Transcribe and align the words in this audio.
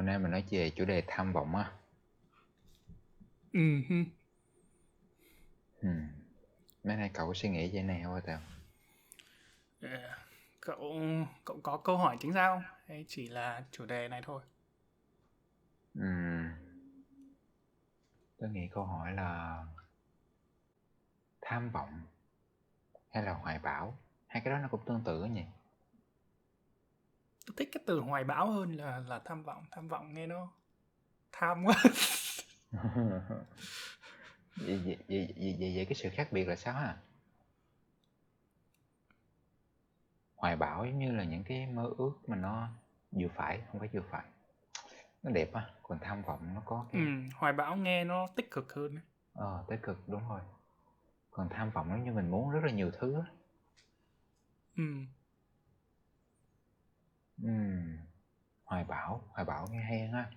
Hôm 0.00 0.06
nay 0.06 0.18
mình 0.18 0.30
nói 0.30 0.44
về 0.50 0.70
chủ 0.70 0.84
đề 0.84 1.02
tham 1.06 1.32
vọng 1.32 1.56
á. 1.56 1.72
Ừm 3.52 3.82
hưm. 3.88 4.04
Ừm. 5.82 6.08
Mấy 6.84 6.96
nay 6.96 7.10
cậu 7.14 7.26
có 7.26 7.34
suy 7.34 7.48
nghĩ 7.48 7.70
về 7.74 7.82
này 7.82 8.02
hông 8.02 8.20
Tèo? 8.26 8.38
Ờ, 9.82 9.88
cậu 10.60 10.94
cậu 11.44 11.60
có 11.62 11.76
câu 11.76 11.96
hỏi 11.96 12.16
chính 12.20 12.32
không? 12.32 12.62
Hay 12.86 13.04
chỉ 13.08 13.28
là 13.28 13.64
chủ 13.70 13.86
đề 13.86 14.08
này 14.08 14.22
thôi? 14.24 14.42
Ừm. 15.94 16.50
Tớ 18.38 18.48
nghĩ 18.48 18.68
câu 18.72 18.84
hỏi 18.84 19.12
là 19.12 19.64
tham 21.40 21.70
vọng 21.70 22.00
hay 23.10 23.22
là 23.22 23.32
hoài 23.32 23.58
bão? 23.58 23.98
Hai 24.26 24.42
cái 24.44 24.52
đó 24.52 24.58
nó 24.58 24.68
cũng 24.68 24.84
tương 24.86 25.04
tự 25.04 25.24
nhỉ? 25.24 25.44
Tớ 27.50 27.54
thích 27.56 27.68
cái 27.72 27.82
từ 27.86 28.00
hoài 28.00 28.24
bão 28.24 28.50
hơn 28.50 28.76
là 28.76 28.98
là 29.08 29.20
tham 29.24 29.42
vọng. 29.42 29.64
Tham 29.70 29.88
vọng 29.88 30.14
nghe 30.14 30.26
nó 30.26 30.52
tham 31.32 31.64
quá. 31.64 31.74
Vậy 34.56 34.80
vậy 34.84 34.96
vậy 35.08 35.34
vậy 35.36 35.56
vậy 35.58 35.72
vậy 35.76 35.84
cái 35.84 35.94
sự 35.94 36.08
khác 36.12 36.28
biệt 36.32 36.44
là 36.44 36.56
sao 36.56 36.74
ha? 36.74 36.96
Hoài 40.36 40.56
bão 40.56 40.84
giống 40.84 40.98
như 40.98 41.12
là 41.12 41.24
những 41.24 41.44
cái 41.44 41.66
mơ 41.66 41.90
ước 41.98 42.12
mà 42.26 42.36
nó 42.36 42.68
vừa 43.10 43.28
phải, 43.34 43.60
hông 43.68 43.78
phải 43.80 43.88
vừa 43.92 44.02
phải. 44.10 44.24
Nó 45.22 45.30
đẹp 45.30 45.52
á, 45.52 45.70
còn 45.82 45.98
tham 46.00 46.22
vọng 46.22 46.54
nó 46.54 46.62
có 46.64 46.86
cái 46.92 47.02
Ừm, 47.02 47.28
hoài 47.34 47.52
bão 47.52 47.76
nghe 47.76 48.04
nó 48.04 48.26
tích 48.36 48.50
cực 48.50 48.72
hơn 48.72 48.96
ấy. 48.96 49.02
Ờ, 49.34 49.64
tích 49.68 49.80
cực, 49.82 50.08
đúng 50.08 50.28
rồi. 50.28 50.40
Còn 51.30 51.48
tham 51.50 51.70
vọng 51.70 51.88
giống 51.90 52.04
như 52.04 52.12
mình 52.12 52.30
muốn 52.30 52.50
rất 52.50 52.60
là 52.64 52.72
nhiều 52.72 52.90
thứ 53.00 53.14
á. 53.14 53.26
Ừm. 54.76 55.06
Ừm. 57.42 57.96
Hoài 58.64 58.84
bão, 58.84 59.22
hoài 59.32 59.44
bão 59.44 59.66
nghe 59.70 59.80
hay 59.82 60.08
ha. 60.08 60.30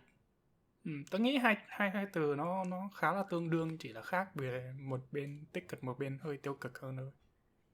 Ừm, 0.85 1.03
tớ 1.11 1.17
nghĩ 1.19 1.38
hai 1.38 1.58
hai 1.67 1.89
hai 1.91 2.05
từ 2.14 2.36
nó 2.38 2.64
nó 2.64 2.89
khá 2.95 3.11
là 3.14 3.23
tương 3.30 3.50
đương, 3.50 3.78
chỉ 3.78 3.94
là 3.94 4.02
khác 4.02 4.30
về 4.36 4.73
một 4.80 5.02
bên 5.11 5.45
tích 5.53 5.69
cực, 5.69 5.83
một 5.83 6.00
bên 6.00 6.17
hơi 6.22 6.38
tiêu 6.38 6.53
cực 6.61 6.80
hơn 6.80 6.97
thôi. 6.97 7.11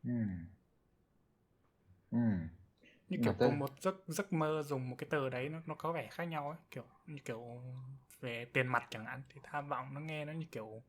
Ừm. 0.03 0.45
Ừm. 2.11 2.47
Như 3.09 3.17
kiểu 3.23 3.33
tớ 3.39 3.45
cùng 3.45 3.59
một 3.59 3.69
giấc 3.81 3.95
giấc 4.07 4.33
mơ 4.33 4.63
dùng 4.65 4.89
một 4.89 4.95
cái 4.99 5.07
từ 5.09 5.29
đấy 5.29 5.49
nó 5.49 5.59
nó 5.65 5.75
có 5.75 5.91
vẻ 5.93 6.07
khác 6.11 6.23
nhau 6.23 6.49
ấy, 6.49 6.57
kiểu 6.71 6.83
như 7.07 7.19
kiểu 7.25 7.61
về 8.21 8.45
tiền 8.53 8.67
mặt 8.67 8.83
chẳng 8.89 9.05
hạn, 9.05 9.23
thì 9.29 9.41
tham 9.43 9.69
vọng 9.69 9.93
nó 9.93 9.99
nghe 10.01 10.25
nó 10.25 10.33
như 10.33 10.45
kiểu, 10.51 10.83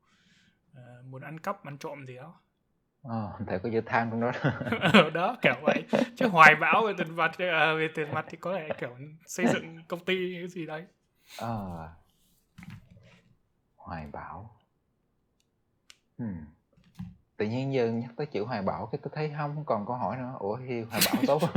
ờ, 0.75 1.03
muốn 1.07 1.23
ăn 1.23 1.41
cắp, 1.41 1.65
ăn 1.65 1.79
trộm 1.79 2.07
gì 2.07 2.17
đó. 2.17 2.41
Ờ, 3.03 3.33
tại 3.47 3.59
có 3.59 3.69
chữ 3.73 3.81
tham 3.87 4.11
trong 4.11 4.21
đó 4.21 4.31
đó. 4.45 4.51
Ờ, 4.93 5.11
đó, 5.11 5.37
kiểu 5.43 5.55
vậy. 5.63 5.85
Chứ 6.17 6.27
hoài 6.29 6.55
bão 6.57 6.87
về 6.87 6.93
tiền 6.99 7.17
mặt, 7.17 7.33
ờ, 7.39 7.77
về 7.77 7.89
tiền 7.95 8.15
mặt 8.15 8.27
thì 8.29 8.37
có 8.37 8.55
thể, 8.55 8.69
kiểu, 8.81 8.97
xây 9.27 9.47
dựng 9.47 9.83
công 9.89 10.05
ty 10.05 10.35
cái 10.41 10.49
gì 10.49 10.67
đấy. 10.67 10.85
Ờ. 11.39 11.89
Hoài 13.77 14.07
bão. 14.13 14.51
Ừm. 16.19 16.45
Tự 17.37 17.47
nhiên 17.47 17.73
giờ 17.73 17.87
nhắc 17.87 18.11
tới 18.17 18.27
chữ 18.27 18.45
hoài 18.45 18.63
bão 18.63 18.87
cái 18.87 18.99
tớ 19.03 19.11
thấy 19.15 19.31
hông 19.31 19.55
hông 19.55 19.65
còn 19.65 19.87
câu 19.87 19.97
hỏi 19.97 20.17
nữa. 20.17 20.35
Ủa 20.39 20.59
thì 20.69 20.83
hoài 20.83 21.03
bão 21.07 21.23
tốt 21.27 21.43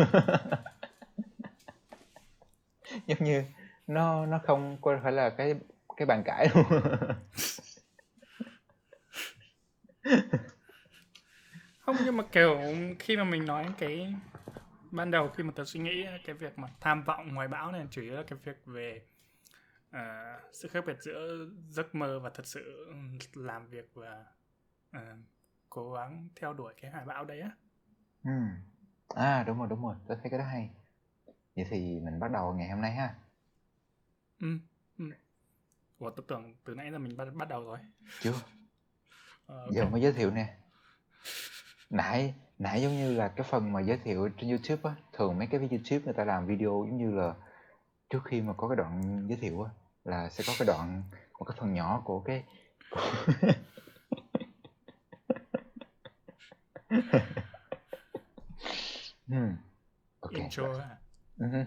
Giống 3.08 3.24
như 3.24 3.44
nó 3.88 4.26
nó 4.26 4.40
không 4.44 4.78
có 4.82 5.00
phải 5.04 5.12
là 5.12 5.30
cái 5.30 5.56
cái 5.98 6.06
bàn 6.06 6.24
cãi 6.26 6.48
luôn. 6.54 6.66
Không, 11.86 11.96
nhưng 12.06 12.18
mà, 12.18 12.24
kiểu, 12.32 12.58
khi 13.00 13.18
mà 13.18 13.24
mình 13.24 13.46
nói 13.46 13.66
cái 13.78 14.14
ban 14.92 15.12
đầu 15.12 15.30
khi 15.30 15.44
mà 15.44 15.52
tớ 15.56 15.66
suy 15.66 15.80
nghĩ 15.80 16.06
cái 16.24 16.36
việc 16.36 16.60
mà 16.60 16.68
tham 16.82 17.04
vọng, 17.04 17.30
hoài 17.36 17.48
bão 17.48 17.72
này 17.72 17.88
chủ 17.92 18.02
yếu 18.02 18.14
là 18.16 18.24
cái 18.28 18.40
việc 18.44 18.58
về, 18.66 19.02
ờ, 19.92 20.02
sự 20.54 20.68
khác 20.68 20.84
biệt 20.88 20.98
giữa 21.02 21.48
giấc 21.70 21.96
mơ 21.96 22.20
và 22.20 22.30
thật 22.34 22.46
sự, 22.46 22.86
ừm, 22.88 23.18
làm 23.34 23.68
việc 23.70 23.90
và, 23.94 24.26
ờ, 24.92 25.02
cố 25.70 25.94
gắng 25.94 26.30
theo 26.36 26.54
đuổi 26.54 26.74
cái 26.82 26.92
hoài 26.92 27.06
bão 27.06 27.26
đấy 27.26 27.42
á. 27.42 27.52
Ừm. 28.24 28.50
À, 29.10 29.44
đúng 29.48 29.58
rồi, 29.60 29.68
đúng 29.70 29.84
rồi, 29.84 29.96
tớ 30.08 30.16
thấy 30.16 30.30
cái 30.30 30.40
đó 30.40 30.46
hay. 30.46 30.70
Vậy 31.56 31.66
thì 31.70 32.00
mình 32.04 32.20
bắt 32.20 32.32
đầu 32.32 32.54
ngày 32.54 32.70
hôm 32.70 32.82
nay 32.82 32.92
ha. 32.92 33.16
Ừm, 34.40 34.60
ừm. 35.00 35.12
Ủa, 36.00 36.10
tớ 36.10 36.24
tưởng 36.28 36.56
từ 36.66 36.76
nãy 36.76 36.92
giờ 36.92 37.00
mình 37.00 37.18
bắt 37.18 37.26
bắt 37.36 37.48
đầu 37.50 37.66
rồi. 37.66 37.80
Chưa. 38.20 38.34
Ờ, 39.48 39.66
ô 39.66 39.72
Giờ 39.74 39.86
mới 39.86 40.02
giới 40.02 40.14
thiệu 40.14 40.32
nè. 40.32 40.58
Nãy 41.94 42.34
nãy 42.60 42.82
giống 42.82 42.92
như 42.92 43.14
là 43.14 43.28
cái 43.28 43.48
phần 43.50 43.74
mà 43.74 43.82
giới 43.82 43.98
thiệu 43.98 44.30
trên 44.38 44.50
YouTube 44.50 44.90
á, 44.90 44.96
thường 45.14 45.38
mấy 45.38 45.48
cái 45.48 45.60
YouTube 45.60 46.06
người 46.06 46.14
ta 46.14 46.26
làm 46.26 46.48
video 46.48 46.86
giống 46.90 46.98
như 46.98 47.12
là 47.12 47.34
trước 48.10 48.20
khi 48.26 48.42
mà 48.42 48.54
có 48.54 48.68
cái 48.68 48.76
đoạn 48.76 49.26
giới 49.30 49.38
thiệu 49.38 49.64
á, 49.64 49.72
là 50.04 50.30
sẽ 50.30 50.44
có 50.48 50.54
cái 50.60 50.66
đoạn 50.68 51.04
một 51.40 51.46
cái 51.46 51.58
phần 51.60 51.74
nhỏ 51.74 52.02
của 52.06 52.20
cái 52.20 52.44
của 60.20 60.30
kê, 60.30 60.40
rồi. 60.40 60.40
Intro 60.40 60.64
hưm. 61.38 61.66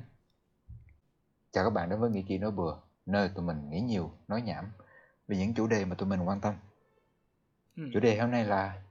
Chào 1.53 1.65
các 1.65 1.71
bạn 1.71 1.91
đến 1.91 2.01
với 2.01 2.11
Nghĩ 2.11 2.25
Chi 2.29 2.39
Nói 2.39 2.51
Bừa, 2.51 2.77
nơi 3.07 3.31
tụi 3.35 3.45
mình 3.45 3.71
nghĩ 3.71 3.81
nhiều, 3.81 4.13
nói 4.29 4.43
nhảm 4.43 4.73
về 5.29 5.37
những 5.37 5.55
chủ 5.55 5.67
đề 5.67 5.85
mà 5.85 5.95
tụi 5.95 6.09
mình 6.09 6.29
quan 6.29 6.41
tâm. 6.41 6.55
Chủ 7.77 7.83
Ừm. 7.83 8.01
đề 8.01 8.19
hôm 8.19 8.31
nay 8.31 8.45
là 8.45 8.83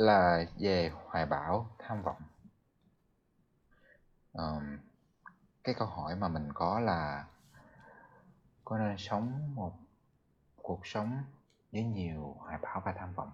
là 0.00 0.44
về 0.58 0.90
hoài 1.04 1.26
bão, 1.26 1.76
tham 1.78 2.02
vọng. 2.02 2.22
Ờm, 4.32 4.78
cái 5.64 5.74
câu 5.78 5.88
hỏi 5.88 6.16
mà 6.16 6.28
mình 6.28 6.48
có 6.54 6.80
là 6.80 7.24
có 8.64 8.78
nên 8.78 8.96
sống 8.98 9.54
một 9.54 9.72
cuộc 10.56 10.86
sống 10.86 11.22
với 11.72 11.84
nhiều 11.84 12.34
hoài 12.38 12.58
bão 12.62 12.82
và 12.84 12.92
tham 12.98 13.14
vọng 13.14 13.30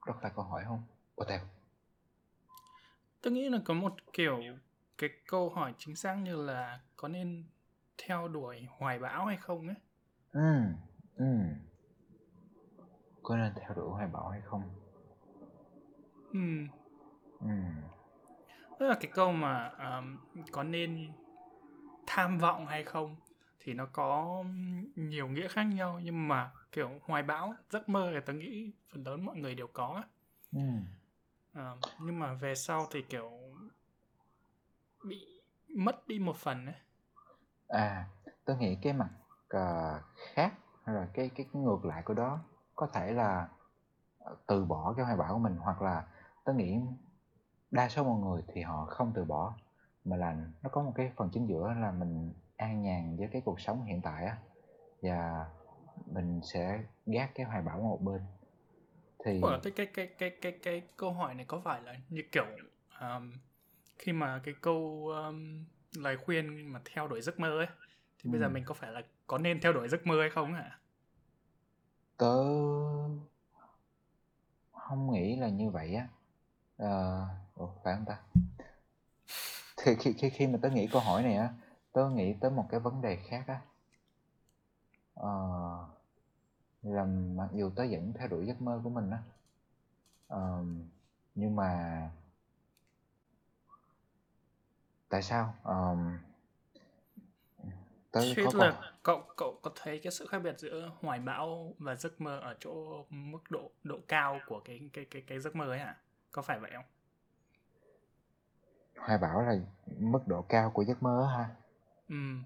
có 0.00 0.14
phải 0.22 0.30
câu 0.34 0.44
hỏi 0.44 0.64
hông? 0.64 0.82
Ủa, 1.16 1.24
Tèo? 1.24 1.40
Tớ 3.22 3.30
nghĩ 3.30 3.48
là 3.48 3.58
có 3.64 3.74
một, 3.74 3.94
kiểu, 4.12 4.42
cái 4.98 5.10
câu 5.26 5.50
hỏi 5.50 5.74
chính 5.78 5.96
xác 5.96 6.14
như 6.14 6.36
là 6.36 6.80
có 6.96 7.08
nên 7.08 7.44
theo 8.06 8.28
đuổi 8.28 8.66
hoài 8.78 8.98
bão 8.98 9.26
hay 9.26 9.36
không 9.36 9.66
ấy. 9.66 9.76
Ừm, 10.32 10.74
ừm. 11.16 11.54
Có 13.22 13.36
nên 13.36 13.52
theo 13.54 13.74
đuổi 13.74 13.90
hoài 13.90 14.08
bão 14.08 14.28
hay 14.28 14.40
không? 14.44 14.77
Ừm. 16.32 16.68
Ừm. 17.40 17.88
Tức 18.78 18.86
là 18.88 18.96
cái 19.00 19.10
câu 19.14 19.32
mà, 19.32 19.68
ờm, 19.78 20.18
có 20.52 20.62
nên 20.62 21.14
tham 22.06 22.38
vọng 22.38 22.66
hay 22.66 22.84
không 22.84 23.16
thì 23.60 23.74
nó 23.74 23.86
có 23.92 24.44
nhiều 24.96 25.28
nghĩa 25.28 25.48
khác 25.48 25.62
nhau, 25.64 26.00
nhưng 26.04 26.28
mà, 26.28 26.50
kiểu, 26.72 26.90
hoài 27.04 27.22
bão, 27.22 27.54
giấc 27.70 27.88
mơ 27.88 28.10
thì 28.14 28.20
tớ 28.26 28.32
nghĩ 28.32 28.72
phần 28.92 29.04
lớn 29.04 29.24
mọi 29.26 29.36
người 29.36 29.54
đều 29.54 29.66
có. 29.68 30.02
Ừm. 30.52 30.84
Ờ, 31.54 31.76
nhưng 32.00 32.18
mà 32.18 32.34
về 32.34 32.54
sau 32.54 32.86
thì, 32.92 33.02
kiểu 33.02 33.30
bị 35.04 35.42
mất 35.76 36.08
đi 36.08 36.18
một 36.18 36.36
phần 36.36 36.66
ấy. 36.66 36.74
À, 37.68 38.06
tớ 38.44 38.54
nghĩ 38.56 38.78
cái 38.82 38.92
mặt, 38.92 39.08
ờ, 39.48 40.00
khác 40.34 40.52
hay 40.84 40.94
là 40.96 41.08
cái 41.14 41.30
cái 41.36 41.46
cái 41.52 41.62
ngược 41.62 41.84
lại 41.84 42.02
của 42.04 42.14
đó 42.14 42.38
có 42.76 42.86
thể 42.92 43.12
là, 43.12 43.48
ờ, 44.18 44.36
từ 44.46 44.64
bỏ 44.64 44.94
cái 44.96 45.04
hoài 45.04 45.16
bão 45.16 45.32
của 45.34 45.38
mình, 45.38 45.56
hoặc 45.56 45.82
là 45.82 46.04
tớ 46.48 46.54
nghĩ 46.54 46.80
đa 47.70 47.88
số 47.88 48.04
mọi 48.04 48.20
người 48.20 48.42
thì 48.54 48.62
họ 48.62 48.84
không 48.84 49.12
từ 49.14 49.24
bỏ, 49.24 49.54
mà 50.04 50.16
là 50.16 50.36
nó 50.62 50.70
có 50.72 50.82
một 50.82 50.92
cái 50.94 51.10
phần 51.16 51.30
chính 51.32 51.48
giữa 51.48 51.74
là 51.80 51.92
mình 51.92 52.32
an 52.56 52.82
nhàn 52.82 53.16
với 53.16 53.28
cái 53.32 53.42
cuộc 53.44 53.60
sống 53.60 53.84
hiện 53.84 54.00
tại 54.02 54.24
á, 54.24 54.36
và 55.02 55.46
mình 56.06 56.40
sẽ 56.52 56.82
gác 57.06 57.30
cái 57.34 57.46
hoài 57.46 57.62
bão 57.62 57.80
một 57.80 57.98
bên. 58.02 58.20
Thì 59.24 59.42
Ủa, 59.42 59.58
cái 59.62 59.72
cái 59.76 59.86
cái 59.86 60.06
cái 60.18 60.30
cái 60.42 60.52
cái 60.62 60.82
câu 60.96 61.12
hỏi 61.12 61.34
này 61.34 61.44
có 61.48 61.60
phải 61.64 61.82
là 61.82 61.96
như 62.08 62.22
kiểu, 62.32 62.46
ờm, 62.98 63.32
khi 63.98 64.12
mà 64.12 64.40
cái 64.44 64.54
câu, 64.60 65.08
ờm, 65.14 65.64
lời 65.96 66.16
khuyên 66.16 66.72
mà 66.72 66.80
theo 66.94 67.08
đuổi 67.08 67.20
giấc 67.22 67.40
mơ 67.40 67.58
ấy, 67.58 67.66
thì 68.18 68.30
bây 68.30 68.40
giờ 68.40 68.46
Ừm. 68.46 68.54
mình 68.54 68.64
có 68.64 68.74
phải 68.74 68.92
là 68.92 69.02
có 69.26 69.38
nên 69.38 69.60
theo 69.60 69.72
đuổi 69.72 69.88
giấc 69.88 70.06
mơ 70.06 70.20
hay 70.20 70.30
không 70.30 70.54
hả? 70.54 70.78
Tớ 72.16 72.44
hông 74.72 75.12
nghĩ 75.12 75.36
là 75.36 75.48
như 75.48 75.70
vậy 75.70 75.94
á. 75.94 76.08
Ờ, 76.78 77.26
ủa, 77.54 77.68
phải 77.84 77.94
hông 77.94 78.04
ta? 78.04 78.18
Thì 79.76 79.94
khi 79.94 80.12
khi 80.12 80.30
khi 80.30 80.46
mà 80.46 80.58
tớ 80.62 80.70
nghĩ 80.70 80.86
câu 80.92 81.02
hỏi 81.02 81.22
này 81.22 81.36
á, 81.36 81.48
tớ 81.92 82.10
nghĩ 82.10 82.34
tới 82.40 82.50
một 82.50 82.66
cái 82.70 82.80
vấn 82.80 83.02
đề 83.02 83.16
khác 83.16 83.44
á. 83.46 83.60
Ờ, 85.14 85.30
là 86.82 87.04
mặc 87.34 87.48
dù 87.52 87.70
tớ 87.76 87.86
vẫn 87.90 88.12
theo 88.18 88.28
đuổi 88.28 88.46
giấc 88.46 88.62
mơ 88.62 88.80
của 88.84 88.90
mình 88.90 89.10
á, 89.10 89.18
ờm, 90.28 90.88
nhưng 91.34 91.56
mà 91.56 92.00
tại 95.08 95.22
sao? 95.22 95.54
Ờm 95.62 96.18
Tớ 98.10 98.20
có 98.44 98.52
là 98.58 98.92
cậu 99.02 99.22
cậu 99.36 99.58
có 99.62 99.70
thấy 99.76 99.98
cái 99.98 100.12
sự 100.12 100.26
khác 100.26 100.38
biệt 100.38 100.58
giữa 100.58 100.90
hoài 101.00 101.18
bão 101.18 101.74
và 101.78 101.94
giấc 101.94 102.20
mơ 102.20 102.38
ở 102.38 102.56
chỗ 102.60 103.04
mức 103.10 103.50
độ 103.50 103.70
độ 103.84 103.98
cao 104.08 104.40
của 104.46 104.60
cái 104.64 104.90
cái 104.92 105.04
cái 105.10 105.22
cái 105.26 105.40
giấc 105.40 105.56
mơ 105.56 105.64
ấy 105.72 105.78
hả? 105.78 105.96
Có 106.32 106.42
phải 106.42 106.58
vậy 106.58 106.70
không? 106.74 106.84
Hoài 108.96 109.18
bão 109.18 109.42
là 109.42 109.54
mức 109.98 110.20
độ 110.26 110.42
cao 110.42 110.70
của 110.70 110.84
giấc 110.84 111.02
mơ 111.02 111.26
ha? 111.36 111.54
Ừm. 112.08 112.44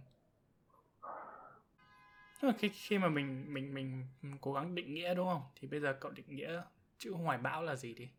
khi 2.58 2.68
khi 2.68 2.98
mà 2.98 3.08
mình 3.08 3.54
mình 3.54 3.74
mình 3.74 4.06
cố 4.40 4.52
gắng 4.52 4.74
định 4.74 4.94
nghĩa 4.94 5.14
đúng 5.14 5.28
không 5.28 5.42
thì 5.56 5.68
bây 5.68 5.80
giờ 5.80 5.96
cậu 6.00 6.10
định 6.10 6.36
nghĩa 6.36 6.62
chữ 6.98 7.12
hoài 7.12 7.38
bão 7.38 7.62
là 7.62 7.76
gì 7.76 7.94
đi 7.94 8.10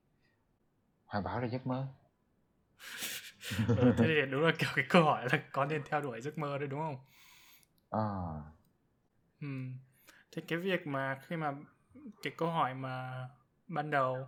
hoài 1.05 1.23
bão 1.23 1.39
là 1.39 1.47
giấc 1.47 1.67
mơ 1.67 1.87
ừ, 3.75 3.93
thế 3.97 4.05
thì 4.07 4.21
đúng 4.31 4.41
là 4.41 4.51
kiểu 4.59 4.69
cái 4.75 4.85
câu 4.89 5.03
hỏi 5.03 5.27
là 5.31 5.43
có 5.51 5.65
nên 5.65 5.81
theo 5.89 6.01
đuổi 6.01 6.21
giấc 6.21 6.37
mơ 6.37 6.57
đấy 6.57 6.67
đúng 6.67 6.79
không 6.79 6.97
à. 7.91 8.03
ừ. 9.41 9.47
thế 10.31 10.41
cái 10.47 10.59
việc 10.59 10.87
mà 10.87 11.19
khi 11.27 11.35
mà 11.35 11.53
cái 12.23 12.33
câu 12.37 12.49
hỏi 12.49 12.73
mà 12.73 13.27
ban 13.67 13.91
đầu 13.91 14.27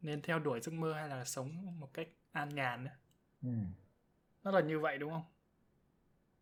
nên 0.00 0.22
theo 0.22 0.38
đuổi 0.38 0.60
giấc 0.60 0.72
mơ 0.74 0.92
hay 0.92 1.08
là 1.08 1.24
sống 1.24 1.80
một 1.80 1.88
cách 1.94 2.08
an 2.32 2.48
nhàn 2.54 2.84
đấy 2.84 2.94
ừ. 3.42 3.48
nó 4.42 4.50
là 4.50 4.60
như 4.60 4.80
vậy 4.80 4.98
đúng 4.98 5.10
không 5.10 5.24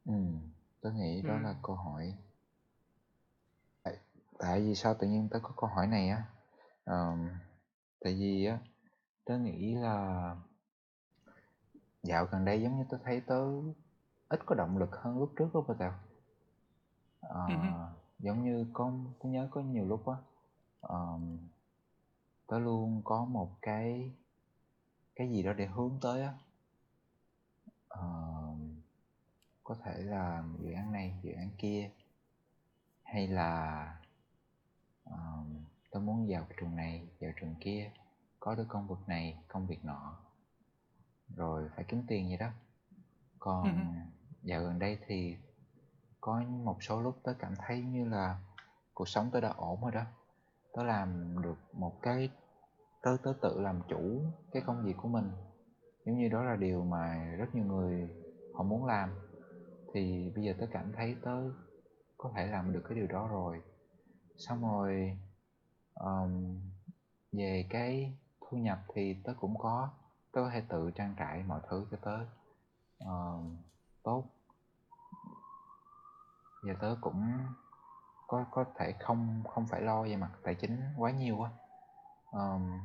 ừ 0.04 0.48
tớ 0.80 0.90
nghĩ 0.90 1.22
đó 1.22 1.34
ừ. 1.34 1.40
là 1.42 1.54
câu 1.62 1.76
hỏi 1.76 2.14
tại, 3.82 3.96
tại 4.38 4.60
vì 4.60 4.74
sao 4.74 4.94
tự 4.94 5.06
nhiên 5.06 5.28
tớ 5.30 5.38
có 5.42 5.50
câu 5.56 5.70
hỏi 5.70 5.86
này 5.86 6.08
á 6.08 6.24
um, 6.84 7.28
tại 8.00 8.14
vì 8.14 8.44
á 8.44 8.58
tớ 9.24 9.38
nghĩ 9.38 9.74
là 9.74 10.36
dạo 12.02 12.26
gần 12.26 12.44
đây 12.44 12.62
giống 12.62 12.78
như 12.78 12.84
tớ 12.90 12.98
thấy 13.04 13.20
tớ 13.20 13.44
ít 14.28 14.40
có 14.46 14.54
động 14.54 14.78
lực 14.78 14.90
hơn 14.92 15.18
lúc 15.18 15.32
trước 15.36 15.48
đó 15.54 15.64
bà 15.68 15.74
tèo 15.78 15.92
à, 17.20 17.46
ừ. 17.48 17.54
giống 18.18 18.44
như 18.44 18.66
có 18.72 18.92
tớ 19.22 19.28
nhớ 19.28 19.48
có 19.50 19.60
nhiều 19.60 19.84
lúc 19.84 20.08
á 20.08 20.14
um, 20.80 21.38
tớ 22.46 22.58
luôn 22.58 23.02
có 23.04 23.24
một 23.24 23.50
cái 23.62 24.12
cái 25.14 25.30
gì 25.30 25.42
đó 25.42 25.52
để 25.52 25.66
hướng 25.66 25.98
tới 26.00 26.22
á. 26.22 26.34
Uh, 27.98 28.58
có 29.64 29.76
thể 29.84 30.02
là 30.02 30.44
dự 30.58 30.72
án 30.72 30.92
này 30.92 31.14
dự 31.22 31.32
án 31.32 31.50
kia 31.58 31.90
hay 33.02 33.28
là 33.28 33.96
uh, 35.10 35.46
tôi 35.90 36.02
muốn 36.02 36.26
vào 36.28 36.44
cái 36.44 36.58
trường 36.60 36.76
này 36.76 37.08
vào 37.20 37.30
trường 37.40 37.54
kia 37.60 37.90
có 38.40 38.54
được 38.54 38.66
công 38.68 38.88
việc 38.88 39.08
này 39.08 39.38
công 39.48 39.66
việc 39.66 39.84
nọ 39.84 40.18
rồi 41.36 41.70
phải 41.74 41.84
kiếm 41.84 42.04
tiền 42.08 42.28
vậy 42.28 42.36
đó. 42.36 42.50
Còn 43.38 43.62
uh 43.62 44.14
dạo 44.42 44.62
gần 44.62 44.78
đây 44.78 44.98
thì 45.06 45.36
có 46.20 46.42
một 46.42 46.82
số 46.82 47.00
lúc 47.00 47.20
tớ 47.22 47.34
cảm 47.38 47.54
thấy 47.58 47.82
như 47.82 48.04
là 48.04 48.38
cuộc 48.94 49.08
sống 49.08 49.30
tớ 49.30 49.40
đã 49.40 49.48
ổn 49.48 49.80
rồi 49.80 49.92
đó 49.92 50.04
tớ 50.74 50.82
làm 50.82 51.36
được 51.42 51.56
một 51.72 52.02
cái 52.02 52.30
tớ 53.02 53.16
tớ 53.22 53.32
tự 53.42 53.60
làm 53.60 53.80
chủ 53.88 54.22
cái 54.52 54.62
công 54.66 54.84
việc 54.84 54.96
của 54.96 55.08
mình. 55.08 55.30
Giống 56.04 56.18
như 56.18 56.28
đó 56.28 56.42
là 56.42 56.56
điều 56.56 56.84
mà 56.84 57.34
rất 57.38 57.54
nhiều 57.54 57.64
người 57.64 58.10
họ 58.54 58.62
muốn 58.62 58.84
làm. 58.84 59.10
Thì 59.92 60.32
bây 60.34 60.44
giờ 60.44 60.52
tớ 60.60 60.66
cảm 60.72 60.92
thấy 60.92 61.16
tớ 61.22 61.50
có 62.16 62.32
thể 62.36 62.46
làm 62.46 62.72
được 62.72 62.82
cái 62.88 62.98
điều 62.98 63.06
đó 63.06 63.28
rồi. 63.28 63.62
Xong 64.36 64.62
rồi 64.62 65.18
um, 65.94 66.60
về 67.32 67.66
cái 67.70 68.18
thu 68.40 68.56
nhập 68.56 68.78
thì 68.94 69.16
tớ 69.24 69.34
cũng 69.40 69.58
có. 69.58 69.90
Tớ 70.32 70.40
có 70.40 70.50
thể 70.50 70.62
tự 70.68 70.90
trang 70.94 71.14
trải 71.18 71.42
mọi 71.42 71.60
thứ 71.70 71.86
cho 71.90 71.96
tớ 72.02 72.18
um, 72.98 73.56
tốt. 74.02 74.24
Giờ 76.66 76.74
tớ 76.80 76.96
cũng 77.00 77.38
có 78.26 78.44
có 78.50 78.64
thể 78.76 78.92
không 79.00 79.42
không 79.48 79.66
phải 79.66 79.80
lo 79.80 80.02
về 80.02 80.16
mặt 80.16 80.30
tài 80.42 80.54
chính 80.54 80.80
quá 80.98 81.10
nhiều 81.10 81.36
quá 81.36 81.50
um, 82.32 82.80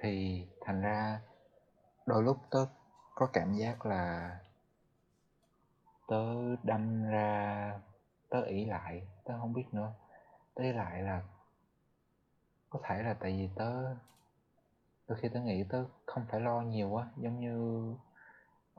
thì 0.00 0.46
thành 0.60 0.82
ra 0.82 1.20
đôi 2.06 2.22
lúc 2.22 2.38
tớ 2.50 2.66
có 3.14 3.28
cảm 3.32 3.54
giác 3.54 3.86
là 3.86 4.38
tớ 6.06 6.56
đâm 6.62 7.04
ra 7.04 7.80
tớ 8.28 8.42
ỷ 8.42 8.64
lại 8.64 9.06
tớ 9.24 9.38
không 9.40 9.52
biết 9.52 9.64
nữa. 9.72 9.92
Tớ 10.54 10.62
ý 10.62 10.72
lại 10.72 11.02
là 11.02 11.22
có 12.70 12.80
thể 12.82 13.02
là 13.02 13.14
tại 13.14 13.32
vì 13.32 13.50
tớ 13.54 13.94
đôi 15.08 15.18
khi 15.18 15.28
tớ 15.28 15.40
nghĩ 15.40 15.64
tớ 15.68 15.84
không 16.06 16.26
phải 16.30 16.40
lo 16.40 16.60
nhiều 16.60 16.88
quá 16.90 17.08
giống 17.16 17.40
như 17.40 17.88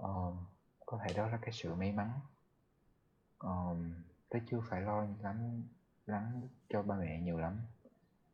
uh, 0.02 0.34
có 0.86 1.00
thể 1.04 1.14
đó 1.14 1.28
là 1.28 1.38
cái 1.38 1.52
sự 1.52 1.76
may 1.76 1.92
mắn. 1.92 2.12
Um, 3.40 3.94
tớ 4.30 4.40
chưa 4.50 4.62
phải 4.70 4.82
lo 4.82 5.08
lắm 5.22 5.64
lắng 6.06 6.42
cho 6.70 6.84
ba 6.84 6.96
mẹ 6.96 7.22
nhiều 7.22 7.38
lắm 7.38 7.60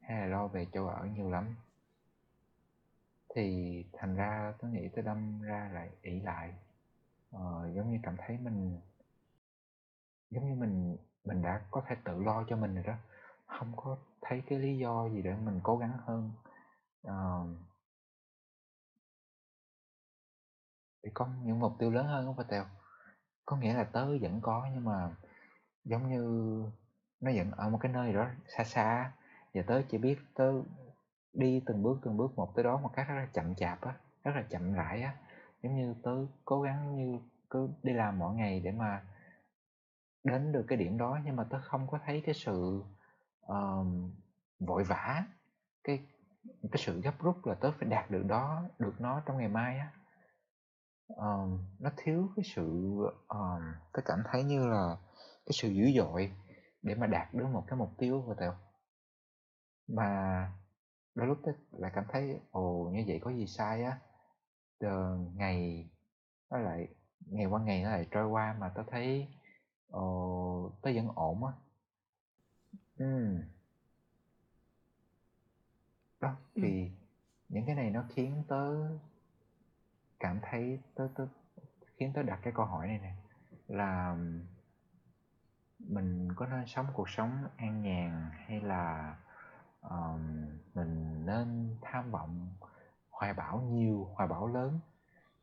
hay 0.01 0.19
là 0.19 0.25
lo 0.25 0.48
về 0.48 0.68
chỗ 0.74 0.88
ở 0.88 1.06
nhiều 1.06 1.30
lắm. 1.31 1.56
Thì 3.36 3.86
thành 3.94 4.15
ra 4.15 4.53
tớ 4.59 4.68
nghĩ 4.68 4.89
tớ 4.95 5.01
đâm 5.01 5.42
ra 5.42 5.69
lại 5.74 5.89
ỷ 6.01 6.19
lại. 6.19 6.53
Ờ, 7.31 7.71
giống 7.75 7.92
như 7.92 8.00
cảm 8.03 8.15
thấy 8.18 8.38
mình 8.38 8.80
giống 10.30 10.50
như 10.50 10.56
mình 10.56 10.98
mình 11.25 11.42
đã 11.42 11.62
có 11.71 11.83
thể 11.88 11.95
tự 12.03 12.24
lo 12.24 12.44
cho 12.50 12.56
mình 12.56 12.75
rồi 12.75 12.83
đó. 12.83 12.95
Không 13.45 13.71
có 13.75 13.98
thấy 14.21 14.44
cái 14.48 14.59
lý 14.59 14.77
do 14.77 15.09
gì 15.09 15.21
để 15.21 15.36
mình 15.36 15.59
cố 15.63 15.77
gắng 15.77 15.98
hơn. 16.06 16.31
Uh, 17.07 17.71
để 21.03 21.12
có 21.13 21.27
những 21.44 21.59
mục 21.59 21.74
tiêu 21.80 21.92
lớn 21.92 22.07
hơn 22.07 22.25
không 22.25 22.36
phải 22.36 22.45
tèo? 22.50 22.65
Có 23.45 23.57
nghĩa 23.57 23.74
là 23.74 23.83
tớ 23.83 24.06
vẫn 24.21 24.42
có 24.42 24.68
nhưng 24.74 24.86
mà 24.86 25.09
giống 25.83 26.09
như 26.09 26.24
nó 27.21 27.31
vẫn 27.36 27.51
ở 27.51 27.69
một 27.69 27.77
cái 27.81 27.92
nơi 27.92 28.13
đó 28.13 28.27
xa 28.57 28.63
xa 28.63 29.12
và 29.53 29.62
tớ 29.68 29.81
chỉ 29.89 29.98
biết 29.98 30.19
tớ 30.33 30.53
đi 31.33 31.62
từng 31.65 31.83
bước 31.83 32.00
từng 32.03 32.18
bước 32.18 32.36
một 32.36 32.56
tới 32.56 32.63
đó 32.63 32.77
một 32.77 32.92
cách 32.94 33.07
rất 33.07 33.15
là 33.15 33.27
chậm 33.33 33.56
chạp 33.56 33.81
á 33.81 33.94
rất 34.24 34.31
là 34.36 34.44
chậm 34.50 34.74
rãi 34.74 35.01
á. 35.01 35.15
Giống 35.63 35.75
như 35.75 35.95
tớ 36.03 36.12
cố 36.45 36.62
gắng 36.62 36.95
như 36.95 37.19
cứ 37.50 37.69
đi 37.83 37.94
làm 37.94 38.19
mỗi 38.19 38.36
ngày 38.36 38.59
để 38.59 38.71
mà 38.71 39.03
đến 40.24 40.51
được 40.51 40.65
cái 40.68 40.77
điểm 40.77 40.98
đó 40.98 41.19
nhưng 41.25 41.36
mà 41.36 41.44
tớ 41.50 41.62
không 41.62 41.88
có 41.88 42.00
thấy 42.06 42.21
cái 42.25 42.36
sự 42.36 42.83
uh, 43.45 43.88
vội 44.59 44.83
vã 44.83 45.24
cái 45.83 46.00
cái 46.71 46.77
sự 46.77 47.01
gấp 47.01 47.19
rút 47.19 47.45
là 47.45 47.56
tớ 47.56 47.71
phải 47.71 47.89
đạt 47.89 48.12
được 48.12 48.24
đó 48.27 48.63
được 48.80 49.01
nó 49.01 49.21
trong 49.25 49.38
ngày 49.38 49.48
mai 49.48 49.77
á 49.80 49.92
uh, 51.12 51.60
nó 51.80 51.90
thiếu 51.98 52.30
cái 52.36 52.46
sự 52.56 52.63
uh, 53.13 53.62
tớ 53.94 54.02
cảm 54.06 54.19
thấy 54.31 54.44
như 54.44 54.68
là 54.68 54.98
cái 55.46 55.54
sự 55.54 55.69
dữ 55.69 55.92
dội 55.98 56.31
để 56.81 56.96
mà 56.96 57.08
đạt 57.08 57.34
được 57.34 57.48
một 57.52 57.63
cái 57.68 57.80
mục 57.80 57.90
tiêu 57.98 58.24
của 58.25 58.36
tao 58.40 58.56
mà 59.88 60.52
đôi 61.16 61.28
lúc 61.28 61.38
tớ 61.44 61.52
lại 61.72 61.92
cảm 61.96 62.04
thấy 62.10 62.40
ồ 62.52 62.90
như 62.94 63.04
vậy 63.08 63.19
có 63.24 63.31
gì 63.31 63.48
sai 63.48 63.84
á 63.84 64.00
Giờ 64.80 65.18
ngày 65.36 65.90
nó 66.50 66.58
lại 66.58 66.88
ngày 67.20 67.46
qua 67.46 67.62
ngày 67.62 67.84
nó 67.84 67.89
lại 67.89 68.08
trôi 68.12 68.27
qua 68.27 68.56
mà 68.60 68.70
tớ 68.75 68.84
thấy 68.88 69.27
ồ 69.89 70.72
tớ 70.82 70.91
vẫn 70.96 71.08
ổn 71.15 71.46
á 71.46 71.53
ừ. 72.98 73.38
đó 76.20 76.36
thì 76.56 76.84
ừ. 76.84 76.89
những 77.50 77.65
cái 77.65 77.75
này 77.75 77.89
nó 77.89 78.03
khiến 78.10 78.44
tớ 78.48 78.89
cảm 80.22 80.40
thấy 80.42 80.80
tớ 80.96 81.08
tớ 81.16 81.28
khiến 81.98 82.13
tớ 82.13 82.24
đặt 82.24 82.40
cái 82.44 82.54
câu 82.56 82.66
hỏi 82.66 82.88
này 82.88 83.00
nè 83.00 83.16
là 83.68 84.18
mình 85.80 86.30
có 86.36 86.46
nên 86.46 86.68
sống 86.68 86.88
cuộc 86.94 87.10
sống 87.10 87.44
an 87.58 87.82
nhàn 87.82 88.30
hay 88.34 88.62
là 88.62 89.16
um, 89.82 90.46
mình 90.74 91.25
nên 91.25 91.78
tham 91.82 92.12
vọng 92.12 92.50
hoài 93.10 93.34
bão 93.34 93.62
nhiều 93.62 94.10
hoài 94.16 94.28
bão 94.28 94.48
lớn 94.48 94.80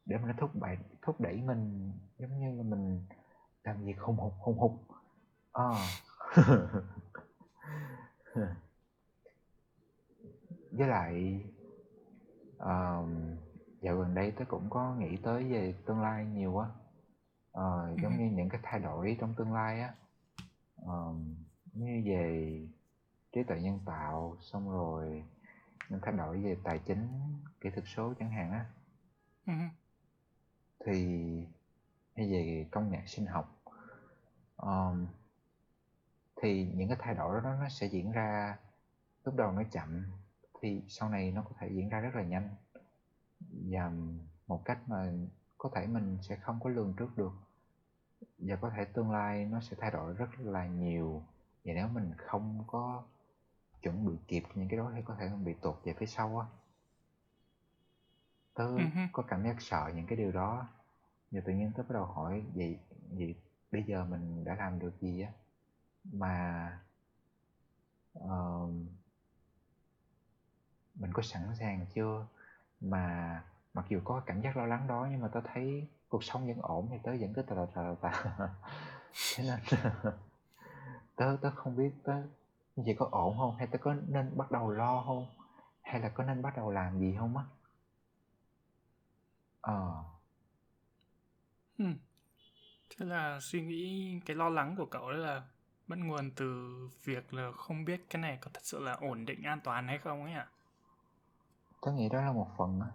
để 0.05 0.19
mà 0.19 0.27
nó 0.27 0.33
thúc 0.39 0.51
đẩy 0.55 0.79
thúc 1.03 1.21
đẩy 1.21 1.43
mình 1.43 1.93
giống 2.19 2.41
như 2.41 2.57
là 2.57 2.63
mình 2.63 3.07
làm 3.65 3.85
việc 3.85 4.01
hùng 4.01 4.17
hục 4.17 4.35
hùng 4.39 4.59
hục 4.59 4.85
à. 5.53 5.73
với 10.73 10.89
lại 10.89 11.45
um, 12.59 13.37
dạo 13.81 13.97
gần 13.97 14.15
đây 14.15 14.31
tớ 14.31 14.45
cũng 14.49 14.71
có 14.71 14.95
nghĩ 14.95 15.17
tới 15.17 15.45
về 15.45 15.75
tương 15.87 16.01
lai 16.01 16.25
nhiều 16.25 16.53
quá. 16.53 16.71
Uh, 17.59 18.01
giống 18.03 18.17
như 18.19 18.31
những 18.31 18.49
cái 18.49 18.61
thay 18.63 18.81
đổi 18.81 19.17
trong 19.21 19.35
tương 19.35 19.55
lai 19.55 19.81
á. 19.81 19.95
Um, 20.77 21.35
như 21.73 22.03
về 22.05 22.61
trí 23.33 23.43
tuệ 23.43 23.61
nhân 23.61 23.81
tạo 23.87 24.37
xong 24.41 24.71
rồi 24.71 25.25
những 25.89 26.01
thay 26.03 26.13
đổi 26.13 26.41
về 26.41 26.57
tài 26.65 26.79
chính 26.79 27.09
kỹ 27.61 27.71
thuật 27.71 27.85
số 27.87 28.15
chẳng 28.19 28.31
hạn 28.31 28.53
á. 28.53 28.67
Thì 30.87 31.29
hay 32.17 32.33
về 32.33 32.67
công 32.71 32.91
nghệ 32.91 32.99
sinh 33.07 33.27
học 33.27 33.63
um, 34.57 35.07
thì 36.43 36.73
những 36.75 36.89
cái 36.89 36.97
thay 37.01 37.15
đổi 37.15 37.41
đó 37.43 37.55
nó 37.61 37.69
sẽ 37.69 37.87
diễn 37.87 38.13
ra 38.13 38.59
lúc 39.25 39.35
đầu 39.37 39.53
nó 39.53 39.63
chậm 39.71 40.07
thì 40.61 40.83
sau 40.89 41.09
này 41.09 41.33
nó 41.33 41.43
có 41.43 41.51
thể 41.59 41.69
diễn 41.69 41.89
ra 41.89 42.01
rất 42.01 42.15
là 42.15 42.23
nhanh 42.23 42.49
và 43.51 43.93
một 44.47 44.65
cách 44.65 44.79
mà 44.89 45.13
có 45.59 45.71
thể 45.75 45.87
mình 45.87 46.19
sẽ 46.23 46.37
không 46.37 46.61
có 46.63 46.71
lường 46.71 46.95
trước 46.97 47.17
được. 47.17 47.33
Và 48.39 48.57
có 48.57 48.71
thể 48.77 48.85
tương 48.85 49.11
lai 49.11 49.45
nó 49.45 49.61
sẽ 49.61 49.77
thay 49.81 49.91
đổi 49.91 50.15
rất 50.15 50.39
là 50.39 50.67
nhiều. 50.67 51.23
Và 51.65 51.73
nếu 51.75 51.89
mình 51.89 52.13
không 52.17 52.65
có 52.67 53.05
chuẩn 53.83 54.07
bị 54.07 54.13
kịp 54.29 54.45
những 54.55 54.69
cái 54.69 54.79
đó 54.79 54.93
thì 54.95 55.03
có 55.03 55.15
thể 55.19 55.29
bị 55.45 55.55
tụt 55.55 55.85
về 55.85 55.95
phía 55.99 56.07
sau 56.07 56.39
á. 56.39 56.47
Tớ 58.55 58.65
uh-huh. 58.65 59.09
có 59.13 59.23
cảm 59.23 59.45
giác 59.45 59.57
sợ 59.61 59.93
những 59.95 60.07
cái 60.07 60.19
điều 60.19 60.33
đó. 60.33 60.69
Giờ 61.31 61.41
tự 61.45 61.53
nhiên 61.53 61.73
tớ 61.77 61.83
bắt 61.83 61.91
đầu 61.95 62.05
hỏi 62.05 62.45
vậy 62.55 62.79
vậy 63.11 63.35
bây 63.73 63.83
giờ 63.83 64.05
mình 64.05 64.45
đã 64.45 64.55
làm 64.55 64.79
được 64.79 65.01
gì 65.01 65.21
á? 65.21 65.33
Mà 66.05 66.79
uh, 68.19 68.71
mình 70.95 71.13
có 71.13 71.23
sẵn 71.23 71.57
sàng 71.59 71.87
chưa 71.95 72.27
mà 72.81 73.43
mặc 73.75 73.87
dù 73.89 74.01
có 74.05 74.23
cảm 74.27 74.41
giác 74.41 74.57
lo 74.57 74.67
lắng 74.67 74.87
đó, 74.89 75.09
nhưng 75.11 75.21
mà 75.21 75.29
tớ 75.29 75.41
thấy 75.55 75.89
cuộc 76.09 76.25
sống 76.25 76.47
vẫn 76.47 76.59
ổn 76.63 76.89
thì 76.91 76.97
tớ 77.03 77.13
vẫn 77.21 77.35
cứ 77.35 77.43
tà 77.43 77.55
tà 77.57 77.65
tà 77.75 77.95
tà 78.03 78.33
thế 79.37 79.45
nên 79.45 79.61
tớ 81.17 81.37
tớ 81.43 81.51
không 81.51 81.77
biết 81.77 81.91
tớ 82.05 82.15
như 82.77 82.83
vậy 82.87 82.95
có 82.99 83.09
ổn 83.13 83.39
không, 83.39 83.57
hay 83.57 83.67
tớ 83.67 83.79
có 83.79 83.95
nên 84.09 84.37
bắt 84.37 84.51
đầu 84.51 84.71
lo 84.71 85.03
không, 85.07 85.27
hay 85.83 86.01
là 86.01 86.09
có 86.09 86.25
nên 86.25 86.43
bắt 86.43 86.57
đầu 86.57 86.71
làm 86.71 86.99
gì 87.01 87.17
không 87.19 87.37
á 87.37 87.45
ờ 89.61 90.05
ừ. 91.79 91.85
thế 92.91 93.07
là 93.07 93.39
suy 93.41 93.63
nghĩ, 93.63 94.21
cái 94.27 94.37
lo 94.37 94.49
lắng 94.49 94.75
của 94.77 94.87
cậu 94.87 95.11
đấy 95.11 95.19
là 95.21 95.43
bắt 95.87 95.99
nguồn 95.99 96.31
từ 96.37 96.77
việc 97.05 97.35
là 97.35 97.53
không 97.53 97.85
biết 97.85 98.07
cái 98.11 98.23
này 98.23 98.39
có 98.41 98.51
thật 98.55 98.61
sự 98.65 98.81
là 98.81 98.93
ổn 98.93 99.25
định, 99.27 99.43
an 99.43 99.61
toàn 99.65 99.89
hay 99.89 99.99
không 99.99 100.25
ấy 100.25 100.33
ạ 100.33 100.49
à? 100.51 100.53
Tớ 101.83 101.93
nghĩ 101.93 102.09
đó 102.09 102.21
là 102.21 102.33
một 102.33 102.49
phần 102.57 102.81
á 102.81 102.89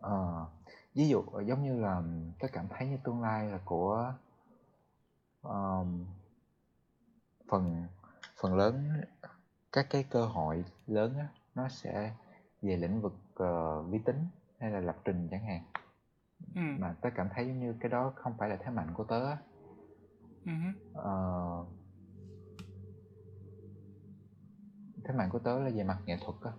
ờ 0.00 0.46
ví 0.94 1.08
dụ 1.08 1.24
giống 1.46 1.62
như 1.62 1.80
là 1.80 2.02
tớ 2.38 2.48
cảm 2.52 2.66
thấy 2.68 2.88
như 2.88 2.98
tương 3.04 3.22
lai 3.22 3.50
là 3.50 3.58
của 3.64 4.14
um, 5.42 6.04
phần 7.48 7.86
phần 8.40 8.56
lớn 8.56 9.02
các 9.72 9.86
cái 9.90 10.04
cơ 10.10 10.26
hội 10.26 10.64
lớn 10.86 11.18
á 11.18 11.28
nó 11.54 11.68
sẽ 11.68 12.14
về 12.62 12.76
lĩnh 12.76 13.00
vực 13.00 13.14
uh, 13.42 13.90
vi 13.90 13.98
tính 13.98 14.26
hay 14.58 14.70
là 14.70 14.80
lập 14.80 14.96
trình 15.04 15.28
chẳng 15.30 15.44
hạn 15.44 15.62
ừ. 16.54 16.60
mà 16.78 16.94
tớ 17.00 17.10
cảm 17.14 17.28
thấy 17.34 17.46
giống 17.46 17.60
như 17.60 17.74
cái 17.80 17.90
đó 17.90 18.12
không 18.14 18.34
phải 18.38 18.48
là 18.48 18.56
thế 18.56 18.70
mạnh 18.70 18.94
của 18.94 19.04
tớ 19.04 19.26
á 19.26 19.38
ừ. 20.44 20.52
uh, 20.92 21.77
thế 25.08 25.14
mạnh 25.14 25.28
của 25.30 25.38
tớ 25.38 25.58
là 25.58 25.70
về 25.70 25.82
mặt 25.82 25.98
nghệ 26.06 26.16
thuật 26.20 26.36
á 26.42 26.52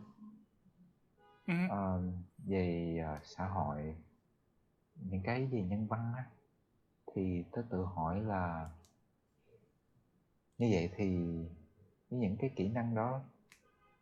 ừ. 1.47 1.53
uh, 1.65 2.13
về 2.45 2.97
uh, 3.15 3.25
xã 3.25 3.47
hội 3.47 3.95
những 4.95 5.21
cái 5.23 5.47
gì 5.47 5.61
nhân 5.61 5.87
văn 5.87 6.13
á 6.17 6.25
thì 7.13 7.43
tớ 7.51 7.61
tự 7.69 7.83
hỏi 7.83 8.21
là 8.21 8.69
như 10.57 10.69
vậy 10.71 10.89
thì 10.95 11.17
với 12.09 12.19
những 12.19 12.37
cái 12.37 12.49
kỹ 12.55 12.69
năng 12.69 12.95
đó 12.95 13.21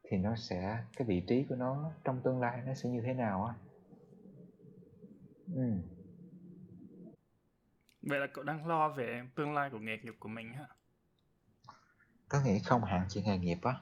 thì 0.03 0.17
nó 0.17 0.35
sẽ 0.35 0.83
cái 0.97 1.07
vị 1.07 1.23
trí 1.27 1.43
của 1.49 1.55
nó 1.55 1.91
trong 2.03 2.21
tương 2.23 2.39
lai 2.39 2.61
nó 2.65 2.73
sẽ 2.73 2.89
như 2.89 3.01
thế 3.01 3.13
nào 3.13 3.45
á 3.45 3.53
ừ. 5.53 5.71
vậy 8.01 8.19
là 8.19 8.27
cậu 8.33 8.43
đang 8.43 8.67
lo 8.67 8.89
về 8.89 9.21
tương 9.35 9.53
lai 9.53 9.69
của 9.69 9.79
nghề 9.79 9.97
nghiệp 9.97 10.15
của 10.19 10.29
mình 10.29 10.53
hả 10.53 10.67
tớ 12.29 12.41
nghĩ 12.45 12.59
không 12.59 12.83
hẳn 12.83 13.05
chỉ 13.09 13.21
nghề 13.21 13.37
nghiệp 13.37 13.57
á 13.61 13.79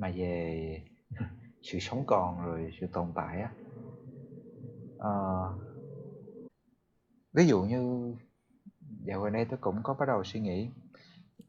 mà 0.00 0.12
về 0.16 0.82
sự 1.62 1.78
sống 1.80 2.04
còn 2.06 2.46
rồi 2.46 2.72
sự 2.80 2.86
tồn 2.92 3.12
tại 3.14 3.40
á 3.40 3.50
à, 4.98 5.12
ví 7.32 7.46
dụ 7.46 7.62
như 7.62 8.14
dạo 9.04 9.20
gần 9.20 9.32
đây 9.32 9.44
tôi 9.44 9.58
cũng 9.60 9.80
có 9.82 9.94
bắt 9.94 10.06
đầu 10.06 10.24
suy 10.24 10.40
nghĩ 10.40 10.68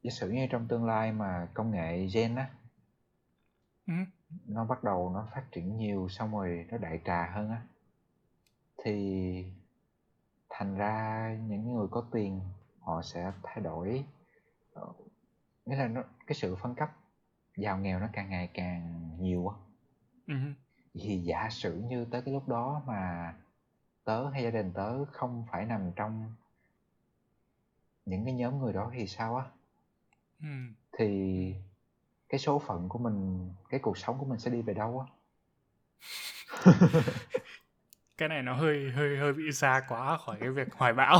giả 0.03 0.11
sử 0.11 0.29
như 0.29 0.47
trong 0.49 0.67
tương 0.67 0.85
lai 0.85 1.11
mà 1.11 1.47
công 1.53 1.71
nghệ 1.71 2.07
gen 2.13 2.35
á 2.35 2.49
ừ. 3.87 3.93
nó 4.47 4.65
bắt 4.65 4.83
đầu 4.83 5.11
nó 5.13 5.27
phát 5.35 5.43
triển 5.51 5.77
nhiều 5.77 6.07
xong 6.09 6.31
rồi 6.31 6.65
nó 6.71 6.77
đại 6.77 7.01
trà 7.05 7.31
hơn 7.35 7.49
á 7.49 7.61
thì 8.83 9.45
thành 10.49 10.75
ra 10.75 11.29
những 11.47 11.73
người 11.73 11.87
có 11.91 12.05
tiền 12.11 12.41
họ 12.79 13.01
sẽ 13.01 13.31
thay 13.43 13.59
đổi 13.63 14.05
ờ, 14.73 14.87
nghĩa 15.65 15.75
là 15.75 15.87
nó 15.87 16.03
cái 16.27 16.35
sự 16.35 16.55
phân 16.55 16.75
cấp 16.75 16.89
giàu 17.61 17.77
nghèo 17.77 17.99
nó 17.99 18.07
càng 18.13 18.29
ngày 18.29 18.49
càng 18.53 19.11
nhiều 19.19 19.47
á 19.47 19.55
ừ. 20.27 20.33
thì 20.93 21.17
giả 21.17 21.49
sử 21.51 21.81
như 21.87 22.05
tới 22.05 22.21
cái 22.21 22.33
lúc 22.33 22.47
đó 22.47 22.81
mà 22.87 23.33
tớ 24.03 24.29
hay 24.29 24.43
gia 24.43 24.49
đình 24.49 24.71
tớ 24.73 25.05
không 25.05 25.45
phải 25.51 25.65
nằm 25.65 25.91
trong 25.95 26.35
những 28.05 28.25
cái 28.25 28.33
nhóm 28.33 28.59
người 28.59 28.73
đó 28.73 28.91
thì 28.93 29.07
sao 29.07 29.35
á 29.35 29.45
ừ. 30.41 30.47
thì 30.97 31.55
cái 32.29 32.39
số 32.39 32.59
phận 32.59 32.89
của 32.89 32.99
mình 32.99 33.49
cái 33.69 33.79
cuộc 33.79 33.97
sống 33.97 34.17
của 34.19 34.25
mình 34.25 34.39
sẽ 34.39 34.51
đi 34.51 34.61
về 34.61 34.73
đâu 34.73 34.99
á 34.99 35.13
cái 38.17 38.29
này 38.29 38.41
nó 38.41 38.53
hơi 38.53 38.91
hơi 38.91 39.17
hơi 39.17 39.33
bị 39.33 39.51
xa 39.51 39.81
quá 39.87 40.17
khỏi 40.17 40.37
cái 40.39 40.49
việc 40.49 40.73
hoài 40.73 40.93
bão 40.93 41.19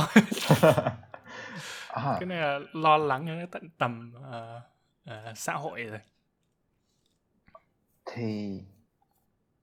à. 1.88 2.16
cái 2.20 2.26
này 2.26 2.38
là 2.38 2.58
lo 2.72 2.96
lắng 2.96 3.26
đến 3.26 3.48
tận 3.50 3.68
tầm 3.78 4.14
uh, 4.16 4.62
uh, 5.10 5.38
xã 5.38 5.54
hội 5.54 5.82
rồi 5.82 6.00
thì 8.14 8.62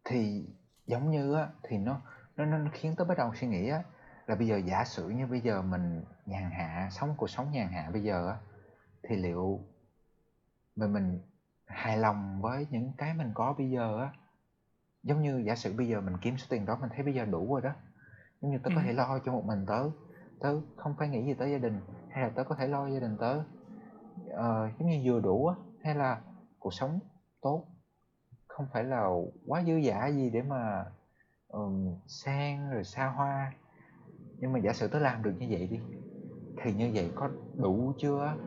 thì 0.04 0.46
giống 0.86 1.12
như 1.12 1.34
á 1.34 1.48
thì 1.64 1.78
nó 1.78 2.02
nó 2.36 2.46
nó 2.46 2.70
khiến 2.74 2.96
tớ 2.96 3.06
bắt 3.06 3.18
đầu 3.18 3.36
suy 3.36 3.48
nghĩ 3.48 3.70
á 3.70 3.84
là 4.28 4.36
bây 4.36 4.48
giờ 4.48 4.58
giả 4.58 4.86
sử 4.86 5.10
như 5.10 5.28
bây 5.28 5.42
giờ 5.42 5.62
mình 5.62 6.04
nhàn 6.26 6.52
hạ 6.52 6.90
sống 6.92 7.14
cuộc 7.18 7.30
sống 7.30 7.52
nhàn 7.52 7.68
hạ 7.68 7.90
bây 7.94 8.04
giờ 8.04 8.28
á 8.28 8.38
thì 9.04 9.16
liệu 9.16 9.60
mình 10.76 10.94
mình 10.94 11.20
hài 11.66 11.98
lòng 11.98 12.42
với 12.42 12.68
những 12.70 12.92
cái 12.98 13.14
mình 13.14 13.32
có 13.34 13.56
bây 13.58 13.70
giờ 13.70 14.00
á? 14.00 14.12
Giống 15.04 15.22
như 15.22 15.44
giả 15.46 15.56
sử 15.56 15.74
bây 15.78 15.88
giờ 15.88 16.02
mình 16.02 16.18
kiếm 16.22 16.38
số 16.38 16.48
tiền 16.50 16.66
đó 16.66 16.78
mình 16.82 16.90
thấy 16.96 17.04
bây 17.04 17.14
giờ 17.14 17.26
đủ 17.26 17.54
rồi 17.54 17.62
đó. 17.62 17.72
Giống 18.42 18.52
như 18.52 18.58
tớ 18.58 18.70
ừ. 18.70 18.74
có 18.76 18.82
thể 18.86 18.94
lo 18.94 19.20
cho 19.26 19.32
một 19.32 19.46
mình 19.46 19.66
tớ 19.68 19.90
tớ 20.40 20.62
không 20.76 20.96
phải 21.00 21.10
nghĩ 21.10 21.26
gì 21.26 21.34
tới 21.34 21.52
gia 21.52 21.58
đình 21.58 21.82
hay 22.10 22.24
là 22.24 22.30
tớ 22.36 22.44
có 22.44 22.56
thể 22.56 22.68
lo 22.68 22.88
gia 22.88 23.00
đình 23.00 23.18
tớ 23.18 23.38
uh, 23.38 24.80
giống 24.80 24.90
như 24.90 25.02
vừa 25.04 25.20
đủ 25.20 25.48
á 25.48 25.56
hay 25.84 25.96
là 25.96 26.22
cuộc 26.60 26.74
sống 26.74 27.00
tốt 27.42 27.66
không 28.60 28.68
phải 28.74 28.84
là 28.84 29.10
quá 29.48 29.64
dư 29.64 29.76
giả 29.76 30.08
gì 30.08 30.30
để 30.30 30.42
mà 30.42 30.86
um, 31.48 31.96
sang 32.08 32.72
rồi 32.72 32.84
xa 32.84 33.08
hoa. 33.08 33.54
Nhưng 34.38 34.54
mà 34.54 34.60
giả 34.60 34.74
sử 34.74 34.88
tớ 34.88 35.00
làm 35.00 35.24
được 35.24 35.34
như 35.40 35.48
vậy 35.50 35.68
đi 35.68 35.80
thì 36.58 36.74
như 36.74 36.92
vậy 36.94 37.12
có 37.16 37.30
đủ 37.56 37.94
chưa? 37.98 38.36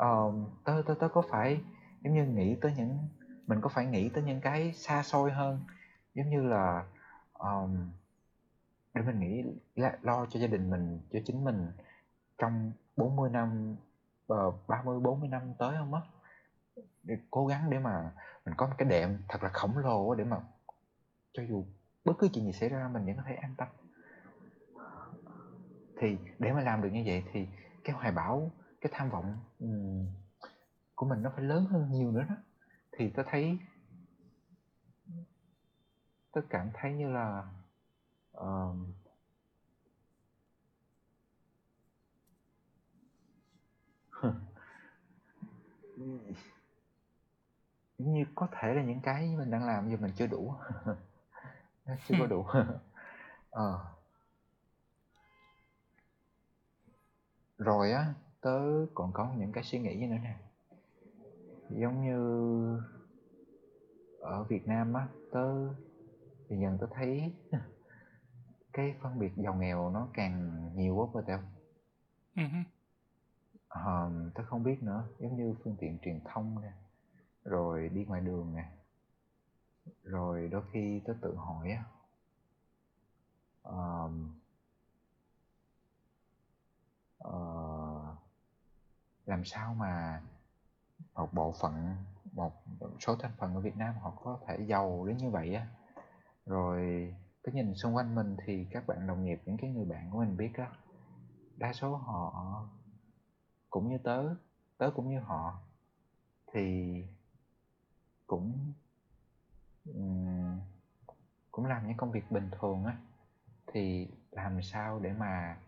Um, 0.00 0.44
tớ 0.64 0.82
tớ 0.86 0.94
tớ 1.00 1.08
có 1.08 1.22
phải 1.30 1.60
giống 2.04 2.14
như 2.14 2.26
nghĩ 2.26 2.56
tới 2.60 2.72
những 2.76 2.98
mình 3.46 3.60
có 3.60 3.68
phải 3.68 3.86
nghĩ 3.86 4.08
tới 4.08 4.22
những 4.22 4.40
cái 4.40 4.72
xa 4.72 5.02
xôi 5.02 5.30
hơn 5.30 5.60
giống 6.14 6.30
như 6.30 6.42
là 6.42 6.86
um, 7.32 7.90
để 8.94 9.02
mình 9.02 9.20
nghĩ 9.20 9.44
lo 10.02 10.26
cho 10.26 10.40
gia 10.40 10.46
đình 10.46 10.70
mình 10.70 11.00
cho 11.12 11.18
chính 11.24 11.44
mình 11.44 11.66
trong 12.38 12.72
40 12.96 13.30
năm 13.30 13.76
uh, 14.32 14.54
30 14.68 15.00
40 15.00 15.28
năm 15.28 15.42
tới 15.58 15.74
không 15.78 15.94
á? 15.94 16.00
Để 17.06 17.18
cố 17.30 17.46
gắng 17.46 17.70
để 17.70 17.78
mà 17.78 18.12
mình 18.44 18.54
có 18.56 18.66
một 18.66 18.74
cái 18.78 18.88
đệm 18.88 19.18
thật 19.28 19.42
là 19.42 19.50
khổng 19.52 19.78
lồ 19.78 20.14
để 20.14 20.24
mà 20.24 20.36
cho 21.32 21.42
dù 21.48 21.66
bất 22.04 22.12
cứ 22.18 22.28
chuyện 22.32 22.44
gì 22.44 22.52
xảy 22.52 22.68
ra 22.68 22.88
mình 22.92 23.06
vẫn 23.06 23.16
có 23.16 23.22
thể 23.26 23.34
an 23.34 23.54
tâm. 23.56 23.68
Thì 25.96 26.18
để 26.38 26.52
mà 26.52 26.60
làm 26.60 26.82
được 26.82 26.88
như 26.92 27.02
vậy 27.06 27.24
thì 27.32 27.48
cái 27.84 27.96
hoài 27.96 28.12
bão 28.12 28.50
cái 28.80 28.92
tham 28.94 29.10
vọng 29.10 29.38
um, 29.58 30.06
của 30.94 31.06
mình 31.06 31.22
nó 31.22 31.30
phải 31.34 31.44
lớn 31.44 31.66
hơn 31.66 31.90
nhiều 31.90 32.12
nữa 32.12 32.24
đó. 32.28 32.36
Thì 32.92 33.10
tôi 33.10 33.24
thấy 33.28 33.58
tôi 36.32 36.44
cảm 36.50 36.70
thấy 36.74 36.92
như 36.92 37.10
là 37.10 37.44
uh, 38.38 38.76
như 47.98 48.24
có 48.34 48.48
thể 48.52 48.74
là 48.74 48.82
những 48.82 49.00
cái 49.00 49.36
mình 49.36 49.50
đang 49.50 49.66
làm 49.66 49.90
giờ 49.90 49.96
mình 50.00 50.12
chưa 50.16 50.26
đủ. 50.26 50.54
Chưa 52.06 52.14
có 52.18 52.26
đủ. 52.26 52.46
Ờ. 53.50 53.84
Rồi 57.58 57.92
á 57.92 58.14
tớ 58.40 58.60
còn 58.94 59.12
có 59.12 59.32
những 59.36 59.52
cái 59.52 59.64
suy 59.64 59.78
nghĩ 59.78 60.06
nữa 60.06 60.16
nè. 60.22 60.36
Giống 61.70 62.04
như 62.04 62.80
ở 64.20 64.44
Việt 64.44 64.68
Nam 64.68 64.94
á 64.94 65.08
tớ 65.32 65.68
thì 66.48 66.56
dần 66.56 66.78
tớ 66.80 66.86
thấy 66.90 67.32
cái 68.72 68.94
phân 69.02 69.18
biệt 69.18 69.32
giàu 69.36 69.54
nghèo 69.54 69.90
nó 69.90 70.08
càng 70.12 70.70
nhiều 70.76 70.94
quá 70.96 71.06
phải 71.14 71.36
không? 71.36 71.44
Uh-huh. 72.34 72.64
À, 73.68 74.10
tớ 74.34 74.42
không 74.46 74.62
biết 74.62 74.82
nữa 74.82 75.04
giống 75.18 75.36
như 75.36 75.54
phương 75.64 75.76
tiện 75.80 75.98
truyền 76.02 76.20
thông 76.24 76.62
nè 76.62 76.72
rồi 77.46 77.88
đi 77.88 78.04
ngoài 78.04 78.20
đường 78.20 78.54
nè. 78.54 78.70
Rồi 80.02 80.48
đôi 80.48 80.62
khi 80.72 81.00
tớ 81.04 81.14
tự 81.22 81.34
hỏi 81.36 81.70
á 81.70 81.84
um, 83.62 84.30
uh, 87.28 88.18
làm 89.26 89.44
sao 89.44 89.74
mà 89.74 90.22
một 91.14 91.32
bộ 91.32 91.54
phận 91.60 91.96
một 92.32 92.52
số 93.00 93.16
thành 93.16 93.32
phần 93.38 93.54
ở 93.54 93.60
Việt 93.60 93.76
Nam 93.76 93.94
họ 94.00 94.12
có 94.24 94.38
thể 94.46 94.58
giàu 94.66 95.06
đến 95.06 95.16
như 95.16 95.30
vậy 95.30 95.54
á? 95.54 95.66
Rồi 96.46 97.14
cứ 97.42 97.52
nhìn 97.52 97.74
xung 97.74 97.96
quanh 97.96 98.14
mình 98.14 98.36
thì 98.44 98.66
các 98.70 98.86
bạn 98.86 99.06
đồng 99.06 99.24
nghiệp 99.24 99.40
những 99.46 99.56
cái 99.56 99.70
người 99.70 99.84
bạn 99.84 100.10
của 100.10 100.18
mình 100.18 100.36
biết 100.36 100.50
á 100.54 100.70
đa 101.56 101.72
số 101.72 101.96
họ 101.96 102.62
cũng 103.70 103.88
như 103.88 103.98
tớ 103.98 104.34
tớ 104.78 104.90
cũng 104.96 105.10
như 105.10 105.20
họ. 105.20 105.58
Thì 106.52 107.04
cũng 108.26 108.72
cũng 111.50 111.66
làm 111.66 111.86
những 111.86 111.96
công 111.96 112.10
việc 112.10 112.30
bình 112.30 112.48
thường 112.60 112.84
á. 112.84 112.96
Thì 113.66 114.08
làm 114.30 114.62
sao 114.62 114.98
để 114.98 115.12
mà 115.12 115.58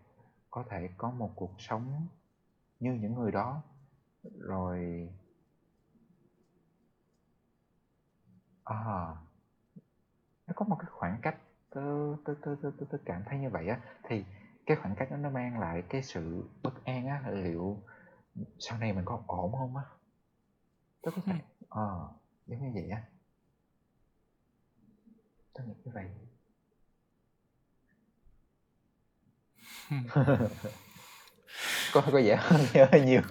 có 0.51 0.65
thể 0.71 0.89
có 0.97 1.11
một 1.11 1.31
cuộc 1.37 1.53
sống 1.59 2.07
như 2.81 2.93
những 2.93 3.15
người 3.15 3.33
đó? 3.33 3.63
Rồi 4.39 5.09
à, 8.65 9.15
nó 10.47 10.53
có 10.57 10.65
một 10.65 10.77
cái 10.79 10.91
khoảng 10.91 11.19
cách 11.23 11.37
tớ 11.71 12.17
tớ 12.25 12.35
tớ 12.43 12.57
tớ 12.63 12.71
tớ, 12.81 12.87
tớ 12.91 12.99
cảm 13.05 13.23
thấy 13.27 13.39
như 13.39 13.51
vậy 13.51 13.69
á. 13.69 13.81
Thì 14.05 14.25
cái 14.67 14.77
khoảng 14.77 14.95
cách 14.97 15.11
đó 15.11 15.17
nó 15.17 15.31
mang 15.31 15.61
lại 15.61 15.83
cái 15.89 16.03
sự 16.03 16.49
bất 16.63 16.85
an 16.85 17.07
á. 17.07 17.31
Liệu 17.31 17.77
sau 18.59 18.79
này 18.79 18.93
mình 18.93 19.05
có 19.05 19.21
ổn 19.27 19.53
không 19.53 19.77
á? 19.77 19.83
Tớ 21.03 21.11
có 21.17 21.23
thể 21.27 21.35
ờ. 21.69 22.09
à, 22.09 22.28
giống 22.49 22.61
như 22.61 22.71
vậy 22.75 22.91
á. 22.91 23.03
Tớ 25.53 25.65
nghĩ 25.67 25.75
như 25.85 25.93
vậy. 25.95 26.07
Có 31.93 32.01
có 32.01 32.11
vẻ 32.13 32.37
hơn 32.41 32.61
hơi 32.93 33.01
nhiều. 33.01 33.21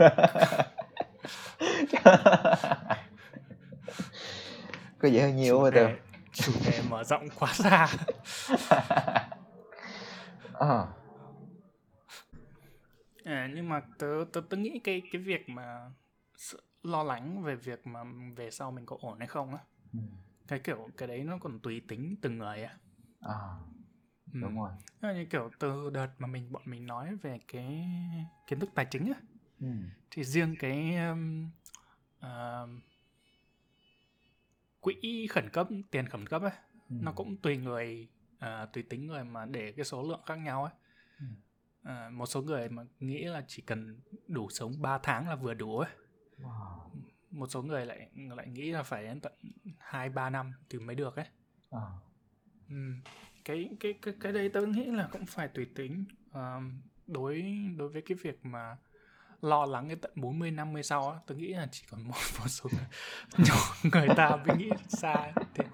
Có 4.99 5.09
vẻ 5.09 5.21
hơi 5.21 5.31
nhiều 5.31 5.61
rồi 5.61 5.71
tớ 5.71 5.87
chủ 6.33 6.51
đề 6.65 6.81
mở 6.89 7.03
rộng 7.03 7.27
quá 7.39 7.53
xa 7.53 7.87
à. 10.53 10.87
à 13.23 13.49
nhưng 13.55 13.69
mà 13.69 13.81
tớ 13.97 14.07
tớ 14.33 14.41
tớ 14.49 14.57
nghĩ 14.57 14.79
cái 14.83 15.01
cái 15.11 15.21
việc 15.21 15.49
mà 15.49 15.91
lo 16.87 17.03
lắng 17.03 17.43
về 17.43 17.55
việc 17.55 17.87
mà 17.87 18.03
về 18.35 18.51
sau 18.51 18.71
mình 18.71 18.85
có 18.85 18.97
ổn 18.99 19.19
hay 19.19 19.27
không 19.27 19.55
á 19.55 19.59
ừ. 19.93 19.99
cái 20.47 20.59
kiểu 20.59 20.89
cái 20.97 21.07
đấy 21.07 21.23
nó 21.23 21.37
còn 21.37 21.59
tùy 21.59 21.81
tính 21.87 22.15
từng 22.21 22.37
người 22.37 22.63
á 22.63 22.77
à 23.21 23.39
ừ. 24.33 24.39
đúng 24.41 24.59
rồi 24.59 24.71
như 25.01 25.25
kiểu 25.25 25.49
từ 25.59 25.89
đợt 25.89 26.09
mà 26.17 26.27
mình 26.27 26.51
bọn 26.51 26.61
mình 26.65 26.87
nói 26.87 27.15
về 27.15 27.39
cái 27.47 27.87
kiến 28.47 28.59
thức 28.59 28.69
tài 28.75 28.85
chính 28.85 29.13
á 29.13 29.19
ừ. 29.59 29.67
thì 30.11 30.23
riêng 30.23 30.55
cái 30.59 30.95
um, 30.97 31.49
uh, 32.19 32.69
quỹ 34.79 35.27
khẩn 35.29 35.49
cấp 35.49 35.67
tiền 35.91 36.09
khẩn 36.09 36.27
cấp 36.27 36.41
ấy 36.41 36.51
ừ. 36.89 36.95
nó 37.01 37.11
cũng 37.11 37.37
tùy 37.37 37.57
người 37.57 38.07
uh, 38.37 38.73
tùy 38.73 38.83
tính 38.83 39.07
người 39.07 39.23
mà 39.23 39.45
để 39.45 39.71
cái 39.71 39.85
số 39.85 40.03
lượng 40.03 40.21
khác 40.25 40.35
nhau 40.35 40.63
ấy 40.63 40.73
ừ. 41.19 41.25
uh, 42.07 42.13
một 42.13 42.25
số 42.25 42.41
người 42.41 42.69
mà 42.69 42.83
nghĩ 42.99 43.23
là 43.23 43.43
chỉ 43.47 43.61
cần 43.61 43.99
đủ 44.27 44.49
sống 44.49 44.81
3 44.81 44.97
tháng 45.03 45.29
là 45.29 45.35
vừa 45.35 45.53
đủ 45.53 45.77
ấy 45.77 45.89
wow. 46.41 46.79
một 47.31 47.47
số 47.49 47.61
người 47.61 47.85
lại 47.85 48.09
lại 48.13 48.47
nghĩ 48.47 48.71
là 48.71 48.83
phải 48.83 49.03
đến 49.03 49.19
tận 49.19 49.33
hai 49.77 50.09
ba 50.09 50.29
năm 50.29 50.53
thì 50.69 50.79
mới 50.79 50.95
được 50.95 51.15
ấy 51.15 51.25
à. 51.71 51.87
ừ. 52.69 52.75
cái 53.45 53.69
cái 53.79 53.93
cái 54.01 54.13
cái 54.19 54.31
đấy 54.31 54.49
tôi 54.53 54.67
nghĩ 54.67 54.85
là 54.85 55.09
cũng 55.11 55.25
phải 55.25 55.47
tùy 55.47 55.67
tính 55.75 56.05
uh, 56.29 56.63
đối 57.07 57.41
đối 57.77 57.89
với 57.89 58.01
cái 58.01 58.17
việc 58.21 58.45
mà 58.45 58.77
lo 59.41 59.65
lắng 59.65 59.89
đến 59.89 59.99
tận 60.01 60.11
40 60.15 60.51
50 60.51 60.83
sau 60.83 61.09
á 61.09 61.19
tôi 61.25 61.37
nghĩ 61.37 61.47
là 61.47 61.67
chỉ 61.71 61.83
còn 61.91 62.07
một 62.07 62.13
một 62.39 62.47
số 62.47 62.69
người, 62.73 62.87
người 63.91 64.15
ta 64.15 64.35
mới 64.35 64.57
nghĩ 64.57 64.69
xa 64.87 65.33
thế 65.53 65.65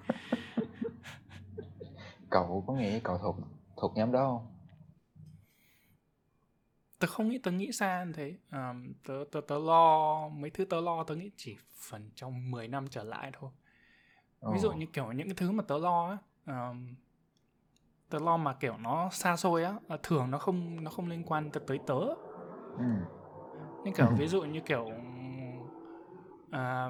cậu 2.30 2.64
có 2.66 2.74
nghĩ 2.74 3.00
cậu 3.00 3.18
thuộc 3.18 3.36
thuộc 3.76 3.92
nhóm 3.96 4.12
đó 4.12 4.20
không 4.26 4.53
tớ 7.06 7.12
không 7.12 7.28
nghĩ 7.28 7.38
tớ 7.38 7.50
nghĩ 7.50 7.72
xa 7.72 8.04
như 8.04 8.12
thế. 8.12 8.36
Um, 8.52 8.92
tớ, 9.06 9.14
tớ 9.32 9.40
tớ 9.48 9.58
lo 9.58 10.28
mấy 10.28 10.50
thứ 10.50 10.64
tớ 10.64 10.80
lo 10.80 11.04
tớ 11.04 11.14
nghĩ 11.14 11.30
chỉ 11.36 11.56
phần 11.88 12.10
trong 12.14 12.50
10 12.50 12.68
năm 12.68 12.88
trở 12.88 13.04
lại 13.04 13.30
thôi. 13.40 13.50
Ví 14.52 14.58
dụ 14.58 14.72
như 14.72 14.86
kiểu 14.86 15.12
những 15.12 15.28
cái 15.28 15.34
thứ 15.36 15.50
mà 15.50 15.64
tớ 15.68 15.78
lo 15.78 16.08
á 16.08 16.18
um, 16.70 16.94
tớ 18.08 18.18
lo 18.18 18.36
mà 18.36 18.54
kiểu 18.54 18.76
nó 18.76 19.10
xa 19.10 19.36
xôi 19.36 19.64
á 19.64 19.74
thường 20.02 20.30
nó 20.30 20.38
không 20.38 20.84
nó 20.84 20.90
không 20.90 21.08
liên 21.08 21.24
quan 21.24 21.50
tới 21.66 21.78
tớ. 21.86 21.98
Ừ 22.78 22.84
như 23.84 23.92
kiểu 23.96 24.06
ví 24.18 24.26
dụ 24.26 24.42
như 24.42 24.60
kiểu 24.60 24.90
à, 26.50 26.86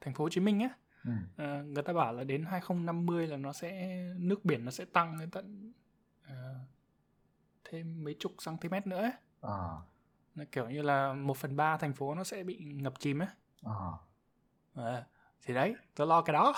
thành 0.00 0.14
phố 0.14 0.24
Hồ 0.24 0.28
Chí 0.28 0.40
Minh 0.40 0.60
á 0.60 0.70
ừ. 1.04 1.10
à, 1.36 1.62
người 1.62 1.82
ta 1.82 1.92
bảo 1.92 2.12
là 2.12 2.24
đến 2.24 2.44
2050 2.44 3.26
là 3.26 3.36
nó 3.36 3.52
sẽ 3.52 4.02
nước 4.18 4.44
biển 4.44 4.64
nó 4.64 4.70
sẽ 4.70 4.84
tăng 4.84 5.18
đến 5.18 5.30
tận 5.30 5.72
à, 6.22 6.54
thêm 7.70 8.04
mấy 8.04 8.16
chục 8.18 8.32
cm 8.44 8.74
nữa 8.84 9.02
ấy. 9.02 9.12
À. 9.42 9.68
Kiểu 10.52 10.68
như 10.68 10.82
là 10.82 11.12
một 11.12 11.36
phần 11.36 11.56
ba 11.56 11.76
thành 11.76 11.92
phố 11.92 12.14
nó 12.14 12.24
sẽ 12.24 12.42
bị 12.42 12.58
ngập 12.58 12.92
chìm 12.98 13.18
á 13.18 13.26
à. 13.66 13.90
à, 14.74 15.04
thì 15.42 15.54
đấy 15.54 15.74
tớ 15.94 16.04
lo 16.04 16.22
cái 16.22 16.34
đó 16.34 16.54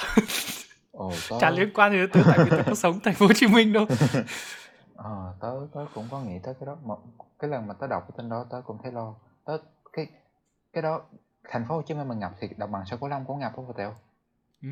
Ồ, 0.93 1.13
tớ... 1.31 1.37
chả 1.41 1.51
liên 1.51 1.71
quan 1.75 1.93
gì 1.93 1.99
tới 1.99 2.09
tớ 2.13 2.31
tại 2.31 2.39
vì 2.45 2.51
tớ 2.51 2.63
có 2.67 2.75
sống 2.75 3.01
thành 3.01 3.15
phố 3.15 3.27
Hồ 3.27 3.33
Chí 3.33 3.47
Minh 3.47 3.73
đâu 3.73 3.87
ờ 4.95 5.35
tớ 5.41 5.67
tớ 5.75 5.87
cũng 5.95 6.09
có 6.11 6.21
nghĩ 6.21 6.39
tới 6.43 6.55
cái 6.61 6.67
đó 6.67 6.77
một 6.83 7.03
cái 7.39 7.51
lần 7.51 7.67
mà 7.67 7.75
tớ 7.75 7.87
đọc 7.87 8.03
cái 8.09 8.15
tin 8.17 8.29
đó 8.29 8.47
tớ 8.51 8.63
cũng 8.65 8.79
thấy 8.83 8.93
lo 8.93 9.15
tớ 9.45 9.59
cái 9.93 10.07
cái 10.73 10.83
đó 10.83 11.03
thành 11.49 11.65
phố 11.69 11.75
Hồ 11.75 11.83
Chí 11.83 11.95
Minh 11.95 12.09
mà 12.09 12.15
ngập 12.15 12.33
thì 12.41 12.49
đồng 12.57 12.73
bằng 12.73 12.87
sông 12.87 13.01
Cửu 13.01 13.09
Long 13.09 13.25
cũng 13.25 13.39
ngập 13.39 13.53
không 13.57 13.73
Tèo 13.77 13.95
ừ, 14.63 14.69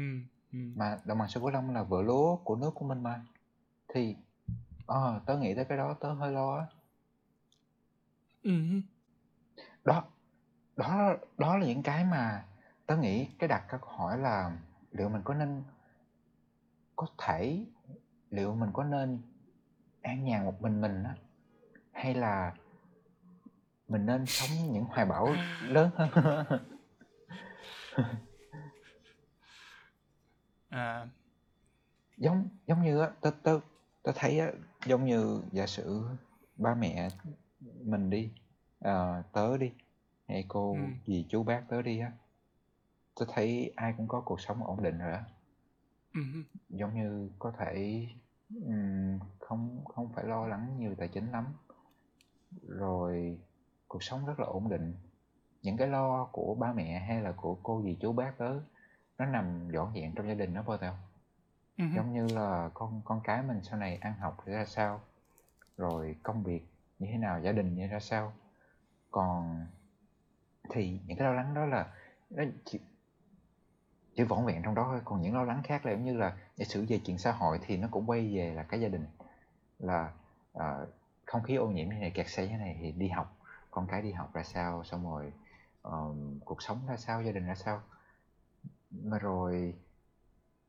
ừ. 0.53 0.59
mà 0.75 0.99
đồng 1.05 1.19
bằng 1.19 1.29
sông 1.29 1.43
Cửu 1.43 1.51
Long 1.51 1.75
là 1.75 1.83
vựa 1.83 2.03
lúa 2.03 2.37
của 2.37 2.57
nước 2.57 2.71
của 2.75 2.85
mình 2.85 3.03
mà 3.03 3.21
thì 3.89 4.17
ờ 4.87 5.21
tớ 5.27 5.39
nghĩ 5.39 5.55
tới 5.55 5.65
cái 5.65 5.79
đó 5.79 5.95
tớ 6.01 6.13
hơi 6.13 6.33
lo 6.33 6.57
á. 6.57 6.67
Ừ. 8.43 8.53
đó 9.85 10.05
đó 10.77 11.15
đó 11.39 11.57
là 11.57 11.67
những 11.67 11.83
cái 11.83 12.05
mà 12.05 12.45
tớ 12.87 12.97
nghĩ 12.97 13.29
cái 13.39 13.49
đặt 13.49 13.65
câu 13.69 13.81
hỏi 13.83 14.19
là 14.19 14.59
liệu 14.91 15.09
mình 15.09 15.23
có 15.25 15.35
nên 15.35 15.63
có 16.97 17.07
thể 17.19 17.65
liệu 18.31 18.55
mình 18.55 18.71
có 18.73 18.85
nên 18.85 19.23
an 20.03 20.25
nhàn 20.25 20.45
một 20.45 20.63
mình 20.63 20.81
mình 20.81 21.05
á 21.05 21.15
hay 21.93 22.15
là 22.15 22.55
mình 23.89 24.07
nên 24.07 24.27
sống 24.27 24.73
những 24.73 24.85
hoài 24.85 25.07
bão 25.07 25.29
lớn 25.63 25.91
hơn? 25.97 26.47
À. 30.69 31.07
Giống 32.17 32.49
giống 32.67 32.83
như 32.83 33.01
á 33.01 33.11
tớ 33.21 33.31
tớ 33.43 33.61
tớ 34.03 34.13
thấy 34.15 34.39
á 34.39 34.49
giống 34.87 35.05
như 35.05 35.43
giả 35.53 35.67
sử 35.67 36.03
ba 36.57 36.75
mẹ 36.75 37.09
mình 37.85 38.11
đi 38.11 38.31
à, 38.81 39.23
tớ 39.33 39.57
đi 39.59 39.73
hay 40.29 40.45
cô 40.49 40.73
ừ. 40.73 40.81
dì 41.07 41.27
chú 41.29 41.43
bác 41.43 41.63
tớ 41.69 41.83
đi 41.83 41.99
á 41.99 42.13
tớ 43.21 43.27
thấy 43.29 43.73
ai 43.77 43.95
cũng 43.97 44.09
có 44.09 44.21
cuộc 44.21 44.41
sống 44.41 44.65
ổn 44.65 44.83
định 44.83 44.99
rồi 44.99 45.13
á 45.13 45.25
ừ. 46.15 46.21
giống 46.69 46.95
như 46.95 47.31
có 47.39 47.53
thể 47.59 48.07
um, 48.51 49.19
không 49.39 49.85
không 49.85 50.13
phải 50.15 50.25
lo 50.25 50.47
lắng 50.47 50.77
nhiều 50.79 50.95
tài 50.99 51.09
chính 51.09 51.31
lắm 51.31 51.47
rồi 52.63 53.39
cuộc 53.89 54.03
sống 54.03 54.27
rất 54.27 54.41
là 54.41 54.47
ổn 54.47 54.69
định 54.69 54.95
những 55.63 55.77
cái 55.77 55.89
lo 55.89 56.29
của 56.33 56.55
ba 56.55 56.73
mẹ 56.73 56.99
hay 56.99 57.21
là 57.21 57.33
của 57.33 57.59
cô 57.63 57.83
dì 57.85 57.97
chú 58.01 58.13
bác 58.13 58.39
tớ 58.39 58.61
nó 59.19 59.27
nằm 59.27 59.71
dọn 59.73 59.93
dẹn 59.95 60.15
trong 60.15 60.29
gia 60.29 60.35
đình 60.35 60.55
nó 60.55 60.63
bao 60.63 60.77
tao 60.77 60.99
uh-huh. 61.79 61.97
giống 61.97 62.13
như 62.13 62.27
là 62.35 62.71
con 62.75 63.03
con 63.05 63.21
cái 63.25 63.43
mình 63.43 63.61
sau 63.63 63.79
này 63.79 63.97
ăn 63.97 64.15
học 64.21 64.43
thì 64.47 64.53
ra 64.53 64.65
sao? 64.65 65.01
Rồi 65.77 66.17
công 66.23 66.43
việc 66.43 66.67
như 66.99 67.07
thế 67.13 67.19
nào 67.19 67.41
gia 67.41 67.53
đình 67.53 67.75
như 67.75 67.87
ra 67.87 68.01
sao? 68.01 68.33
Còn 69.11 69.67
thì 70.71 71.01
những 71.07 71.19
cái 71.19 71.29
lo 71.29 71.35
lắng 71.35 71.55
đó 71.55 71.67
là 71.67 71.95
nó 72.31 72.45
chỉ, 72.65 72.81
chỉ 74.15 74.23
vỏn 74.23 74.47
vẹn 74.47 74.63
trong 74.63 74.75
đó 74.75 74.85
thôi. 74.91 75.01
Còn 75.05 75.23
những 75.23 75.35
lo 75.35 75.45
lắng 75.45 75.63
khác 75.65 75.87
là 75.87 75.93
giống 75.93 76.05
như 76.05 76.17
là 76.17 76.37
giả 76.57 76.65
sử 76.69 76.87
về 76.89 77.01
chuyện 77.05 77.19
xã 77.19 77.33
hội 77.33 77.61
thì 77.67 77.77
nó 77.77 77.89
cũng 77.91 78.11
quay 78.11 78.37
về 78.37 78.55
là 78.55 78.63
cái 78.63 78.81
gia 78.81 78.89
đình. 78.89 79.07
Là 79.79 80.13
uh, 80.59 80.89
không 81.25 81.43
khí 81.43 81.55
ô 81.55 81.67
nhiễm 81.69 81.89
như 81.89 81.95
này 81.95 82.11
kẹt 82.11 82.29
xe 82.29 82.49
như 82.49 82.57
này 82.57 82.79
thì 82.81 82.93
đi 82.93 83.09
học 83.09 83.37
con 83.71 83.87
cái 83.87 84.03
đi 84.03 84.13
học 84.13 84.35
ra 84.35 84.43
sao? 84.43 84.85
Xong 84.85 85.11
rồi 85.11 85.33
um, 85.83 86.41
cuộc 86.45 86.63
sống 86.63 86.81
ra 86.89 86.97
sao? 86.97 87.23
Gia 87.23 87.33
đình 87.33 87.47
ra 87.47 87.55
sao? 87.55 87.81
Mà 88.91 89.19
rồi 89.19 89.75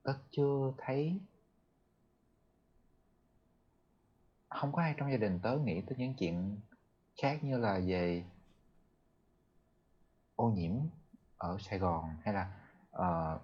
tớ 0.08 0.14
chưa 0.32 0.74
thấy. 0.78 1.20
Không 4.50 4.72
có 4.72 4.82
ai 4.82 4.94
trong 4.98 5.12
gia 5.12 5.18
đình 5.18 5.40
tớ 5.40 5.58
nghĩ 5.58 5.82
tới 5.82 5.98
những 5.98 6.14
chuyện 6.14 6.60
khác 7.22 7.44
như 7.44 7.58
là 7.58 7.80
về 7.86 8.24
ô 10.36 10.50
nhiễm 10.50 10.72
ở 11.38 11.58
Sài 11.60 11.80
Gòn 11.80 12.16
hay 12.24 12.34
là 12.34 12.52
uh, 12.92 13.42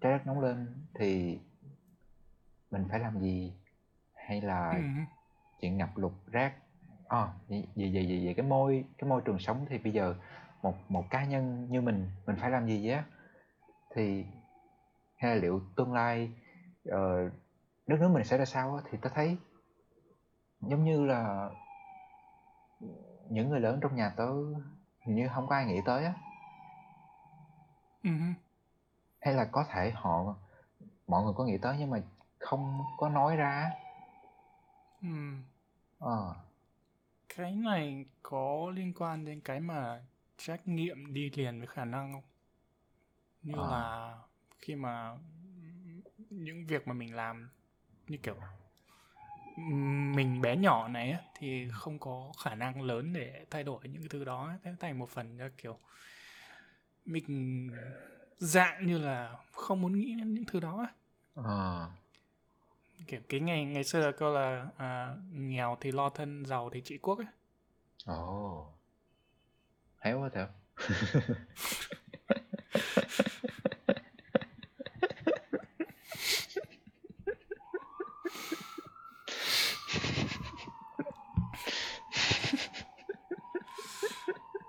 trái 0.00 0.12
đất 0.12 0.26
nóng 0.26 0.40
lên 0.40 0.74
thì 0.94 1.38
mình 2.70 2.86
phải 2.90 3.00
làm 3.00 3.20
gì? 3.20 3.52
Hay 4.14 4.40
là 4.40 4.70
ừ. 4.70 4.82
chuyện 5.60 5.76
ngập 5.76 5.96
lụt 5.96 6.12
rác? 6.26 6.54
Ờ 7.08 7.32
vậy 7.48 7.66
vậy 7.74 7.90
vậy 7.94 8.20
vậy 8.24 8.34
cái 8.36 8.46
môi 8.46 8.84
cái 8.98 9.08
môi 9.08 9.22
trường 9.24 9.38
sống 9.38 9.66
thì 9.68 9.78
bây 9.78 9.92
giờ 9.92 10.14
một 10.62 10.74
một 10.88 11.04
cá 11.10 11.24
nhân 11.24 11.66
như 11.70 11.80
mình 11.80 12.10
mình 12.26 12.36
phải 12.40 12.50
làm 12.50 12.66
gì 12.66 12.88
vậy 12.88 13.02
thì 13.94 14.24
hay 15.20 15.34
là 15.34 15.42
liệu 15.42 15.60
tương 15.76 15.92
lai 15.92 16.30
ờ, 16.84 17.30
đất 17.86 17.96
nước 18.00 18.08
mình 18.08 18.24
sẽ 18.24 18.38
ra 18.38 18.44
sao 18.44 18.74
á, 18.74 18.82
thì 18.90 18.98
tớ 19.02 19.10
thấy 19.14 19.36
giống 20.60 20.84
như 20.84 21.04
là 21.04 21.50
những 23.30 23.48
người 23.48 23.60
lớn 23.60 23.78
trong 23.82 23.96
nhà 23.96 24.12
tớ 24.16 24.26
hình 25.00 25.16
như 25.16 25.28
không 25.34 25.46
có 25.46 25.54
ai 25.54 25.66
nghĩ 25.66 25.80
tới 25.84 26.04
á. 26.04 26.14
Ừ 28.02 28.10
hay 29.20 29.34
là 29.34 29.44
có 29.44 29.64
thể 29.68 29.90
họ 29.90 30.34
mọi 31.06 31.24
người 31.24 31.32
có 31.36 31.44
nghĩ 31.44 31.58
tới 31.58 31.76
nhưng 31.78 31.90
mà 31.90 32.00
không 32.38 32.82
có 32.96 33.08
nói 33.08 33.36
ra 33.36 33.70
ừ. 35.02 35.08
Ờ. 35.98 36.34
Cái 37.36 37.52
này 37.52 38.04
có 38.22 38.70
liên 38.74 38.92
quan 38.98 39.24
đến 39.24 39.40
cái 39.40 39.60
mà 39.60 40.02
trách 40.36 40.68
nhiệm 40.68 41.12
đi 41.12 41.30
liền 41.30 41.58
với 41.58 41.66
khả 41.66 41.84
năng 41.84 42.12
không? 42.12 42.22
Như 43.42 43.54
Ờ. 43.56 43.70
là 43.70 44.18
khi 44.62 44.74
mà 44.74 45.16
những 46.30 46.66
việc 46.66 46.88
mà 46.88 46.92
mình 46.94 47.14
làm 47.14 47.50
như 48.08 48.18
kiểu 48.22 48.36
mình 50.14 50.40
bé 50.40 50.56
nhỏ 50.56 50.88
này 50.88 51.10
á, 51.12 51.20
thì 51.38 51.68
không 51.72 51.98
có 51.98 52.32
khả 52.44 52.54
năng 52.54 52.82
lớn 52.82 53.12
để 53.12 53.44
thay 53.50 53.64
đổi 53.64 53.78
những 53.82 54.02
cái 54.02 54.08
thứ 54.08 54.24
đó 54.24 54.52
thế 54.62 54.74
thành 54.80 54.98
một 54.98 55.10
phần 55.10 55.38
là 55.38 55.50
kiểu 55.58 55.78
mình 57.04 57.68
dạng 58.38 58.86
như 58.86 58.98
là 58.98 59.36
không 59.52 59.80
muốn 59.80 59.98
nghĩ 59.98 60.14
đến 60.18 60.34
những 60.34 60.44
thứ 60.44 60.60
đó 60.60 60.86
ờ 61.34 61.90
kiểu 63.06 63.20
cái 63.28 63.40
ngày 63.40 63.64
ngày 63.64 63.84
xưa 63.84 64.00
là 64.06 64.12
câu 64.12 64.32
là 64.34 64.66
à, 64.76 65.16
nghèo 65.32 65.76
thì 65.80 65.92
lo 65.92 66.10
thân 66.10 66.44
giàu 66.46 66.70
thì 66.72 66.80
trị 66.80 66.98
quốc 66.98 67.18
ấy. 67.18 67.26
ồ. 68.06 68.72
Hay 69.96 70.12
quá 70.14 70.28
theo 70.32 70.46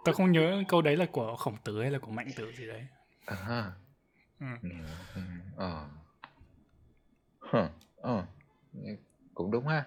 Tao 0.03 0.13
không 0.13 0.31
nhớ 0.31 0.63
câu 0.67 0.81
đấy 0.81 0.97
là 0.97 1.05
của 1.11 1.35
khổng 1.35 1.57
tử 1.63 1.81
hay 1.81 1.91
là 1.91 1.99
của 1.99 2.11
mạnh 2.11 2.27
tử 2.35 2.51
gì 2.51 2.67
đấy. 2.67 2.87
à 3.25 3.35
ha 3.35 3.71
Ừ. 4.39 4.45
nghèo 4.61 4.85
ừ, 5.15 5.21
ờ 5.57 5.85
Hờ, 7.39 7.69
ờ 7.97 8.25
cũng 9.33 9.51
đúng 9.51 9.67
ha 9.67 9.85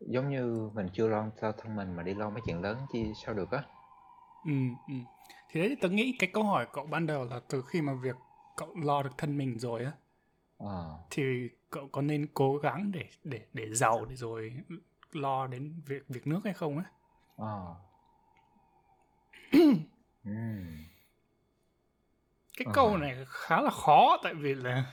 giống 0.00 0.28
như 0.30 0.70
mình 0.74 0.86
chưa 0.92 1.08
lo 1.08 1.30
cho 1.40 1.52
thân 1.52 1.76
mình 1.76 1.96
mà 1.96 2.02
đi 2.02 2.14
lo 2.14 2.30
mấy 2.30 2.42
chuyện 2.46 2.60
lớn 2.62 2.86
chi 2.90 3.12
sao 3.14 3.34
được 3.34 3.50
á 3.50 3.62
Ừ, 4.44 4.52
ừ. 4.88 4.94
Thì 5.48 5.60
đấy 5.60 5.76
tớ 5.80 5.88
nghĩ 5.88 6.16
cái 6.18 6.30
câu 6.32 6.42
hỏi 6.44 6.66
cậu 6.72 6.86
ban 6.86 7.06
đầu 7.06 7.24
là 7.24 7.40
từ 7.48 7.62
khi 7.62 7.82
mà 7.82 7.94
việc 7.94 8.16
cậu 8.56 8.74
lo 8.76 9.02
được 9.02 9.18
thân 9.18 9.38
mình 9.38 9.58
rồi 9.58 9.84
á 9.84 9.92
ờ 10.58 10.98
thì 11.10 11.48
cậu 11.70 11.88
có 11.88 12.02
nên 12.02 12.26
cố 12.34 12.56
gắng 12.56 12.92
để 12.92 13.04
để 13.24 13.40
để 13.52 13.74
giàu 13.74 14.04
để 14.04 14.16
rồi 14.16 14.52
lo 15.12 15.46
đến 15.46 15.80
việc 15.86 16.02
việc 16.08 16.26
nước 16.26 16.40
hay 16.44 16.54
không 16.54 16.78
á? 16.78 16.84
Ừm, 17.36 17.74
Cái 22.56 22.64
Ờ. 22.66 22.72
câu 22.74 22.96
này 22.96 23.24
khá 23.28 23.60
là 23.60 23.70
khó 23.70 24.16
tại 24.22 24.34
vì 24.34 24.54
là 24.54 24.92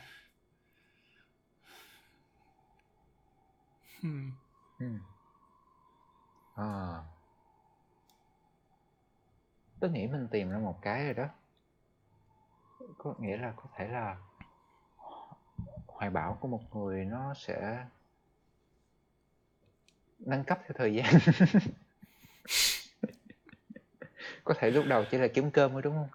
Hmm. 4.02 4.32
ờ. 6.56 7.04
Tớ 9.80 9.88
nghĩ 9.90 10.08
mình 10.08 10.28
tìm 10.32 10.50
ra 10.50 10.58
một 10.58 10.80
cái 10.82 11.04
rồi 11.06 11.14
đó. 11.14 11.26
Có 12.98 13.14
nghĩa 13.20 13.38
là 13.38 13.54
có 13.58 13.64
thể 13.76 13.88
là 13.88 14.18
hoài 15.88 16.10
bão 16.10 16.38
của 16.42 16.48
một 16.48 16.76
người 16.76 17.06
nó 17.06 17.34
sẽ 17.34 17.86
nâng 20.20 20.44
cấp 20.44 20.60
theo 20.64 20.72
thời 20.76 20.94
gian 20.96 21.14
có 24.44 24.54
thể 24.58 24.72
lúc 24.72 24.86
đầu 24.88 25.06
chỉ 25.12 25.18
là 25.18 25.28
kiếm 25.28 25.52
cơm 25.52 25.72
thôi 25.72 25.82
đúng 25.82 25.94
không 25.96 26.10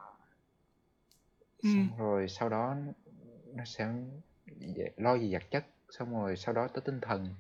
Ừ. 1.63 1.69
xong 1.75 1.99
rồi 1.99 2.29
sau 2.29 2.49
đó 2.49 2.77
nó 3.55 3.65
sẽ 3.65 3.93
lo 4.97 5.15
gì 5.19 5.33
vật 5.33 5.43
chất 5.51 5.65
xong 5.91 6.13
rồi 6.13 6.37
sau 6.37 6.55
đó 6.55 6.69
tới 6.69 6.83
tinh 6.85 7.01
thần 7.03 7.35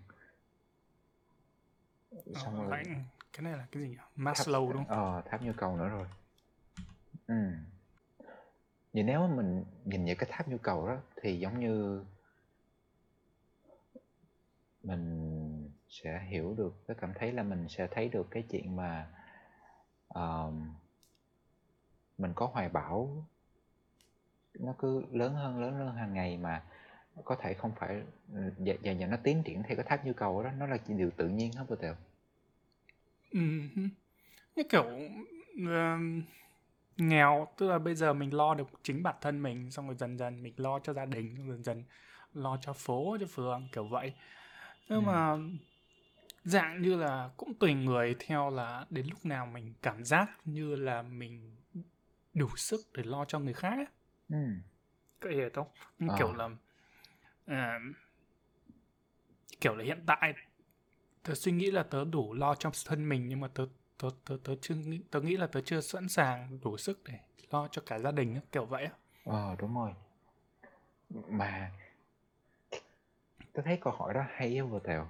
xong 2.34 2.56
Ờ, 2.56 2.64
rồi 2.66 2.70
lại 2.70 2.84
cái 3.32 3.42
này 3.42 3.52
là 3.52 3.66
cái 3.72 3.82
gì 3.82 3.88
nhỉ? 3.88 3.96
Maslow 4.16 4.72
đúng 4.72 4.84
không? 4.86 4.98
ờ 4.98 5.22
tháp 5.30 5.42
nhu 5.42 5.52
cầu 5.56 5.76
nữa 5.76 5.88
rồi 5.88 6.06
ừ 7.26 7.34
vậy 8.92 9.02
nếu 9.02 9.20
mà 9.20 9.34
mình 9.36 9.64
nhìn 9.84 10.04
vào 10.06 10.14
cái 10.18 10.28
tháp 10.32 10.48
nhu 10.48 10.58
cầu 10.58 10.88
đó 10.88 10.96
thì 11.22 11.38
giống 11.38 11.60
như 11.60 12.04
mình 14.82 15.70
sẽ 15.88 16.20
hiểu 16.28 16.54
được 16.58 16.74
tôi 16.86 16.96
cảm 17.00 17.12
thấy 17.14 17.32
là 17.32 17.42
mình 17.42 17.66
sẽ 17.68 17.88
thấy 17.90 18.08
được 18.08 18.26
cái 18.30 18.44
chuyện 18.50 18.76
mà 18.76 19.10
ờm, 20.16 20.72
mình 22.18 22.32
có 22.34 22.46
hoài 22.46 22.68
bão 22.68 23.24
nó 24.58 24.74
cứ 24.78 25.02
lớn 25.12 25.34
hơn 25.34 25.58
lớn 25.60 25.74
hơn 25.74 25.94
hàng 25.96 26.14
ngày 26.14 26.36
mà 26.38 26.62
có 27.24 27.36
thể 27.40 27.54
không 27.54 27.72
phải 27.78 28.02
và, 28.28 28.40
và, 28.58 28.92
và 29.00 29.06
nó 29.06 29.16
tiến 29.24 29.42
triển 29.42 29.62
theo 29.62 29.76
cái 29.76 29.84
tháp 29.88 30.06
nhu 30.06 30.12
cầu 30.12 30.42
đó 30.42 30.50
nó 30.58 30.66
là 30.66 30.78
điều 30.88 31.10
tự 31.10 31.28
nhiên 31.28 31.52
hết 31.52 31.64
vô 31.68 31.76
tèo 31.76 31.94
Ừ. 33.32 33.40
Như 34.56 34.62
kiểu 34.70 34.84
ừm, 35.56 36.22
nghèo 36.96 37.48
tức 37.58 37.68
là 37.68 37.78
bây 37.78 37.94
giờ 37.94 38.12
mình 38.14 38.34
lo 38.34 38.54
được 38.54 38.68
chính 38.82 39.02
bản 39.02 39.16
thân 39.20 39.42
mình 39.42 39.70
xong 39.70 39.86
rồi 39.86 39.96
dần 39.96 40.18
dần 40.18 40.42
mình 40.42 40.54
lo 40.56 40.78
cho 40.78 40.92
gia 40.92 41.06
đình 41.06 41.36
xong 41.36 41.48
dần 41.48 41.64
dần 41.64 41.84
lo 42.34 42.58
cho 42.62 42.72
phố 42.72 43.16
cho 43.20 43.26
phường 43.26 43.68
kiểu 43.72 43.84
vậy 43.88 44.14
nhưng 44.88 45.04
Ừ. 45.04 45.06
mà 45.06 45.36
dạng 46.46 46.82
như 46.82 46.96
là 46.96 47.30
cũng 47.36 47.54
tùy 47.54 47.74
người 47.74 48.16
theo 48.20 48.50
là 48.50 48.86
đến 48.90 49.06
lúc 49.10 49.26
nào 49.26 49.46
mình 49.46 49.74
cảm 49.82 50.04
giác 50.04 50.28
như 50.44 50.76
là 50.76 51.02
mình 51.02 51.56
đủ 52.34 52.48
sức 52.56 52.80
để 52.94 53.02
lo 53.02 53.24
cho 53.24 53.38
người 53.38 53.52
khác 53.54 53.74
ấy. 53.76 53.86
ừ. 54.28 54.36
Cậu 55.20 55.32
hiểu 55.32 55.48
không? 55.54 55.68
Ờ. 56.06 56.14
kiểu 56.18 56.32
là 56.32 56.48
à, 57.46 57.78
kiểu 59.60 59.74
là 59.76 59.84
hiện 59.84 60.02
tại 60.06 60.34
tớ 61.22 61.34
suy 61.34 61.52
nghĩ 61.52 61.70
là 61.70 61.82
tớ 61.82 62.04
đủ 62.04 62.34
lo 62.34 62.54
cho 62.54 62.70
thân 62.86 63.08
mình 63.08 63.28
nhưng 63.28 63.40
mà 63.40 63.48
tớ 63.54 63.66
tớ 63.98 64.08
tớ 64.24 64.36
tớ 64.44 64.54
chưa 64.60 64.74
nghĩ, 64.74 65.00
tớ 65.10 65.20
nghĩ 65.20 65.36
là 65.36 65.46
tớ 65.46 65.60
chưa 65.64 65.80
sẵn 65.80 66.08
sàng 66.08 66.58
đủ 66.64 66.76
sức 66.76 67.00
để 67.04 67.14
lo 67.50 67.68
cho 67.68 67.82
cả 67.86 67.98
gia 67.98 68.10
đình 68.12 68.34
á, 68.34 68.40
kiểu 68.52 68.66
vậy 68.66 68.84
á. 68.84 68.92
ờ 69.24 69.56
đúng 69.58 69.74
rồi 69.74 69.92
mà 71.10 71.70
tôi 73.52 73.64
thấy 73.64 73.78
câu 73.80 73.92
hỏi 73.92 74.14
đó 74.14 74.24
hay 74.28 74.56
á 74.58 74.64
vô 74.64 74.78
tèo 74.78 75.08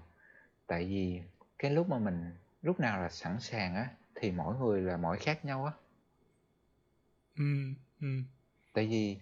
tại 0.67 0.85
vì 0.85 1.23
cái 1.59 1.71
lúc 1.71 1.89
mà 1.89 1.99
mình 1.99 2.33
lúc 2.63 2.81
nào 2.81 3.03
là 3.03 3.09
sẵn 3.09 3.41
sàng 3.41 3.75
á 3.75 3.91
thì 4.15 4.31
mỗi 4.31 4.57
người 4.57 4.81
là 4.83 4.97
mỗi 4.97 5.19
khác 5.19 5.45
nhau 5.45 5.65
á. 5.65 5.73
Ừ, 7.37 7.45
ừ, 8.01 8.07
tại 8.75 8.87
vì 8.87 9.19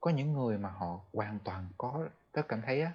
có 0.00 0.10
những 0.10 0.32
người 0.32 0.58
mà 0.58 0.70
họ 0.70 1.00
hoàn 1.12 1.38
toàn 1.44 1.66
có 1.78 2.08
tớ 2.32 2.42
cảm 2.42 2.62
thấy 2.62 2.82
á 2.82 2.92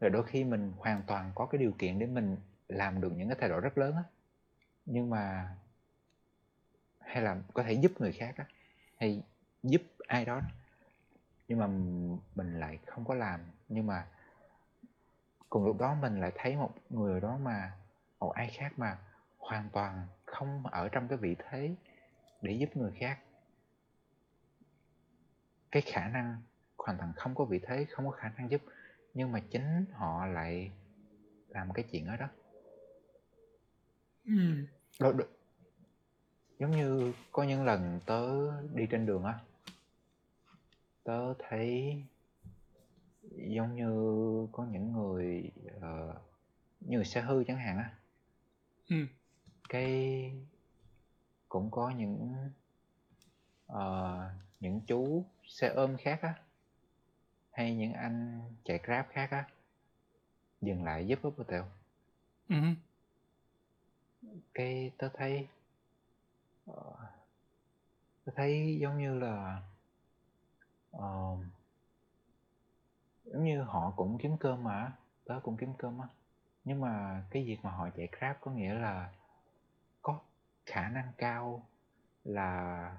là 0.00 0.08
đôi 0.08 0.24
khi 0.24 0.44
mình 0.44 0.72
hoàn 0.78 1.02
toàn 1.06 1.32
có 1.34 1.46
cái 1.46 1.58
điều 1.58 1.72
kiện 1.72 1.98
để 1.98 2.06
mình 2.06 2.36
làm 2.68 3.00
được 3.00 3.12
những 3.16 3.28
cái 3.28 3.36
thay 3.40 3.48
đổi 3.48 3.60
rất 3.60 3.78
lớn 3.78 3.96
á. 3.96 4.02
Nhưng 4.86 5.10
mà 5.10 5.50
hay 7.00 7.22
là 7.22 7.36
có 7.54 7.62
thể 7.62 7.72
giúp 7.72 7.92
người 7.98 8.12
khác 8.12 8.34
á 8.36 8.44
hay 8.96 9.22
giúp 9.62 9.82
ai 10.06 10.24
đó. 10.24 10.42
Nhưng 11.48 11.58
mà 11.58 11.66
mình 12.34 12.60
lại 12.60 12.78
không 12.86 13.04
có 13.04 13.14
làm. 13.14 13.40
Nhưng 13.68 13.86
mà 13.86 14.06
cùng 15.50 15.64
lúc 15.66 15.78
đó 15.78 15.94
mình 15.94 16.20
lại 16.20 16.32
thấy 16.34 16.56
một 16.56 16.74
người 16.90 17.20
đó 17.20 17.38
mà 17.42 17.72
một 18.18 18.30
ai 18.30 18.50
khác 18.50 18.72
mà 18.76 18.98
hoàn 19.38 19.68
toàn 19.72 20.06
không 20.24 20.66
ở 20.66 20.88
trong 20.88 21.08
cái 21.08 21.18
vị 21.18 21.36
thế 21.38 21.74
để 22.42 22.52
giúp 22.52 22.76
người 22.76 22.92
khác. 23.00 23.18
Cái 25.70 25.82
khả 25.82 26.08
năng 26.08 26.42
hoàn 26.78 26.98
toàn 26.98 27.12
không 27.16 27.34
có 27.34 27.44
vị 27.44 27.60
thế 27.62 27.86
không 27.90 28.06
có 28.06 28.10
khả 28.10 28.28
năng 28.28 28.50
giúp 28.50 28.62
nhưng 29.14 29.32
mà 29.32 29.40
chính 29.50 29.84
họ 29.92 30.26
lại 30.26 30.70
làm 31.48 31.72
cái 31.72 31.84
chuyện 31.90 32.06
đó 32.06 32.16
đó. 32.16 32.26
Ừ, 34.24 34.64
giống 36.58 36.70
như 36.70 37.12
có 37.32 37.42
những 37.42 37.64
lần 37.64 38.00
tớ 38.06 38.52
đi 38.74 38.86
trên 38.90 39.06
đường 39.06 39.24
á 39.24 39.38
tớ 41.04 41.34
thấy 41.38 41.96
giống 43.36 43.76
như 43.76 44.46
có 44.52 44.64
những 44.64 44.92
người 44.92 45.50
uh, 45.76 46.16
như 46.80 46.96
người 46.96 47.04
xe 47.04 47.20
hư 47.20 47.44
chẳng 47.44 47.58
hạn 47.58 47.78
á. 47.78 47.94
Ừ, 48.88 48.96
cái 49.68 50.32
cũng 51.48 51.70
có 51.70 51.90
những 51.90 52.34
ờ, 53.66 54.30
những 54.60 54.80
chú 54.86 55.24
xe 55.46 55.68
ôm 55.68 55.96
khác 55.96 56.18
á 56.22 56.34
hay 57.50 57.74
những 57.76 57.92
anh 57.92 58.40
chạy 58.64 58.80
grab 58.84 59.06
khác 59.10 59.30
á 59.30 59.48
dừng 60.60 60.84
lại 60.84 61.06
giúp 61.06 61.18
á 61.22 61.30
tèo. 61.48 61.64
Ừ, 62.48 62.56
cái 64.54 64.90
tớ 64.98 65.08
thấy 65.14 65.48
ờ, 66.66 66.94
tớ 68.24 68.32
thấy 68.36 68.78
giống 68.80 68.98
như 68.98 69.18
là 69.18 69.62
ờ, 70.90 71.36
giống 73.32 73.44
như 73.44 73.62
họ 73.62 73.92
cũng 73.96 74.18
kiếm 74.18 74.36
cơm 74.36 74.64
mà, 74.64 74.92
tớ 75.24 75.40
cũng 75.42 75.56
kiếm 75.56 75.72
cơm 75.78 75.98
á. 75.98 76.08
Nhưng 76.64 76.80
mà 76.80 77.24
cái 77.30 77.44
việc 77.44 77.58
mà 77.62 77.70
họ 77.70 77.88
chạy 77.96 78.08
Grab 78.18 78.36
có 78.40 78.50
nghĩa 78.50 78.74
là 78.74 79.12
có 80.02 80.20
khả 80.66 80.88
năng 80.88 81.12
cao 81.16 81.62
là 82.24 82.96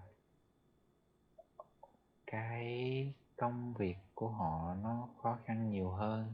cái 2.27 3.13
công 3.37 3.73
việc 3.73 3.97
của 4.15 4.29
họ 4.29 4.75
nó 4.83 5.07
khó 5.21 5.37
khăn 5.45 5.69
nhiều 5.69 5.89
hơn, 5.89 6.33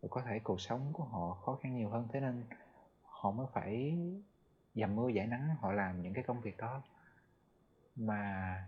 và 0.00 0.08
có 0.10 0.22
thể 0.22 0.38
cuộc 0.38 0.60
sống 0.60 0.90
của 0.92 1.04
họ 1.04 1.34
khó 1.34 1.58
khăn 1.62 1.76
nhiều 1.76 1.90
hơn. 1.90 2.08
Thế 2.12 2.20
nên 2.20 2.44
họ 3.02 3.30
mới 3.30 3.46
phải 3.52 3.98
dầm 4.74 4.96
mưa 4.96 5.08
giải 5.08 5.26
nắng, 5.26 5.56
họ 5.60 5.72
làm 5.72 6.02
những 6.02 6.14
cái 6.14 6.24
công 6.24 6.40
việc 6.40 6.56
đó. 6.56 6.82
Mà 7.96 8.64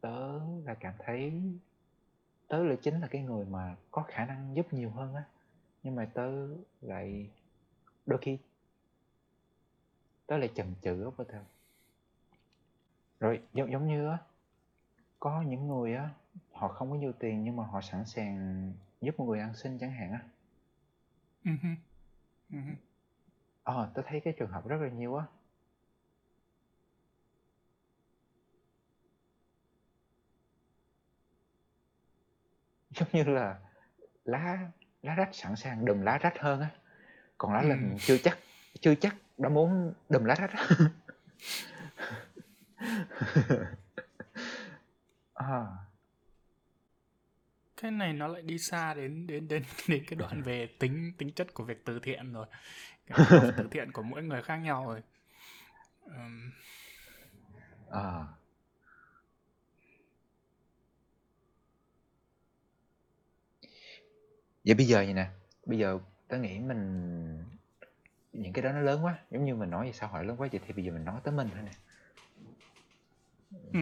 tớ 0.00 0.40
là 0.64 0.74
cảm 0.80 0.94
thấy 0.98 1.42
tớ 2.48 2.64
lại 2.64 2.76
chính 2.82 3.00
là 3.00 3.08
cái 3.08 3.22
người 3.22 3.44
mà 3.44 3.76
có 3.90 4.02
khả 4.02 4.26
năng 4.26 4.56
giúp 4.56 4.72
nhiều 4.72 4.90
hơn 4.90 5.14
á 5.14 5.24
nhưng 5.82 5.94
mà 5.94 6.10
tớ 6.14 6.48
lại 6.80 7.30
đôi 8.06 8.18
khi 8.22 8.38
tớ 10.26 10.36
lại 10.36 10.50
chần 10.54 10.74
chừ 10.82 11.04
á 11.04 11.24
thơ 11.28 11.44
rồi 13.20 13.42
giống 13.54 13.72
giống 13.72 13.88
như 13.88 14.08
á 14.08 14.18
có 15.20 15.42
những 15.42 15.68
người 15.68 15.94
á 15.94 16.10
họ 16.52 16.68
không 16.68 16.90
có 16.90 16.96
nhiều 16.96 17.12
tiền 17.12 17.44
nhưng 17.44 17.56
mà 17.56 17.66
họ 17.66 17.80
sẵn 17.80 18.06
sàng 18.06 18.72
giúp 19.00 19.18
một 19.18 19.24
người 19.24 19.40
ăn 19.40 19.54
xin 19.54 19.78
chẳng 19.78 19.92
hạn 19.92 20.12
á 20.12 20.20
uh-huh. 21.44 21.76
Uh-huh. 22.50 22.74
ờ 23.62 23.90
tớ 23.94 24.02
thấy 24.06 24.20
cái 24.20 24.34
trường 24.38 24.50
hợp 24.50 24.68
rất 24.68 24.76
là 24.80 24.88
nhiều 24.88 25.16
á 25.16 25.26
giống 32.94 33.08
như 33.12 33.24
là 33.24 33.58
lá 34.24 34.58
lá 35.02 35.14
rách 35.14 35.28
sẵn 35.32 35.56
sàng 35.56 35.84
đùm 35.84 36.00
lá 36.00 36.18
rách 36.18 36.38
hơn 36.38 36.60
á. 36.60 36.68
Còn 37.38 37.52
lá 37.52 37.60
Ừ. 37.60 37.68
chưa 38.00 38.18
chắc 38.18 38.38
chưa 38.80 38.94
chắc 38.94 39.16
đã 39.38 39.48
muốn 39.48 39.92
đùm 40.08 40.24
lá 40.24 40.34
rách 40.34 40.50
à, 45.34 45.66
cái 47.76 47.90
này 47.90 48.12
nó 48.12 48.28
lại 48.28 48.42
đi 48.42 48.58
xa 48.58 48.94
đến 48.94 49.26
đến 49.26 49.48
đến 49.48 49.62
đến 49.88 50.04
cái 50.06 50.16
đoạn 50.16 50.42
về 50.42 50.66
tính 50.78 51.12
tính 51.18 51.32
chất 51.32 51.54
của 51.54 51.64
việc 51.64 51.84
từ 51.84 52.00
thiện 52.02 52.32
rồi. 52.32 52.46
Cái 53.06 53.18
từ 53.56 53.68
thiện 53.70 53.92
của 53.92 54.02
mỗi 54.02 54.22
người 54.22 54.42
khác 54.42 54.56
nhau 54.56 54.86
rồi. 54.86 55.02
Ừm, 56.04 56.50
à. 57.90 58.24
Vậy 64.64 64.74
bây 64.74 64.86
giờ 64.86 64.96
vậy 64.96 65.14
nè? 65.14 65.30
Bây 65.66 65.78
giờ 65.78 65.98
tớ 66.28 66.38
nghĩ 66.38 66.58
mình 66.58 67.44
những 68.32 68.52
cái 68.52 68.62
đó 68.62 68.72
nó 68.72 68.80
lớn 68.80 69.04
quá. 69.04 69.18
Giống 69.30 69.44
như 69.44 69.54
mình 69.54 69.70
nói 69.70 69.86
về 69.86 69.92
xã 69.92 70.06
hội 70.06 70.24
lớn 70.24 70.36
quá 70.40 70.48
vậy 70.52 70.60
thì 70.66 70.72
bây 70.72 70.84
giờ 70.84 70.92
mình 70.92 71.04
nói 71.04 71.20
tới 71.24 71.34
mình 71.34 71.48
thôi 71.54 71.62
nè. 71.64 71.72
Ừ. 73.72 73.80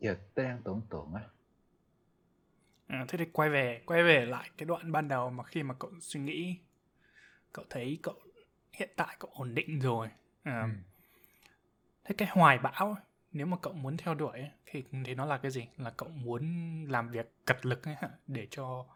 Giờ 0.00 0.16
tớ 0.34 0.42
đang 0.44 0.62
tưởng 0.64 0.82
tượng 0.90 1.14
á. 1.14 1.22
À, 2.86 3.04
thế 3.08 3.18
thì 3.18 3.24
quay 3.32 3.50
về 3.50 3.82
quay 3.86 4.02
về 4.02 4.26
lại 4.26 4.50
cái 4.56 4.66
đoạn 4.66 4.92
ban 4.92 5.08
đầu 5.08 5.30
mà 5.30 5.44
khi 5.44 5.62
mà 5.62 5.74
cậu 5.78 5.90
suy 6.00 6.20
nghĩ 6.20 6.58
cậu 7.52 7.64
thấy 7.70 7.98
cậu 8.02 8.14
hiện 8.72 8.90
tại 8.96 9.16
cậu 9.18 9.30
ổn 9.34 9.54
định 9.54 9.78
rồi. 9.80 10.08
À, 10.42 10.62
Ừ. 10.62 10.68
thế 12.04 12.14
cái 12.18 12.28
hoài 12.32 12.58
bão 12.58 12.96
nếu 13.32 13.46
mà 13.46 13.56
cậu 13.62 13.72
muốn 13.72 13.96
theo 13.96 14.14
đuổi 14.14 14.38
ấy, 14.40 14.50
thì 14.66 14.84
thì 15.04 15.14
nó 15.14 15.24
là 15.24 15.38
cái 15.38 15.50
gì? 15.50 15.68
Là 15.76 15.90
cậu 15.90 16.08
muốn 16.08 16.44
làm 16.88 17.10
việc 17.10 17.32
cật 17.46 17.66
lực 17.66 17.84
ấy 17.84 17.96
để 18.26 18.46
cho 18.50 18.86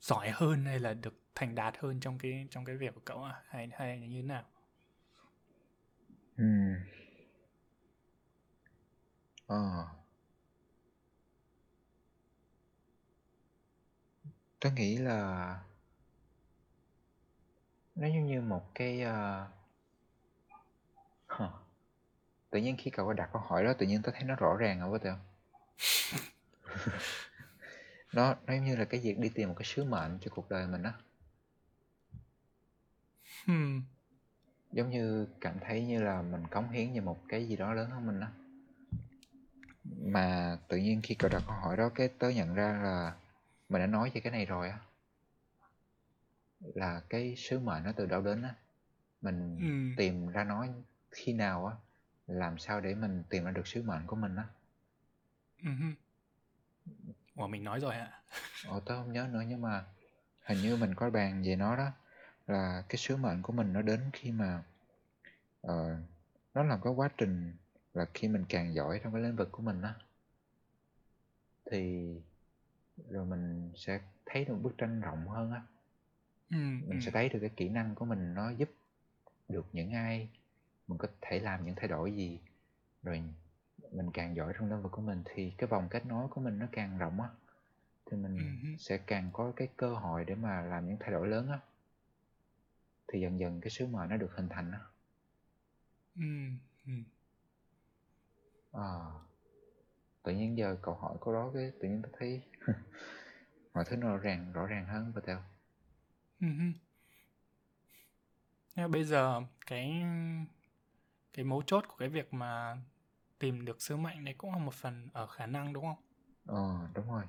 giỏi 0.00 0.30
hơn 0.30 0.64
hay 0.64 0.80
là 0.80 0.94
được 0.94 1.14
thành 1.34 1.54
đạt 1.54 1.74
hơn 1.78 2.00
trong 2.00 2.18
cái 2.18 2.46
trong 2.50 2.64
cái 2.64 2.76
việc 2.76 2.94
của 2.94 3.00
cậu 3.04 3.22
à? 3.24 3.42
hay 3.48 3.68
hay 3.72 3.96
là 3.96 4.06
như 4.06 4.22
thế 4.22 4.28
nào? 4.28 4.44
Ừ 6.36 6.44
Ờ. 9.46 9.86
tôi 14.60 14.72
nghĩ 14.72 14.96
là 14.96 15.60
nó 17.94 18.06
giống 18.06 18.26
như 18.26 18.40
một 18.40 18.74
cái 18.74 19.00
ờ, 19.02 19.48
uh... 21.26 21.40
huh 21.40 21.63
tự 22.54 22.60
nhiên 22.60 22.76
khi 22.78 22.90
cậu 22.90 23.12
đặt 23.12 23.30
câu 23.32 23.42
hỏi 23.42 23.64
đó 23.64 23.72
tự 23.72 23.86
nhiên 23.86 24.02
tớ 24.02 24.12
thấy 24.12 24.22
nó 24.24 24.34
rõ 24.34 24.56
ràng 24.56 24.80
có 24.80 24.98
không 25.02 25.18
nó 28.12 28.34
nó 28.46 28.54
như 28.54 28.76
là 28.76 28.84
cái 28.84 29.00
việc 29.00 29.18
đi 29.18 29.28
tìm 29.28 29.48
một 29.48 29.54
cái 29.58 29.64
sứ 29.64 29.84
mệnh 29.84 30.18
cho 30.20 30.30
cuộc 30.34 30.48
đời 30.48 30.66
mình 30.66 30.82
á. 30.82 30.92
Hmm. 33.46 33.82
giống 34.72 34.90
như 34.90 35.26
cảm 35.40 35.58
thấy 35.60 35.84
như 35.84 36.02
là 36.02 36.22
mình 36.22 36.46
cống 36.46 36.70
hiến 36.70 36.94
cho 36.94 37.02
một 37.02 37.20
cái 37.28 37.48
gì 37.48 37.56
đó 37.56 37.74
lớn 37.74 37.90
hơn 37.90 38.06
mình 38.06 38.20
á. 38.20 38.30
Mà 39.84 40.58
tự 40.68 40.76
nhiên 40.76 41.00
khi 41.02 41.14
cậu 41.14 41.30
đặt 41.30 41.42
câu 41.46 41.56
hỏi 41.56 41.76
đó 41.76 41.88
cái 41.94 42.08
tớ 42.08 42.28
nhận 42.28 42.54
ra 42.54 42.80
là 42.82 43.14
mình 43.68 43.80
đã 43.80 43.86
nói 43.86 44.10
về 44.14 44.20
cái 44.20 44.32
này 44.32 44.46
rồi 44.46 44.68
á. 44.68 44.78
Là 46.60 47.02
cái 47.08 47.34
sứ 47.36 47.58
mệnh 47.58 47.84
nó 47.84 47.92
từ 47.96 48.06
đâu 48.06 48.22
đến 48.22 48.42
á. 48.42 48.54
Mình 49.20 49.58
Ừ. 49.58 49.94
tìm 49.96 50.28
ra 50.28 50.44
nó 50.44 50.66
khi 51.10 51.32
nào 51.32 51.66
á 51.66 51.74
làm 52.26 52.58
sao 52.58 52.80
để 52.80 52.94
mình 52.94 53.22
tìm 53.28 53.44
ra 53.44 53.50
được 53.50 53.66
sứ 53.66 53.82
mệnh 53.82 54.06
của 54.06 54.16
mình 54.16 54.36
á 54.36 54.44
Uh-huh. 55.62 55.94
Ủa 57.36 57.46
mình 57.46 57.64
nói 57.64 57.80
rồi 57.80 57.94
hả? 57.94 58.22
Ồ, 58.68 58.80
tớ 58.80 58.96
không 58.96 59.12
nhớ 59.12 59.28
nữa 59.32 59.42
nhưng 59.48 59.60
mà 59.60 59.84
hình 60.44 60.58
như 60.62 60.76
mình 60.76 60.94
có 60.94 61.10
bàn 61.10 61.42
về 61.46 61.56
nó 61.56 61.76
đó 61.76 61.90
là 62.46 62.84
cái 62.88 62.96
sứ 62.96 63.16
mệnh 63.16 63.42
của 63.42 63.52
mình 63.52 63.72
nó 63.72 63.82
đến 63.82 64.00
khi 64.12 64.30
mà 64.32 64.62
ờ, 65.62 65.96
nó 66.54 66.62
là 66.62 66.78
cái 66.84 66.92
quá 66.92 67.08
trình 67.18 67.52
là 67.94 68.06
khi 68.14 68.28
mình 68.28 68.44
càng 68.48 68.74
giỏi 68.74 69.00
trong 69.04 69.12
cái 69.12 69.22
lĩnh 69.22 69.36
vực 69.36 69.48
của 69.52 69.62
mình 69.62 69.82
á 69.82 69.94
thì 71.70 72.08
rồi 73.10 73.24
mình 73.26 73.72
sẽ 73.76 74.00
thấy 74.26 74.44
được 74.44 74.56
bức 74.62 74.78
tranh 74.78 75.00
rộng 75.00 75.28
hơn 75.28 75.52
á 75.52 75.62
Ừ. 76.50 76.56
mình 76.86 77.00
sẽ 77.00 77.10
thấy 77.10 77.28
được 77.28 77.38
cái 77.40 77.50
kỹ 77.56 77.68
năng 77.68 77.94
của 77.94 78.04
mình 78.04 78.34
nó 78.34 78.50
giúp 78.50 78.70
được 79.48 79.66
những 79.72 79.92
ai 79.92 80.28
mình 80.88 80.98
có 80.98 81.08
thể 81.20 81.40
làm 81.40 81.64
những 81.64 81.74
thay 81.74 81.88
đổi 81.88 82.12
gì 82.12 82.40
rồi 83.02 83.22
mình 83.92 84.10
càng 84.14 84.36
giỏi 84.36 84.52
trong 84.58 84.70
lĩnh 84.70 84.82
vực 84.82 84.92
của 84.92 85.02
mình 85.02 85.22
thì 85.24 85.50
cái 85.58 85.66
vòng 85.68 85.88
kết 85.90 86.06
nối 86.06 86.28
của 86.28 86.40
mình 86.40 86.58
nó 86.58 86.66
càng 86.72 86.98
rộng 86.98 87.20
á 87.20 87.28
thì 88.10 88.16
mình 88.16 88.38
Ừm. 88.62 88.76
sẽ 88.78 88.98
càng 88.98 89.30
có 89.32 89.52
cái 89.56 89.68
cơ 89.76 89.94
hội 89.94 90.24
để 90.24 90.34
mà 90.34 90.60
làm 90.62 90.86
những 90.88 90.96
thay 91.00 91.10
đổi 91.10 91.28
lớn 91.28 91.48
á 91.48 91.58
thì 93.08 93.20
dần 93.20 93.38
dần 93.38 93.60
cái 93.60 93.70
sứ 93.70 93.86
mệnh 93.86 94.08
nó 94.08 94.16
được 94.16 94.30
hình 94.36 94.48
thành 94.48 94.70
á 94.72 94.80
Ừ. 96.16 96.22
Ừ. 96.86 96.92
à, 98.72 98.88
tự 100.22 100.32
nhiên 100.32 100.58
giờ 100.58 100.76
cậu 100.82 100.94
hỏi 100.94 101.16
câu 101.20 101.34
đó 101.34 101.50
cái 101.54 101.72
tự 101.80 101.88
nhiên 101.88 102.02
tôi 102.02 102.12
thấy 102.18 102.42
mọi 103.74 103.84
thứ 103.84 103.96
nó 103.96 104.08
rõ 104.08 104.16
ràng 104.16 104.52
rõ 104.52 104.66
ràng 104.66 104.86
hơn 104.86 105.12
và 105.14 105.22
theo 105.26 105.38
Ừ. 106.40 106.46
Bây 108.88 109.04
giờ 109.04 109.42
cái 109.66 110.02
cái 111.34 111.44
mấu 111.44 111.62
chốt 111.62 111.84
của 111.88 111.96
cái 111.98 112.08
việc 112.08 112.34
mà 112.34 112.78
tìm 113.38 113.66
được 113.66 113.82
sứ 113.82 113.96
mệnh 113.98 114.24
này 114.24 114.34
cũng 114.38 114.52
là 114.52 114.58
một 114.58 114.74
phần 114.74 115.08
ở 115.14 115.26
khả 115.28 115.46
năng 115.46 115.74
đúng 115.74 115.84
không? 115.86 116.04
ờ 116.46 116.88
đúng 116.94 117.08
rồi 117.10 117.24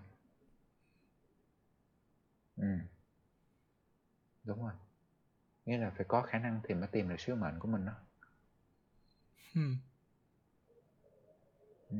ừ 2.57 2.65
đúng 4.43 4.63
rồi 4.63 4.73
nghĩa 5.65 5.77
là 5.79 5.91
phải 5.97 6.05
có 6.09 6.21
khả 6.21 6.39
năng 6.39 6.61
thì 6.63 6.75
mới 6.75 6.87
tìm 6.93 7.09
được 7.09 7.19
sứ 7.21 7.35
mệnh 7.35 7.59
của 7.59 7.67
mình 7.67 7.85
đó 7.85 7.93
Ừ. 9.55 9.61
ừ. 11.89 11.97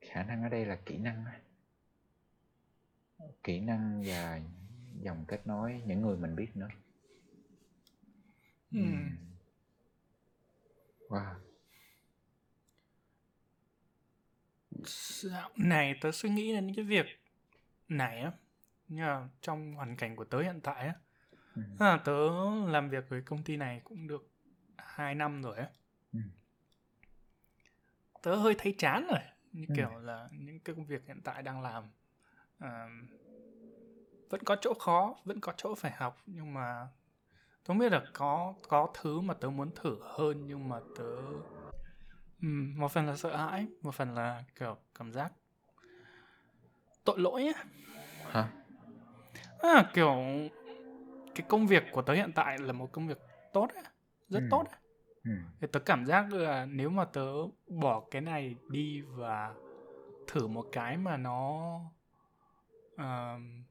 khả 0.00 0.22
năng 0.22 0.42
ở 0.42 0.48
đây 0.48 0.64
là 0.66 0.76
kỹ 0.86 0.98
năng 0.98 1.24
kỹ 3.44 3.60
năng 3.60 4.02
và 4.06 4.40
dòng 5.00 5.24
kết 5.28 5.46
nối 5.46 5.82
những 5.86 6.02
người 6.02 6.16
mình 6.16 6.36
biết 6.36 6.56
nữa 6.56 6.68
Ừ. 8.76 8.82
wow 11.10 11.34
Dạo 15.22 15.50
này 15.56 15.94
tớ 16.00 16.12
suy 16.12 16.30
nghĩ 16.30 16.52
đến 16.52 16.72
cái 16.76 16.84
việc 16.84 17.06
này 17.88 18.20
á, 18.20 18.32
như 18.88 19.02
là 19.02 19.28
trong 19.40 19.74
hoàn 19.74 19.96
cảnh 19.96 20.16
của 20.16 20.24
tớ 20.24 20.38
hiện 20.40 20.60
tại 20.62 20.86
á, 20.86 20.94
ừ. 21.54 21.62
à, 21.78 21.96
tớ 22.04 22.12
làm 22.66 22.90
việc 22.90 23.04
với 23.08 23.22
công 23.22 23.42
ty 23.44 23.56
này 23.56 23.80
cũng 23.84 24.06
được 24.06 24.30
2 24.78 25.14
năm 25.14 25.42
rồi 25.42 25.56
á. 25.58 25.68
Ừ. 26.12 26.20
Tớ 28.22 28.36
hơi 28.36 28.54
thấy 28.58 28.74
chán 28.78 29.06
rồi, 29.10 29.20
như 29.52 29.64
Ừ. 29.68 29.74
kiểu 29.76 29.98
là 29.98 30.28
những 30.32 30.60
cái 30.60 30.74
công 30.76 30.86
việc 30.86 31.02
hiện 31.06 31.20
tại 31.24 31.42
đang 31.42 31.62
làm 31.62 31.84
à, 32.58 32.88
vẫn 34.28 34.40
có 34.44 34.56
chỗ 34.60 34.74
khó, 34.74 35.16
vẫn 35.24 35.40
có 35.40 35.52
chỗ 35.56 35.74
phải 35.74 35.92
học 35.92 36.22
nhưng 36.26 36.54
mà 36.54 36.88
tớ 37.66 37.74
biết 37.74 37.92
là 37.92 38.02
có 38.12 38.54
có 38.68 38.88
thứ 39.02 39.20
mà 39.20 39.34
tớ 39.34 39.48
muốn 39.50 39.70
thử 39.74 39.96
hơn 40.02 40.46
nhưng 40.46 40.68
mà 40.68 40.80
tớ 40.98 41.04
Ừm, 42.42 42.78
một 42.78 42.92
phần 42.92 43.06
là 43.06 43.16
sợ 43.16 43.36
hãi, 43.36 43.66
một 43.82 43.94
phần 43.94 44.14
là, 44.14 44.44
kiểu, 44.58 44.76
cảm 44.94 45.12
giác 45.12 45.32
tội 47.04 47.18
lỗi 47.18 47.52
á. 47.56 47.64
Hả? 48.32 48.48
À, 49.62 49.90
kiểu, 49.94 50.14
cái 51.34 51.46
công 51.48 51.66
việc 51.66 51.82
của 51.92 52.02
tớ 52.02 52.14
hiện 52.14 52.32
tại 52.34 52.58
là 52.58 52.72
một 52.72 52.92
công 52.92 53.08
việc 53.08 53.18
tốt 53.52 53.68
á, 53.74 53.82
rất 54.28 54.40
Ừm. 54.40 54.50
tốt 54.50 54.64
á. 54.72 54.78
Ừm. 55.24 55.38
Thì 55.60 55.66
tớ 55.72 55.80
cảm 55.80 56.06
giác 56.06 56.32
là 56.32 56.66
nếu 56.66 56.90
mà 56.90 57.04
tớ 57.04 57.26
bỏ 57.68 58.02
cái 58.10 58.22
này 58.22 58.56
đi 58.68 59.00
và 59.02 59.54
thử 60.26 60.46
một 60.46 60.66
cái 60.72 60.96
mà 60.96 61.16
nó, 61.16 61.70
ờm, 62.96 63.64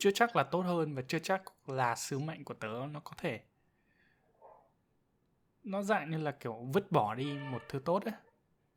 chưa 0.00 0.10
chắc 0.10 0.36
là 0.36 0.42
tốt 0.42 0.60
hơn 0.60 0.94
và 0.94 1.02
chưa 1.08 1.18
chắc 1.18 1.42
là 1.66 1.96
sứ 1.96 2.18
mệnh 2.18 2.44
của 2.44 2.54
tớ 2.54 2.86
nó 2.90 3.00
có 3.00 3.12
thể 3.18 3.40
nó 5.64 5.82
dạng 5.82 6.10
như 6.10 6.18
là, 6.18 6.30
kiểu, 6.30 6.54
vứt 6.72 6.92
bỏ 6.92 7.14
đi 7.14 7.38
một 7.38 7.62
thứ 7.68 7.78
tốt 7.78 8.02
á. 8.04 8.12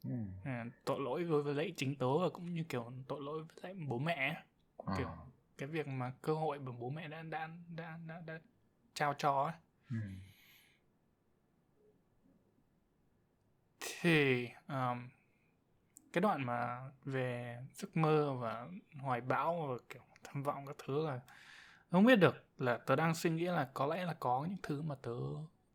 Ừm. 0.04 0.28
À, 0.44 0.66
tội 0.86 1.00
lỗi 1.00 1.24
đối 1.24 1.44
với 1.44 1.56
lại 1.56 1.74
chính 1.78 1.96
tớ 1.96 2.18
và 2.18 2.30
cũng 2.30 2.54
như, 2.54 2.64
kiểu, 2.70 2.92
tội 3.08 3.22
lỗi 3.22 3.40
với 3.44 3.58
lại 3.64 3.74
bố 3.88 4.00
mẹ. 4.00 4.44
Ờ. 4.78 4.94
Kiểu, 4.98 5.10
cái 5.58 5.70
việc 5.70 5.88
mà 5.88 6.14
cơ 6.22 6.34
hội 6.34 6.60
mà 6.60 6.72
bố 6.80 6.90
mẹ 6.90 7.08
đã 7.08 7.22
đã 7.22 7.50
đã 7.76 7.98
đã 8.08 8.22
đã 8.26 8.40
trao 8.94 9.14
cho 9.18 9.44
á. 9.44 9.54
Ừm. 9.90 10.20
Thì, 13.80 14.48
ờm, 14.68 15.10
cái 16.14 16.22
đoạn 16.22 16.46
mà 16.46 16.82
về 17.06 17.58
giấc 17.74 17.98
mơ 17.98 18.34
và 18.34 18.68
hoài 19.02 19.22
bão 19.22 19.68
và, 19.68 19.76
kiểu, 19.90 20.02
tham 20.34 20.44
vọng 20.44 20.66
các 20.68 20.76
thứ 20.86 21.06
là 21.08 21.20
không 21.92 22.06
biết 22.06 22.16
được 22.16 22.46
là 22.58 22.78
tớ 22.78 22.96
đang 22.96 23.16
suy 23.16 23.30
nghĩ 23.30 23.46
là 23.46 23.70
có 23.74 23.88
lẽ 23.88 24.06
là 24.06 24.16
có 24.20 24.46
những 24.50 24.60
thứ 24.64 24.82
mà 24.82 24.96
tớ 25.04 25.12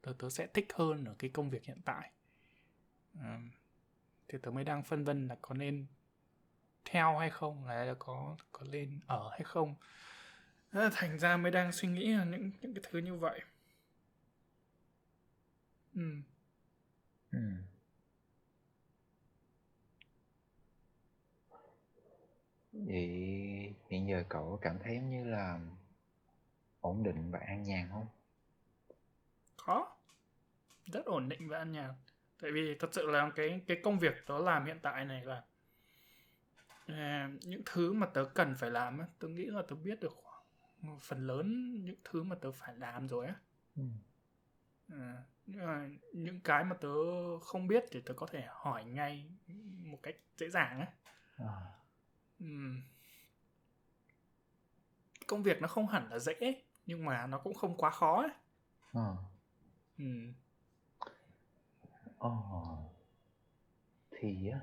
tớ 0.03 0.13
tớ 0.19 0.31
sẽ 0.31 0.47
thích 0.55 0.69
hơn 0.75 1.05
ở 1.05 1.15
cái 1.19 1.31
công 1.31 1.51
việc 1.51 1.65
hiện 1.65 1.79
tại. 1.85 2.13
Thì 4.29 4.39
tớ 4.43 4.51
mới 4.51 4.65
đang 4.65 4.83
phân 4.83 5.05
vân 5.05 5.29
là 5.29 5.37
có 5.43 5.55
nên 5.55 5.87
theo 6.85 7.19
hay 7.19 7.31
không, 7.31 7.67
là 7.67 7.95
có 7.99 8.37
có 8.53 8.67
lên 8.71 9.01
ở 9.07 9.29
hay 9.31 9.43
không. 9.45 9.75
Ờ, 10.73 10.91
thành 10.95 11.19
ra 11.19 11.37
mới 11.37 11.53
đang 11.53 11.73
suy 11.73 11.89
nghĩ 11.89 12.09
là 12.15 12.25
những 12.25 12.51
những 12.63 12.75
cái 12.75 12.85
thứ 12.91 12.99
như 12.99 13.15
vậy. 13.17 13.41
ừ. 15.95 16.03
Ừ. 17.33 17.39
Vậy 22.73 23.48
hiện 23.89 24.09
giờ 24.09 24.25
cậu 24.29 24.59
cảm 24.63 24.79
thấy 24.85 24.99
như 24.99 25.25
là 25.25 25.61
ổn 26.81 27.03
định 27.03 27.31
và 27.31 27.39
an 27.39 27.63
nhàn 27.63 27.89
hông? 27.89 28.07
Có. 29.57 29.97
Rất 30.87 31.05
ổn 31.07 31.29
định 31.29 31.49
và 31.49 31.59
an 31.59 31.73
nhàn. 31.73 31.91
Tại 32.43 32.51
vì 32.53 32.77
thật 32.81 32.89
sự 32.93 33.07
là 33.07 33.31
cái 33.37 33.61
cái 33.67 33.77
công 33.83 33.99
việc 33.99 34.15
tớ 34.27 34.39
làm 34.39 34.67
hiện 34.67 34.79
tại 34.83 35.05
này 35.05 35.25
là 35.25 35.43
à, 36.87 37.31
những 37.43 37.63
thứ 37.67 37.93
mà 37.93 38.07
tớ 38.07 38.25
cần 38.35 38.55
phải 38.59 38.71
làm 38.71 38.99
á, 38.99 39.07
tớ 39.19 39.29
nghĩ 39.29 39.45
là 39.47 39.63
tớ 39.69 39.77
biết 39.77 40.01
được 40.01 40.13
khoảng 40.15 40.99
phần 41.01 41.27
lớn 41.27 41.75
những 41.85 41.97
thứ 42.05 42.23
mà 42.23 42.37
tớ 42.37 42.53
phải 42.53 42.75
làm 42.77 43.09
rồi 43.09 43.27
á. 43.27 43.35
Ừm. 43.77 43.93
À, 44.89 45.89
những 46.13 46.41
cái 46.41 46.65
mà 46.65 46.77
tớ 46.81 46.89
không 47.41 47.67
biết 47.69 47.85
thì 47.91 48.01
tớ 48.01 48.15
có 48.15 48.27
thể 48.27 48.45
hỏi 48.49 48.85
ngay 48.85 49.31
một 49.85 49.99
cách 50.03 50.17
dễ 50.37 50.51
dàng 50.51 50.81
á. 50.81 50.87
À. 51.37 51.79
Ừm. 52.41 52.83
Công 55.29 55.43
việc 55.43 55.63
nó 55.63 55.69
không 55.69 55.87
hẳn 55.87 56.09
là 56.11 56.19
dễ, 56.19 56.35
nhưng 56.87 57.05
mà 57.05 57.27
nó 57.27 57.39
cũng 57.39 57.55
không 57.55 57.77
quá 57.77 57.91
khó 57.91 58.23
ấy. 58.23 58.31
Ờ. 58.93 59.17
Ừm. 59.99 60.33
Ồ. 62.19 62.31
Thì 64.11 64.49
á, 64.53 64.61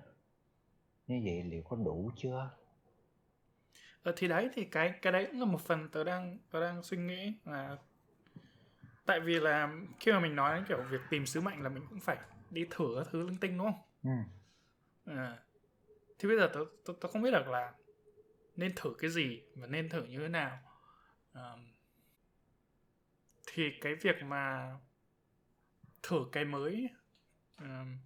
như 1.07 1.21
vậy 1.25 1.43
liệu 1.43 1.61
có 1.69 1.75
đủ 1.77 2.11
chưa? 2.17 2.49
Ờ, 4.03 4.13
thì 4.17 4.27
đấy, 4.27 4.49
thì 4.53 4.65
cái 4.65 4.93
cái 5.01 5.13
đấy 5.13 5.27
cũng 5.31 5.39
là 5.39 5.45
một 5.45 5.61
phần 5.61 5.89
tớ 5.89 6.03
đang 6.03 6.37
tớ 6.51 6.61
đang 6.61 6.83
suy 6.83 6.97
nghĩ 6.97 7.33
là 7.45 7.77
tại 9.05 9.19
vì 9.19 9.39
là 9.39 9.73
khi 9.99 10.11
mà 10.11 10.19
mình 10.19 10.35
nói 10.35 10.55
đến, 10.55 10.65
kiểu, 10.69 10.77
việc 10.91 11.01
tìm 11.09 11.25
sứ 11.25 11.41
mệnh 11.41 11.63
là 11.63 11.69
mình 11.69 11.83
cũng 11.89 11.99
phải 11.99 12.17
đi 12.49 12.65
thử 12.71 13.03
thứ 13.11 13.23
linh 13.27 13.37
tinh, 13.37 13.57
đúng 13.57 13.67
không? 13.71 13.81
Ừm. 14.03 14.23
À. 15.17 15.37
Thì 16.19 16.29
bây 16.29 16.37
giờ 16.37 16.49
tớ 16.53 16.59
tớ 16.85 16.93
tớ 17.01 17.09
không 17.09 17.21
biết 17.21 17.31
được 17.31 17.47
là 17.47 17.73
nên 18.57 18.73
thử 18.75 18.93
cái 18.99 19.09
gì 19.09 19.41
và 19.55 19.67
nên 19.67 19.89
thử 19.89 20.03
như 20.03 20.19
thế 20.19 20.27
nào. 20.27 20.59
Ờm. 21.33 21.71
Thì 23.47 23.63
cái 23.81 23.95
việc 23.95 24.15
mà 24.23 24.75
thử 26.03 26.25
cái 26.31 26.45
mới, 26.45 26.89
ờm, 27.57 27.97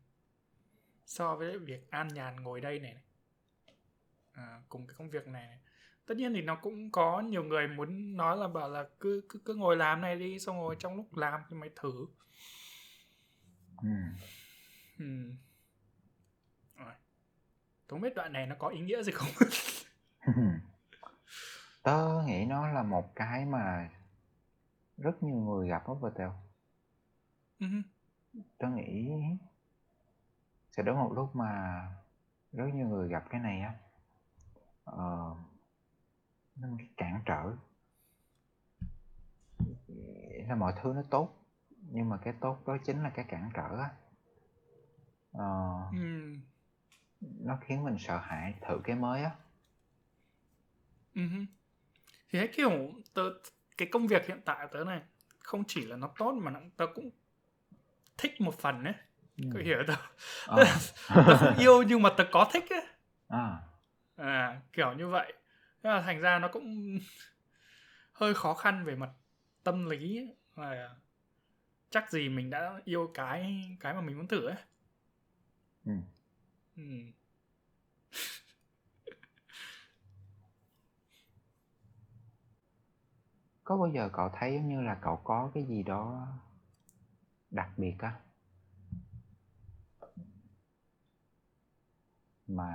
so 1.06 1.36
với 1.36 1.60
việc 1.60 1.92
an 1.92 2.08
nhàn 2.08 2.36
ngồi 2.44 2.62
đây 2.62 2.80
này, 2.80 2.96
à, 4.32 4.62
cùng 4.70 4.88
cái 4.88 4.96
công 4.98 5.10
việc 5.10 5.28
này 5.28 5.48
này. 5.48 5.60
Tất 6.06 6.18
nhiên 6.18 6.34
thì 6.34 6.42
nó 6.42 6.56
cũng 6.56 6.92
có 6.92 7.22
nhiều 7.22 7.44
người 7.44 7.68
muốn 7.68 8.18
nói 8.18 8.38
là 8.38 8.48
bảo 8.48 8.70
là 8.70 8.86
cứ 9.00 9.22
cứ 9.30 9.40
cứ 9.46 9.56
ngồi 9.56 9.78
làm 9.78 10.02
này 10.02 10.16
đi, 10.16 10.40
xong 10.40 10.62
rồi 10.62 10.76
trong 10.80 10.96
lúc 10.96 11.18
làm 11.18 11.42
thì 11.50 11.56
mày 11.58 11.70
thử. 11.76 12.08
Ừm. 13.84 14.16
Ừm. 15.00 15.38
Rồi. 16.76 16.94
Không 17.88 18.02
biết 18.02 18.16
đoạn 18.16 18.34
này 18.34 18.48
nó 18.48 18.56
có 18.60 18.68
ý 18.68 18.80
nghĩa 18.80 19.04
gì 19.04 19.12
không? 19.12 19.30
Tớ 21.84 22.24
nghĩ 22.26 22.46
nó 22.46 22.68
là 22.68 22.84
một 22.84 23.16
cái 23.16 23.46
mà 23.46 23.90
rất 24.98 25.24
nhiều 25.24 25.36
người 25.36 25.70
gặp 25.70 25.84
Patel. 26.02 26.30
Ừm 27.60 27.72
hưm. 27.72 27.84
Tớ 28.58 28.68
nghĩ 28.70 29.12
sẽ 30.72 30.84
đến 30.84 30.96
một 30.96 31.12
lúc 31.16 31.36
mà 31.36 31.82
rất 32.54 32.66
nhiều 32.74 32.88
người 32.88 33.10
gặp 33.10 33.24
cái 33.30 33.42
này 33.42 33.62
á. 33.62 33.74
Ờ. 34.86 35.36
Nó 36.56 36.68
một 36.68 36.76
cái 36.80 36.88
cản 36.98 37.22
trở. 37.26 37.54
Là 40.48 40.56
mọi 40.56 40.74
thứ 40.82 40.94
nó 40.96 41.02
tốt, 41.10 41.30
nhưng 41.82 42.10
mà 42.10 42.18
cái 42.18 42.34
tốt 42.40 42.58
đó 42.68 42.78
chính 42.86 43.04
là 43.04 43.10
cái 43.10 43.26
cản 43.30 43.50
trở 43.54 43.78
á. 43.78 43.92
Ờ. 45.32 45.82
Ừm. 45.92 46.42
Nó 47.22 47.58
khiến 47.62 47.84
mình 47.84 47.96
sợ 48.00 48.18
hãi 48.18 48.54
thử 48.62 48.82
cái 48.84 48.96
mới 48.96 49.24
á. 49.24 49.32
Thì 52.32 52.40
đấy, 52.40 52.50
kiểu, 52.54 52.94
tớ 53.14 53.24
cái 53.78 53.88
công 53.92 54.08
việc 54.08 54.28
hiện 54.28 54.42
tại 54.46 54.68
tớ 54.72 54.84
này 54.84 55.02
không 55.40 55.64
chỉ 55.68 55.86
là 55.86 55.96
nó 55.96 56.10
tốt 56.18 56.32
mà 56.32 56.52
nó 56.52 56.60
tớ 56.78 56.86
cũng 56.96 57.10
thích 58.18 58.42
một 58.42 58.60
phần 58.60 58.84
ấy. 58.84 58.94
Cậu 59.38 59.54
Ừm. 59.54 59.66
hiểu 59.66 59.78
tớ 59.88 59.96
tức 60.56 60.64
là 60.64 60.80
tớ 61.28 61.38
không 61.38 61.58
yêu 61.58 61.84
nhưng 61.84 62.02
mà 62.02 62.10
tớ 62.18 62.26
có 62.32 62.50
thích 62.54 62.64
á. 62.70 62.82
À. 63.28 63.58
À, 64.16 64.62
kiểu 64.74 64.94
như 64.94 65.08
vậy. 65.08 65.34
Thế 65.84 65.90
là 65.90 66.02
thành 66.02 66.20
ra 66.20 66.40
nó 66.40 66.48
cũng 66.48 67.00
hơi 68.14 68.34
khó 68.34 68.54
khăn 68.54 68.86
về 68.86 68.96
mặt 68.96 69.10
tâm 69.64 69.90
lý 69.90 70.18
ấy, 70.18 70.36
và 70.56 70.90
chắc 71.90 72.12
gì 72.12 72.30
mình 72.30 72.50
đã 72.50 72.82
yêu 72.86 73.12
cái 73.14 73.70
cái 73.80 73.94
mà 73.94 74.02
mình 74.02 74.18
muốn 74.18 74.28
thử 74.28 74.46
ấy. 74.48 74.58
Ừm. 75.86 76.02
Ừm. 76.78 77.12
Có 83.70 83.78
bao 83.78 83.88
giờ 83.88 84.10
cậu 84.14 84.30
thấy 84.34 84.54
giống 84.54 84.68
như 84.68 84.82
là 84.82 84.98
cậu 85.02 85.16
có 85.24 85.52
cái 85.54 85.64
gì 85.64 85.84
đó 85.84 86.28
đặc 87.52 87.70
biệt 87.78 87.96
á 88.00 88.14
mà 92.48 92.72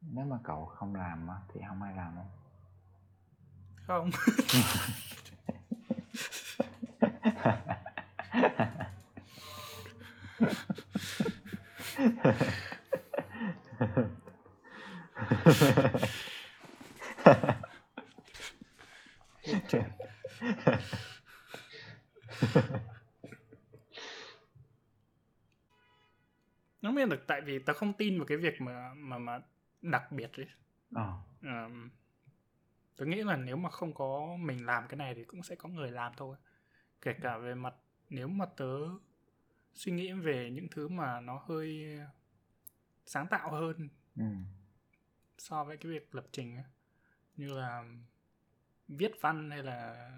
nếu 0.00 0.24
mà 0.24 0.38
cậu 0.44 0.66
không 0.66 0.94
làm 0.94 1.28
á 1.28 1.36
thì 1.48 1.60
hông 1.60 1.82
ai 1.82 1.94
làm 1.96 2.16
hông? 2.16 2.30
Không. 3.86 4.10
Buồn 17.32 17.50
chuyện. 19.68 19.82
Không 26.82 26.94
biết 26.94 27.08
được 27.08 27.24
tại 27.26 27.40
vì 27.40 27.58
tớ 27.72 27.78
không 27.78 27.92
tin 27.92 28.18
vào 28.18 28.26
cái 28.26 28.38
việc 28.38 28.60
mà 28.60 28.94
mà 28.94 29.18
mà 29.18 29.40
đặc 29.82 30.12
biệt 30.12 30.32
ấy. 30.36 30.46
Ờ. 30.94 31.18
Ờm. 31.42 31.90
Tớ 32.96 33.04
nghĩ 33.04 33.22
là 33.22 33.36
nếu 33.36 33.56
mà 33.56 33.70
không 33.70 33.94
có 33.94 34.36
mình 34.40 34.66
làm 34.66 34.88
cái 34.88 34.96
này 34.96 35.14
thì 35.14 35.24
cũng 35.24 35.42
sẽ 35.42 35.54
có 35.54 35.68
người 35.68 35.90
làm 35.90 36.12
thôi. 36.16 36.36
Kể 37.02 37.12
cả 37.22 37.38
về 37.38 37.54
mặt 37.54 37.74
nếu 38.08 38.28
mà 38.28 38.46
tớ 38.46 38.78
suy 39.74 39.92
nghĩ 39.92 40.12
về 40.12 40.50
những 40.50 40.68
thứ 40.70 40.88
mà 40.88 41.20
nó 41.20 41.42
hơi 41.46 41.98
sáng 43.06 43.26
tạo 43.26 43.50
hơn 43.50 43.88
Ừm. 44.16 44.44
so 45.38 45.64
với 45.64 45.76
cái 45.76 45.92
việc 45.92 46.14
lập 46.14 46.26
trình. 46.32 46.56
Như 47.36 47.52
là 47.54 47.84
viết 48.88 49.12
văn 49.20 49.50
hay 49.50 49.62
là 49.62 50.10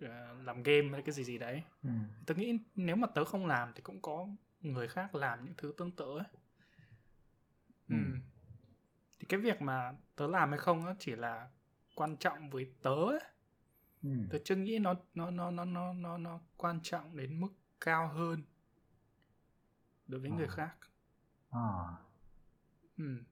ờ, 0.00 0.42
làm 0.42 0.62
game 0.62 0.88
hay 0.92 1.02
cái 1.02 1.12
gì 1.12 1.24
gì 1.24 1.38
đấy 1.38 1.62
ừ. 1.82 1.90
tớ 2.26 2.34
nghĩ 2.34 2.58
nếu 2.74 2.96
mà 2.96 3.06
tớ 3.06 3.24
không 3.24 3.46
làm 3.46 3.72
thì 3.74 3.82
cũng 3.82 4.02
có 4.02 4.28
người 4.72 4.88
khác 4.88 5.14
làm 5.14 5.44
những 5.44 5.54
thứ 5.56 5.72
tương 5.76 5.92
tự 5.92 6.04
ấy 6.18 6.26
ừ. 7.88 7.94
Ừ. 7.96 8.18
thì 9.18 9.26
cái 9.28 9.40
việc 9.40 9.62
mà 9.62 9.92
tớ 10.16 10.26
làm 10.26 10.50
hay 10.50 10.58
không 10.58 10.86
á 10.86 10.94
chỉ 10.98 11.16
là 11.16 11.50
quan 11.94 12.16
trọng 12.16 12.50
với 12.50 12.72
tớ 12.82 12.90
ấy. 12.94 13.20
Ừ. 14.02 14.08
tớ 14.30 14.38
chưa 14.44 14.56
nghĩ 14.56 14.78
nó 14.78 14.94
nó 15.14 15.30
nó 15.30 15.50
nó 15.50 15.64
nó 15.64 15.92
nó 15.92 16.18
nó 16.18 16.40
quan 16.56 16.80
trọng 16.82 17.16
đến 17.16 17.40
mức 17.40 17.48
cao 17.80 18.08
hơn 18.08 18.42
đối 20.06 20.20
với 20.20 20.30
người 20.30 20.46
Ờ. 20.46 20.54
khác 20.56 20.76
Ờ. 21.50 21.94
ừ. 22.98 23.22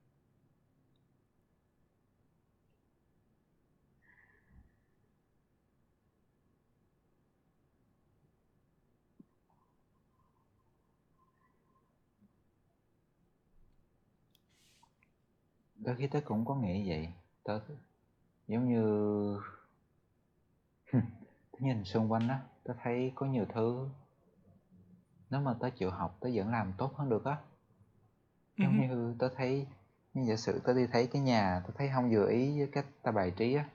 Đôi 15.85 15.97
khi 15.97 16.07
tớ 16.07 16.21
cũng 16.25 16.45
có 16.45 16.55
nghĩ 16.55 16.89
vậy. 16.89 17.09
Tớ 17.45 17.61
giống 18.49 18.69
như 18.69 19.41
tớ 21.53 21.59
nhìn 21.59 21.85
xung 21.85 22.13
quanh 22.13 22.29
á 22.29 22.43
tớ 22.65 22.75
thấy 22.83 23.13
có 23.15 23.27
nhiều 23.27 23.45
thứ 23.55 23.89
nếu 25.31 25.41
mà 25.41 25.55
tớ 25.61 25.71
chịu 25.71 25.91
học 25.91 26.17
tớ 26.21 26.29
vẫn 26.35 26.51
làm 26.51 26.73
tốt 26.79 26.95
hơn 26.95 27.09
được 27.09 27.25
á. 27.25 27.37
Giống 28.59 28.81
như 28.81 29.15
tớ 29.19 29.29
thấy 29.37 29.67
như 30.15 30.25
giả 30.29 30.37
sử 30.37 30.61
tớ 30.65 30.75
đi 30.75 30.87
thấy 30.93 31.07
cái 31.07 31.23
nhà 31.23 31.63
tớ 31.67 31.73
thấy 31.77 31.91
không 31.95 32.11
vừa 32.11 32.29
ý 32.29 32.59
với 32.59 32.69
cách 32.73 32.87
ta 33.03 33.11
bài 33.11 33.33
trí 33.37 33.55
á 33.55 33.69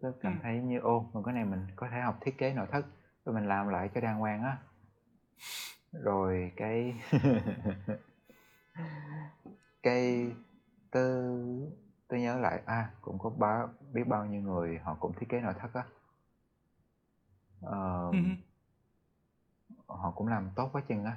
tớ 0.00 0.12
cảm 0.20 0.38
thấy 0.42 0.58
như 0.58 0.78
ô 0.78 1.06
mà 1.12 1.20
cái 1.24 1.34
này 1.34 1.44
mình 1.44 1.66
có 1.76 1.88
thể 1.90 2.00
học 2.00 2.18
thiết 2.20 2.38
kế 2.38 2.52
nội 2.52 2.66
thất 2.72 2.86
rồi 3.24 3.34
mình 3.34 3.48
làm 3.48 3.68
lại 3.68 3.90
cho 3.94 4.00
đàng 4.00 4.18
hoàng 4.18 4.42
á. 4.42 4.58
Rồi 5.92 6.52
cái 6.56 6.94
cái 9.82 10.32
tớ 10.96 11.20
tớ 12.08 12.16
nhớ 12.16 12.38
lại 12.38 12.62
à 12.66 12.90
cũng 13.00 13.18
có 13.18 13.30
bao 13.30 13.68
biết 13.92 14.04
bao 14.06 14.26
nhiêu 14.26 14.42
người 14.42 14.78
họ 14.78 14.96
cũng 15.00 15.12
thiết 15.12 15.26
kế 15.28 15.40
nội 15.40 15.54
thất 15.58 15.72
á. 15.74 15.84
Ờ, 17.62 18.12
Ừ. 18.12 18.18
họ 19.86 20.10
cũng 20.16 20.28
làm 20.28 20.50
tốt 20.56 20.68
quá 20.72 20.82
chừng 20.88 21.04
á. 21.04 21.16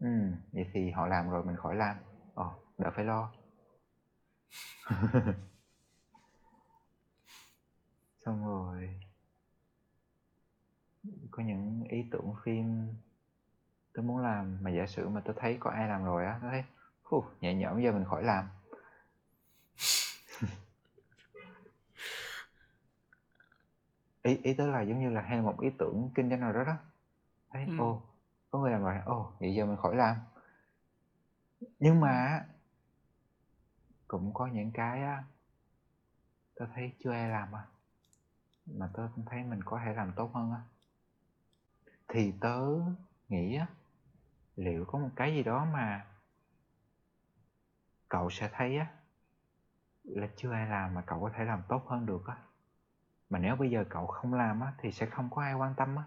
Ừ 0.00 0.08
vậy 0.52 0.66
thì 0.72 0.90
họ 0.90 1.06
làm 1.06 1.30
rồi 1.30 1.42
mình 1.44 1.56
khỏi 1.56 1.76
làm. 1.76 1.96
Ờ 2.34 2.50
đỡ 2.78 2.90
phải 2.96 3.04
lo. 3.04 3.30
Xong 8.24 8.44
rồi 8.46 8.90
có 11.30 11.42
những 11.42 11.84
ý 11.88 12.04
tưởng 12.10 12.34
phim 12.44 12.94
tớ 13.94 14.02
muốn 14.02 14.18
làm 14.18 14.58
mà 14.62 14.70
giả 14.70 14.86
sử 14.86 15.08
mà 15.08 15.20
tớ 15.20 15.32
thấy 15.36 15.56
có 15.60 15.70
ai 15.70 15.88
làm 15.88 16.04
rồi 16.04 16.24
á 16.26 16.38
tớ 16.42 16.48
thấy 16.50 16.62
Phù, 17.08 17.24
nhẹ 17.40 17.54
nhõm 17.54 17.82
giờ 17.82 17.92
mình 17.92 18.04
khỏi 18.04 18.22
làm. 18.22 18.48
Ý 24.22 24.36
ý 24.42 24.54
tớ 24.54 24.66
là 24.66 24.82
giống 24.82 25.00
như 25.00 25.10
là 25.10 25.20
hay 25.20 25.40
một 25.40 25.60
ý 25.60 25.70
tưởng 25.78 26.10
kinh 26.14 26.30
doanh 26.30 26.40
nào 26.40 26.52
đó 26.52 26.64
đó. 26.64 26.76
Thấy 27.50 27.64
Ừ. 27.66 27.74
ô 27.78 28.02
có 28.50 28.58
người 28.58 28.70
làm 28.70 28.82
rồi 28.82 28.94
ồ 29.04 29.32
vậy 29.40 29.54
giờ 29.54 29.66
mình 29.66 29.76
khỏi 29.76 29.96
làm. 29.96 30.16
Nhưng 31.78 32.00
mà 32.00 32.44
cũng 34.08 34.34
có 34.34 34.46
những 34.46 34.70
cái 34.72 35.02
á 35.02 35.24
tớ 36.54 36.66
thấy 36.74 36.92
chưa 37.04 37.12
ai 37.12 37.28
làm 37.28 37.56
à 37.56 37.66
mà 38.66 38.90
tớ 38.94 39.08
thấy 39.26 39.42
mình 39.42 39.60
có 39.64 39.80
thể 39.84 39.92
làm 39.94 40.12
tốt 40.16 40.30
hơn 40.34 40.52
á. 40.52 40.60
Thì 42.08 42.32
tớ 42.40 42.60
nghĩ 43.28 43.56
á 43.56 43.66
liệu 44.56 44.84
có 44.84 44.98
một 44.98 45.10
cái 45.16 45.34
gì 45.34 45.42
đó 45.42 45.64
mà 45.72 46.06
cậu 48.14 48.30
sẽ 48.30 48.50
thấy 48.52 48.76
á 48.76 48.86
là 50.04 50.28
chưa 50.36 50.52
ai 50.52 50.66
làm 50.68 50.94
mà 50.94 51.02
cậu 51.06 51.20
có 51.20 51.30
thể 51.36 51.44
làm 51.44 51.62
tốt 51.68 51.82
hơn 51.86 52.06
được 52.06 52.26
á 52.26 52.36
mà 53.30 53.38
nếu 53.38 53.56
bây 53.56 53.70
giờ 53.70 53.84
cậu 53.90 54.06
không 54.06 54.34
làm 54.34 54.60
á 54.60 54.72
thì 54.78 54.92
sẽ 54.92 55.06
không 55.06 55.30
có 55.30 55.42
ai 55.42 55.54
quan 55.54 55.74
tâm 55.76 55.96
á 55.96 56.04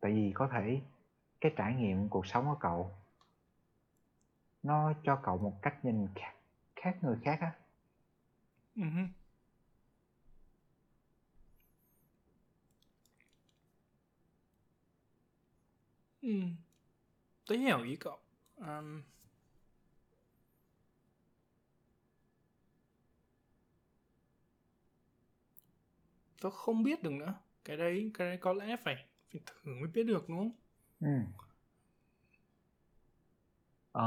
tại 0.00 0.12
vì 0.12 0.32
có 0.34 0.48
thể 0.52 0.80
cái 1.40 1.52
trải 1.56 1.74
nghiệm 1.74 2.08
cuộc 2.08 2.26
sống 2.26 2.44
của 2.44 2.56
cậu 2.60 2.90
nó 4.62 4.92
cho 5.04 5.16
cậu 5.22 5.38
một 5.38 5.62
cách 5.62 5.84
nhìn 5.84 6.08
khác 6.14 6.32
khác 6.76 6.96
người 7.02 7.16
khác 7.24 7.38
á 7.40 7.52
Ừ. 8.76 8.82
Ừ. 16.22 16.28
Tớ 17.46 17.54
hiểu 17.56 17.82
ý 17.82 17.96
cậu. 17.96 18.18
Um, 18.56 19.02
tớ 26.44 26.50
không 26.50 26.84
biết 26.84 27.04
được 27.04 27.12
nữa. 27.12 27.34
Cái 27.66 27.78
đấy, 27.78 28.12
cái 28.14 28.28
đấy 28.28 28.38
có 28.42 28.54
lẽ 28.54 28.76
phải, 28.84 28.96
phải 29.32 29.42
thử 29.46 29.72
mới 29.80 29.88
biết 29.94 30.04
được 30.04 30.28
đúng 30.28 30.38
không? 30.38 30.52
ừ 31.00 31.08
ờ 33.92 34.04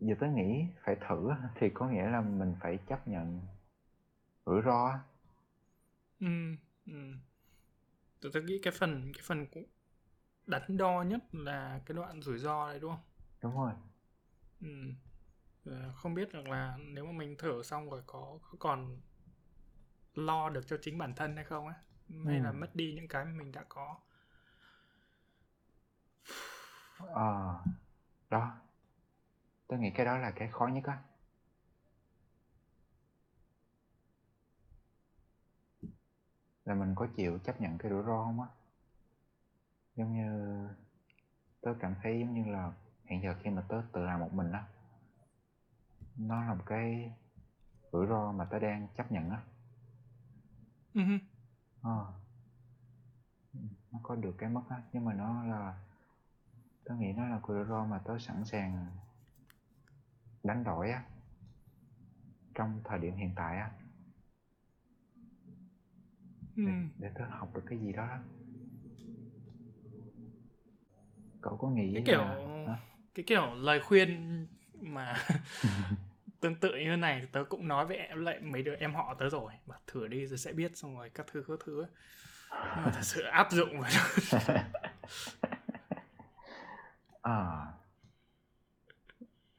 giờ 0.00 0.14
tớ 0.20 0.26
nghĩ 0.26 0.64
phải 0.84 0.96
thử 1.08 1.30
thì 1.60 1.68
có 1.74 1.88
nghĩa 1.88 2.06
là 2.10 2.20
mình 2.20 2.54
phải 2.60 2.78
chấp 2.88 3.08
nhận 3.08 3.40
rủi 4.46 4.62
ro. 4.62 5.00
Ừ. 6.20 6.56
Ừ. 6.86 6.92
Tớ, 8.20 8.28
tớ 8.32 8.40
nghĩ 8.40 8.58
cái 8.62 8.72
phần 8.78 9.12
cái 9.14 9.22
phần 9.26 9.46
cũng 9.46 9.64
đắn 10.46 10.78
đo 10.78 11.02
nhất 11.02 11.20
là 11.32 11.80
cái 11.86 11.96
đoạn 11.96 12.22
rủi 12.22 12.38
ro 12.38 12.68
đấy 12.70 12.80
đúng 12.80 12.90
không? 12.92 13.00
đúng 13.42 13.54
rồi 13.56 13.72
Ừ. 14.60 14.68
Ờ, 15.64 15.92
Không 15.96 16.14
biết 16.14 16.32
được 16.32 16.46
là 16.48 16.76
nếu 16.80 17.04
mà 17.06 17.12
mình 17.12 17.36
thử 17.38 17.62
xong 17.62 17.90
rồi 17.90 18.02
có, 18.06 18.38
có 18.42 18.56
còn 18.58 18.96
lo 20.14 20.48
được 20.48 20.66
cho 20.66 20.76
chính 20.82 20.98
bản 20.98 21.14
thân 21.14 21.36
hay 21.36 21.44
không 21.44 21.66
á? 21.66 21.74
Hay 22.26 22.40
là 22.40 22.52
Ừ. 22.52 22.56
mất 22.56 22.74
đi 22.76 22.92
những 22.96 23.08
cái 23.08 23.24
mình 23.24 23.52
đã 23.52 23.64
có? 23.68 23.96
Ờ 27.14 27.54
đó. 28.30 28.52
Tớ 29.68 29.76
nghĩ 29.76 29.90
cái 29.94 30.06
đó 30.06 30.18
là 30.18 30.30
cái 30.30 30.48
khó 30.52 30.66
nhất 30.66 30.84
á. 30.84 30.98
Là 36.64 36.74
mình 36.74 36.94
có 36.94 37.06
chịu 37.16 37.38
chấp 37.44 37.60
nhận 37.60 37.78
cái 37.78 37.90
rủi 37.90 38.02
ro 38.02 38.24
không 38.24 38.40
á? 38.40 38.46
Giống 39.96 40.12
như 40.12 40.24
tớ 41.62 41.74
cảm 41.80 41.94
thấy 42.02 42.20
giống 42.20 42.34
như 42.34 42.52
là 42.52 42.72
hiện 43.04 43.22
giờ 43.22 43.34
khi 43.42 43.50
mà 43.50 43.62
tớ 43.68 43.82
tự 43.92 44.00
làm 44.04 44.20
một 44.20 44.32
mình 44.32 44.52
á 44.52 44.64
nó 46.16 46.44
là 46.44 46.54
một 46.54 46.62
cái 46.66 47.12
rủi 47.92 48.06
ro 48.06 48.32
mà 48.32 48.44
tớ 48.44 48.58
đang 48.58 48.88
chấp 48.96 49.12
nhận 49.12 49.30
á 49.30 49.40
Ừ. 50.94 51.00
Ờ. 51.82 52.06
Ừ, 53.54 53.60
nó 53.92 53.98
có 54.02 54.14
được 54.16 54.34
cái 54.38 54.50
mất 54.50 54.62
á 54.70 54.82
nhưng 54.92 55.04
mà 55.04 55.12
nó 55.14 55.44
là 55.44 55.74
tớ 56.84 56.94
nghĩ 56.94 57.12
nó 57.12 57.26
là 57.28 57.38
cái 57.48 57.56
rủi 57.56 57.64
ro 57.64 57.84
mà 57.84 57.98
tớ 58.04 58.18
sẵn 58.18 58.44
sàng 58.44 58.86
đánh 60.42 60.64
đổi 60.64 60.90
á 60.90 61.02
trong 62.54 62.80
thời 62.84 62.98
điểm 62.98 63.16
hiện 63.16 63.32
tại 63.36 63.56
á 63.56 63.70
Ừ. 66.56 66.62
để, 66.66 66.72
để 66.98 67.10
tớ 67.14 67.24
học 67.30 67.50
được 67.54 67.62
cái 67.66 67.78
gì 67.78 67.92
đó 67.92 68.06
đó 68.06 68.18
cậu 71.40 71.56
có 71.56 71.68
nghĩ 71.70 71.92
cái 71.94 72.02
kiểu 72.06 72.18
là 72.18 72.36
hả? 72.66 72.78
cái 73.14 73.24
kiểu 73.26 73.54
lời 73.54 73.80
khuyên 73.80 74.46
mà 74.84 75.16
tương 76.40 76.54
tự 76.54 76.68
như 76.76 76.90
thế 76.90 76.96
này 76.96 77.20
thì 77.20 77.26
tớ 77.32 77.44
cũng 77.48 77.68
nói 77.68 77.86
với 77.86 77.96
em 77.96 78.24
lại 78.24 78.40
mấy 78.40 78.62
đứa 78.62 78.74
em 78.76 78.94
họ 78.94 79.14
tớ 79.18 79.28
rồi 79.28 79.52
bảo 79.66 79.80
thử 79.86 80.08
đi 80.08 80.26
rồi 80.26 80.38
sẽ 80.38 80.52
biết 80.52 80.76
xong 80.76 80.96
rồi 80.96 81.10
các 81.10 81.26
thứ 81.32 81.44
các 81.48 81.58
thứ 81.64 81.86
nhưng 82.52 82.84
mà 82.84 82.90
thật 82.94 83.02
sự 83.02 83.22
áp 83.22 83.52
dụng 83.52 83.80
vào 83.80 83.90
Ờ. 87.22 87.66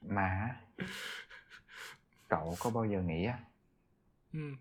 mà 0.00 0.56
cậu 2.28 2.56
có 2.60 2.70
bao 2.70 2.84
giờ 2.84 3.02
nghĩ 3.02 3.24
á 3.24 3.38
ừ. 4.32 4.54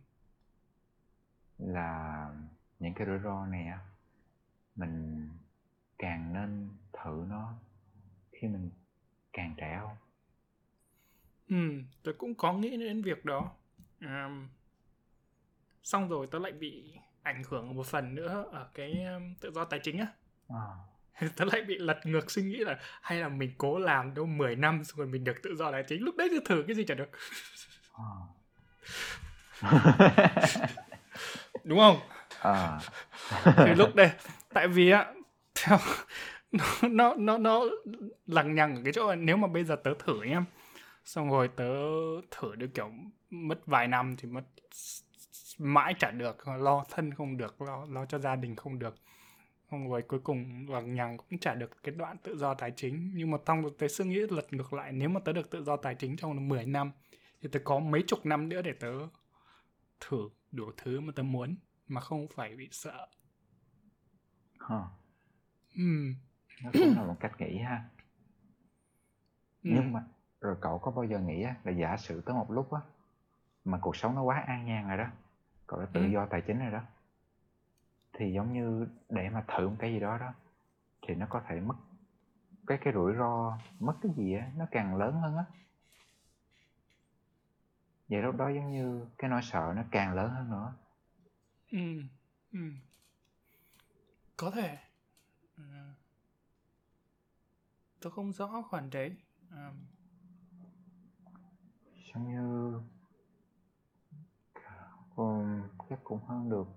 là 1.57 2.29
những 2.79 2.93
cái 2.93 3.07
rủi 3.07 3.19
ro 3.19 3.45
này 3.45 3.67
á 3.67 3.79
mình 4.75 5.29
càng 5.97 6.33
nên 6.33 6.69
thử 6.93 7.25
nó 7.29 7.53
khi 8.31 8.47
mình 8.47 8.69
càng 9.33 9.53
trẻ 9.57 9.79
không 9.81 9.97
ừ 11.49 11.55
tớ 12.03 12.11
cũng 12.17 12.35
có 12.35 12.53
nghĩ 12.53 12.77
đến 12.77 13.01
việc 13.01 13.25
đó. 13.25 13.51
Ờm, 14.01 14.49
xong 15.83 16.09
rồi 16.09 16.27
tớ 16.31 16.39
lại 16.39 16.51
bị 16.51 16.93
ảnh 17.23 17.43
hưởng 17.49 17.75
một 17.75 17.85
phần 17.85 18.15
nữa 18.15 18.45
ở 18.51 18.69
cái 18.73 19.03
um, 19.03 19.33
tự 19.41 19.51
do 19.51 19.65
tài 19.65 19.79
chính 19.79 19.97
á. 19.97 20.07
Ờ. 20.47 20.77
tớ 21.35 21.45
lại 21.45 21.61
bị 21.61 21.77
lật 21.77 21.99
ngược 22.03 22.31
suy 22.31 22.43
nghĩ 22.43 22.57
là 22.57 22.79
hay 23.01 23.19
là 23.19 23.29
mình 23.29 23.51
cố 23.57 23.79
làm 23.79 24.13
đâu 24.13 24.25
10 24.25 24.55
năm 24.55 24.83
xong 24.83 24.97
rồi 24.97 25.07
mình 25.07 25.23
được 25.23 25.35
tự 25.43 25.55
do 25.55 25.71
tài 25.71 25.83
chính. 25.87 26.03
Lúc 26.03 26.15
đấy 26.17 26.27
thì 26.31 26.37
thử 26.45 26.63
cái 26.67 26.75
gì 26.75 26.83
chả 26.85 26.95
được. 26.95 27.09
Đúng 31.63 31.79
không? 31.79 31.99
À. 32.41 32.79
thì 33.43 33.73
lúc 33.75 33.95
đây 33.95 34.11
tại 34.53 34.67
vì 34.67 34.91
á 34.91 35.13
theo 35.55 35.77
nó 36.51 36.65
nó 36.89 37.13
nó 37.17 37.37
nó 37.37 37.65
lằng 38.27 38.55
nhằng 38.55 38.75
ở 38.75 38.81
cái 38.83 38.93
chỗ 38.93 39.09
là 39.09 39.15
nếu 39.15 39.37
mà 39.37 39.47
bây 39.47 39.63
giờ 39.63 39.75
tớ 39.83 39.93
thử 39.99 40.21
nhá 40.21 40.43
xong 41.05 41.29
rồi 41.29 41.47
tớ 41.47 41.73
thử 42.31 42.55
được 42.55 42.67
kiểu 42.73 42.91
mất 43.29 43.65
vài 43.65 43.87
năm 43.87 44.15
thì 44.17 44.29
mất 44.29 44.43
mãi 45.57 45.93
chả 45.99 46.11
được 46.11 46.47
lo 46.47 46.85
thân 46.89 47.13
không 47.13 47.37
được 47.37 47.61
lo 47.61 47.85
lo 47.89 48.05
cho 48.05 48.19
gia 48.19 48.35
đình 48.35 48.55
không 48.55 48.79
được 48.79 48.95
xong 49.71 49.89
rồi 49.89 50.01
cuối 50.01 50.19
cùng 50.19 50.69
lằng 50.69 50.95
nhằng 50.95 51.17
cũng 51.17 51.39
trả 51.39 51.55
được 51.55 51.83
cái 51.83 51.95
đoạn 51.95 52.17
tự 52.23 52.37
do 52.37 52.53
tài 52.53 52.71
chính 52.71 53.11
nhưng 53.15 53.31
mà 53.31 53.37
trong 53.45 53.63
tớ 53.77 53.87
suy 53.87 54.05
nghĩ 54.05 54.19
lật 54.29 54.53
ngược 54.53 54.73
lại 54.73 54.91
nếu 54.91 55.09
mà 55.09 55.19
tớ 55.19 55.33
được 55.33 55.49
tự 55.49 55.63
do 55.63 55.77
tài 55.77 55.95
chính 55.95 56.15
trong 56.15 56.47
10 56.47 56.65
năm 56.65 56.91
thì 57.41 57.49
tớ 57.51 57.59
có 57.63 57.79
mấy 57.79 58.03
chục 58.07 58.25
năm 58.25 58.49
nữa 58.49 58.61
để 58.61 58.73
tớ 58.73 58.91
thử 59.99 60.29
đủ 60.51 60.71
thứ 60.77 60.99
mà 60.99 61.13
tớ 61.15 61.23
muốn 61.23 61.55
mà 61.87 62.01
không 62.01 62.27
phải 62.35 62.55
bị 62.55 62.69
sợ 62.71 63.07
huh. 64.59 64.83
ừ. 65.75 65.81
nó 66.63 66.69
cũng 66.73 66.93
là 66.95 67.03
một 67.03 67.15
cách 67.19 67.31
nghĩ 67.39 67.57
ha 67.57 67.89
ừ. 69.63 69.69
nhưng 69.73 69.91
mà 69.93 70.03
rồi 70.45 70.55
cậu 70.61 70.79
có 70.79 70.91
bao 70.91 71.05
giờ 71.05 71.19
nghĩ 71.19 71.43
á, 71.43 71.55
là 71.63 71.71
giả 71.71 71.97
sử 71.97 72.21
tới 72.21 72.35
một 72.35 72.51
lúc 72.51 72.73
á 72.73 72.81
mà 73.65 73.79
cuộc 73.81 73.95
sống 73.95 74.15
nó 74.15 74.23
quá 74.23 74.43
an 74.47 74.65
nhàn 74.65 74.87
rồi 74.87 74.97
đó 74.97 75.07
cậu 75.67 75.79
đã 75.79 75.85
tự 75.93 76.01
ừ. 76.01 76.09
do 76.13 76.25
tài 76.25 76.41
chính 76.41 76.59
rồi 76.59 76.71
đó 76.71 76.81
thì 78.13 78.33
giống 78.33 78.53
như 78.53 78.87
để 79.09 79.29
mà 79.29 79.43
thử 79.47 79.69
một 79.69 79.75
cái 79.79 79.91
gì 79.93 79.99
đó 79.99 80.17
đó 80.17 80.33
thì 81.07 81.15
nó 81.15 81.25
có 81.29 81.41
thể 81.47 81.59
mất 81.59 81.75
cái 82.67 82.77
cái 82.81 82.93
rủi 82.93 83.13
ro 83.17 83.57
mất 83.79 83.93
cái 84.01 84.11
gì 84.15 84.33
á 84.33 84.51
nó 84.57 84.65
càng 84.71 84.95
lớn 84.95 85.13
hơn 85.21 85.37
á 85.37 85.45
vậy 88.09 88.21
lúc 88.21 88.35
đó 88.35 88.49
giống 88.49 88.71
như 88.71 89.05
cái 89.17 89.29
nỗi 89.29 89.41
sợ 89.43 89.73
nó 89.75 89.83
càng 89.91 90.13
lớn 90.13 90.29
hơn 90.29 90.49
nữa 90.49 90.73
ừ 91.71 92.01
ừ 92.51 92.59
có 94.37 94.51
thể 94.51 94.77
ừ. 95.57 95.63
tôi 97.99 98.11
không 98.11 98.33
rõ 98.33 98.61
khoản 98.69 98.89
đấy 98.89 99.15
à. 99.51 99.71
Giống 102.15 102.31
như 102.31 102.79
um, 105.15 105.61
chắc 105.89 105.99
cũng 106.03 106.19
hơn 106.27 106.49
được 106.49 106.67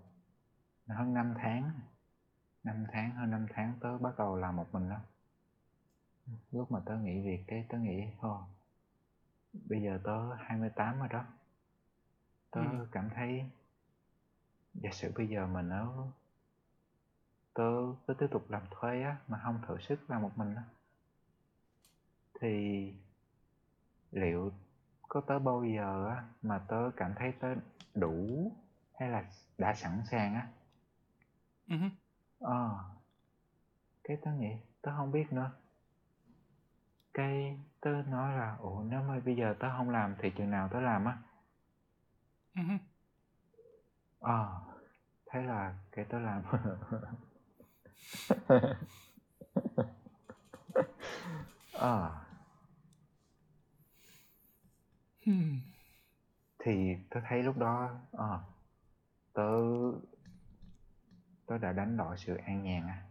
hơn 0.89 1.15
5 1.15 1.35
tháng. 1.39 1.81
5 2.65 2.85
tháng 2.93 3.11
hơn 3.11 3.31
5 3.31 3.47
tháng 3.51 3.75
tớ 3.81 3.99
bắt 3.99 4.19
đầu 4.19 4.37
làm 4.37 4.57
một 4.57 4.67
mình 4.73 4.89
đó 4.89 5.01
lúc 6.53 6.73
mà 6.73 6.81
tớ 6.87 6.97
nghỉ 6.97 7.21
việc 7.21 7.45
cái 7.47 7.67
tớ 7.69 7.79
nghĩ 7.79 8.07
thôi 8.21 8.39
bây 9.53 9.83
giờ 9.83 10.01
tớ 10.05 10.35
28 10.35 10.99
rồi 10.99 11.09
đó. 11.09 11.25
Tớ 12.51 12.61
ừ. 12.61 12.87
cảm 12.93 13.11
thấy 13.15 13.45
giả 14.75 14.91
sử 14.93 15.13
bây 15.17 15.27
giờ 15.27 15.47
mình 15.47 15.69
ở 15.69 16.07
tớ 17.55 17.71
cứ 18.07 18.15
tiếp 18.15 18.27
tục 18.31 18.51
làm 18.51 18.63
thuê 18.71 19.03
á 19.03 19.17
mà 19.29 19.41
không 19.45 19.59
thử 19.67 19.79
sức 19.81 20.11
làm 20.11 20.23
một 20.23 20.39
mình 20.39 20.55
á 20.55 20.63
thì 22.41 22.95
liệu 24.13 24.53
có 25.09 25.21
tới 25.21 25.39
bao 25.39 25.65
giờ 25.65 26.07
á 26.09 26.25
mà 26.43 26.59
tớ 26.69 26.91
cảm 26.97 27.15
thấy 27.17 27.33
tớ 27.41 27.49
đủ 27.95 28.53
hay 28.95 29.09
là 29.09 29.25
đã 29.59 29.75
sẵn 29.75 30.03
sàng 30.11 30.35
á? 30.35 30.49
Uh-huh. 31.69 31.91
ờ. 32.41 32.79
Cái 34.05 34.17
tớ 34.25 34.31
nghĩ 34.33 34.57
tớ 34.83 34.93
không 34.97 35.13
biết 35.13 35.33
nữa. 35.33 35.51
Cái 37.15 37.59
tớ 37.81 37.91
nói 37.91 38.33
là 38.37 38.57
ủa 38.61 38.83
nếu 38.83 39.03
mà 39.03 39.21
bây 39.25 39.37
giờ 39.37 39.55
tớ 39.59 39.69
không 39.77 39.91
làm 39.91 40.15
thì 40.19 40.31
chừng 40.31 40.51
nào 40.51 40.69
tớ 40.73 40.81
làm 40.81 41.05
á? 41.05 41.19
Uh-huh. 42.55 42.79
ờ. 44.21 44.61
Thế 45.27 45.43
là 45.43 45.75
cái 45.93 46.05
tớ 46.05 46.19
làm. 46.19 46.43
Ờ 51.73 52.28
hmm. 55.29 55.61
thì 56.59 56.97
tớ 57.11 57.21
thấy 57.29 57.43
lúc 57.43 57.57
đó 57.57 57.91
ờ 58.13 58.41
tớ 59.33 59.51
tớ 61.47 61.59
đã 61.59 61.73
đánh 61.73 61.97
đổi 61.97 62.17
sự 62.19 62.37
an 62.37 62.63
nhàn 62.63 62.87
à 62.87 63.03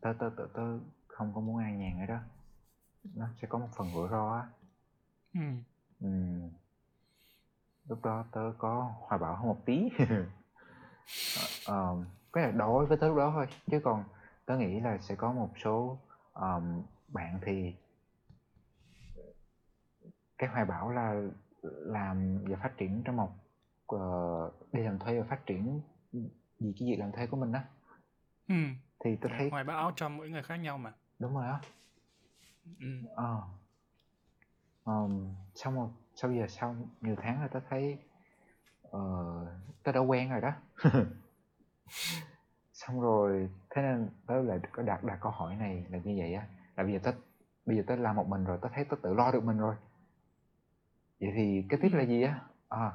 tớ 0.00 0.12
tớ 0.18 0.30
tớ 0.36 0.46
tớ 0.54 0.78
không 1.06 1.32
có 1.34 1.40
muốn 1.40 1.58
an 1.58 1.78
nhàn 1.78 1.98
nữa 1.98 2.06
đó 2.06 2.18
nó 3.14 3.28
sẽ 3.42 3.48
có 3.48 3.58
một 3.58 3.68
phần 3.76 3.88
rủi 3.94 4.08
ro 4.08 4.32
á 4.32 4.48
ừ. 5.34 5.40
ừ. 6.00 6.08
lúc 7.88 8.04
đó 8.04 8.24
tớ 8.32 8.52
có 8.58 8.94
hoài 9.00 9.18
bão 9.18 9.36
hơn 9.36 9.46
một 9.46 9.58
tí 9.64 9.90
uh, 11.70 12.06
cái 12.32 12.44
là 12.44 12.50
đối 12.50 12.86
với 12.86 12.96
tớ 12.96 13.08
lúc 13.08 13.16
đó 13.16 13.30
thôi 13.34 13.46
chứ 13.70 13.80
còn 13.84 14.04
tớ 14.46 14.56
nghĩ 14.56 14.80
là 14.80 14.98
sẽ 14.98 15.14
có 15.14 15.32
một 15.32 15.50
số 15.64 15.98
um, 16.34 16.82
bạn 17.08 17.38
thì 17.42 17.74
cái 20.40 20.50
hoài 20.50 20.64
bão 20.64 20.90
là 20.90 21.22
làm 21.62 22.38
và 22.44 22.56
phát 22.62 22.76
triển 22.76 23.02
trong 23.04 23.16
một 23.16 23.32
uh, 23.94 24.72
đi 24.72 24.82
làm 24.82 24.98
thuê 24.98 25.20
và 25.20 25.26
phát 25.30 25.46
triển 25.46 25.80
gì 26.58 26.74
cái 26.78 26.88
việc 26.88 26.96
làm 26.98 27.12
thuê 27.12 27.26
của 27.26 27.36
mình 27.36 27.52
đó 27.52 27.60
ừ. 28.48 28.54
thì 29.04 29.16
tôi 29.16 29.32
thấy 29.38 29.50
hoài 29.50 29.64
bão 29.64 29.92
cho 29.96 30.08
mỗi 30.08 30.30
người 30.30 30.42
khác 30.42 30.56
nhau 30.56 30.78
mà. 30.78 30.92
Đúng 31.18 31.34
rồi 31.34 31.46
á. 31.46 31.60
Ừ. 32.80 32.86
ờ. 33.14 33.42
Um, 34.84 35.34
sau 35.54 35.72
một 35.72 35.90
sau 36.14 36.32
giờ 36.32 36.46
sau 36.48 36.76
nhiều 37.00 37.16
tháng 37.22 37.40
rồi 37.40 37.48
tớ 37.52 37.60
thấy 37.70 37.98
uh, 38.88 39.48
tớ 39.82 39.92
đã 39.92 40.00
quen 40.00 40.30
rồi 40.30 40.40
đó. 40.40 40.52
Xong 42.72 43.00
rồi 43.00 43.50
thế 43.70 43.82
nên 43.82 44.08
tớ 44.26 44.42
lại 44.42 44.58
có 44.72 44.82
đặt 44.82 45.04
đặt 45.04 45.18
câu 45.20 45.32
hỏi 45.32 45.56
này 45.56 45.86
là 45.90 45.98
như 45.98 46.14
vậy 46.18 46.34
á. 46.34 46.46
Là 46.76 46.82
bây 46.82 46.92
giờ 46.92 46.98
tớ 47.02 47.12
bây 47.66 47.76
giờ 47.76 47.82
tớ 47.86 47.96
làm 47.96 48.16
một 48.16 48.28
mình 48.28 48.44
rồi 48.44 48.58
tớ 48.62 48.68
thấy 48.74 48.84
tớ 48.84 48.96
tự 49.02 49.14
lo 49.14 49.30
được 49.32 49.44
mình 49.44 49.58
rồi 49.58 49.74
vậy 51.20 51.30
thì 51.36 51.64
cái 51.68 51.80
tiếp 51.82 51.88
là 51.92 52.04
gì 52.04 52.22
á 52.22 52.40
à. 52.68 52.90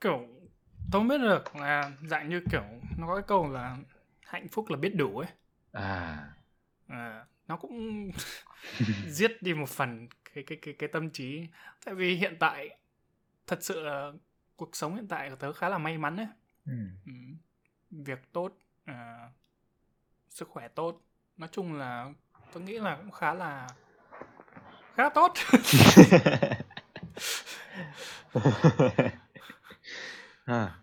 kiểu 0.00 0.18
tôi 0.92 1.00
không 1.00 1.08
biết 1.08 1.18
được 1.18 1.56
là 1.56 1.92
dạng 2.02 2.28
như 2.28 2.40
kiểu 2.50 2.64
nó 2.98 3.06
có 3.06 3.14
cái 3.14 3.24
câu 3.26 3.48
là 3.48 3.76
hạnh 4.26 4.48
phúc 4.48 4.70
là 4.70 4.76
biết 4.76 4.94
đủ 4.96 5.18
ấy 5.18 5.28
à, 5.72 6.34
à 6.86 7.26
nó 7.48 7.56
cũng 7.56 8.10
giết 9.08 9.42
đi 9.42 9.54
một 9.54 9.68
phần 9.68 10.08
cái 10.34 10.44
cái 10.46 10.58
cái 10.62 10.74
cái 10.78 10.88
tâm 10.92 11.10
trí 11.10 11.46
tại 11.84 11.94
vì 11.94 12.14
hiện 12.16 12.36
tại 12.40 12.78
thật 13.46 13.58
sự 13.62 13.80
là 13.82 14.12
cuộc 14.56 14.76
sống 14.76 14.94
hiện 14.94 15.08
tại 15.08 15.30
của 15.30 15.36
tớ 15.36 15.52
khá 15.52 15.68
là 15.68 15.78
may 15.78 15.98
mắn 15.98 16.16
ấy 16.16 16.26
ừ. 16.66 16.72
Ừ. 17.06 17.12
việc 17.90 18.32
tốt 18.32 18.58
à, 18.84 19.30
sức 20.28 20.48
khỏe 20.48 20.68
tốt 20.68 21.02
nói 21.36 21.48
chung 21.52 21.74
là 21.74 22.12
tôi 22.52 22.62
nghĩ 22.62 22.78
là 22.78 22.96
cũng 22.96 23.10
khá 23.10 23.34
là 23.34 23.68
khá 24.94 25.08
tốt 25.08 25.32
à. 30.44 30.78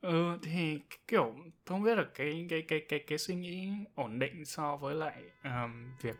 ừ 0.00 0.38
thì 0.42 0.80
kiểu 1.08 1.34
không 1.64 1.82
biết 1.82 1.94
là 1.98 2.04
cái 2.14 2.46
cái 2.50 2.62
cái 2.68 2.80
cái 2.88 3.04
cái 3.06 3.18
suy 3.18 3.34
nghĩ 3.34 3.70
ổn 3.94 4.18
định 4.18 4.44
so 4.44 4.76
với 4.76 4.94
lại 4.94 5.22
um, 5.44 5.96
việc 6.00 6.16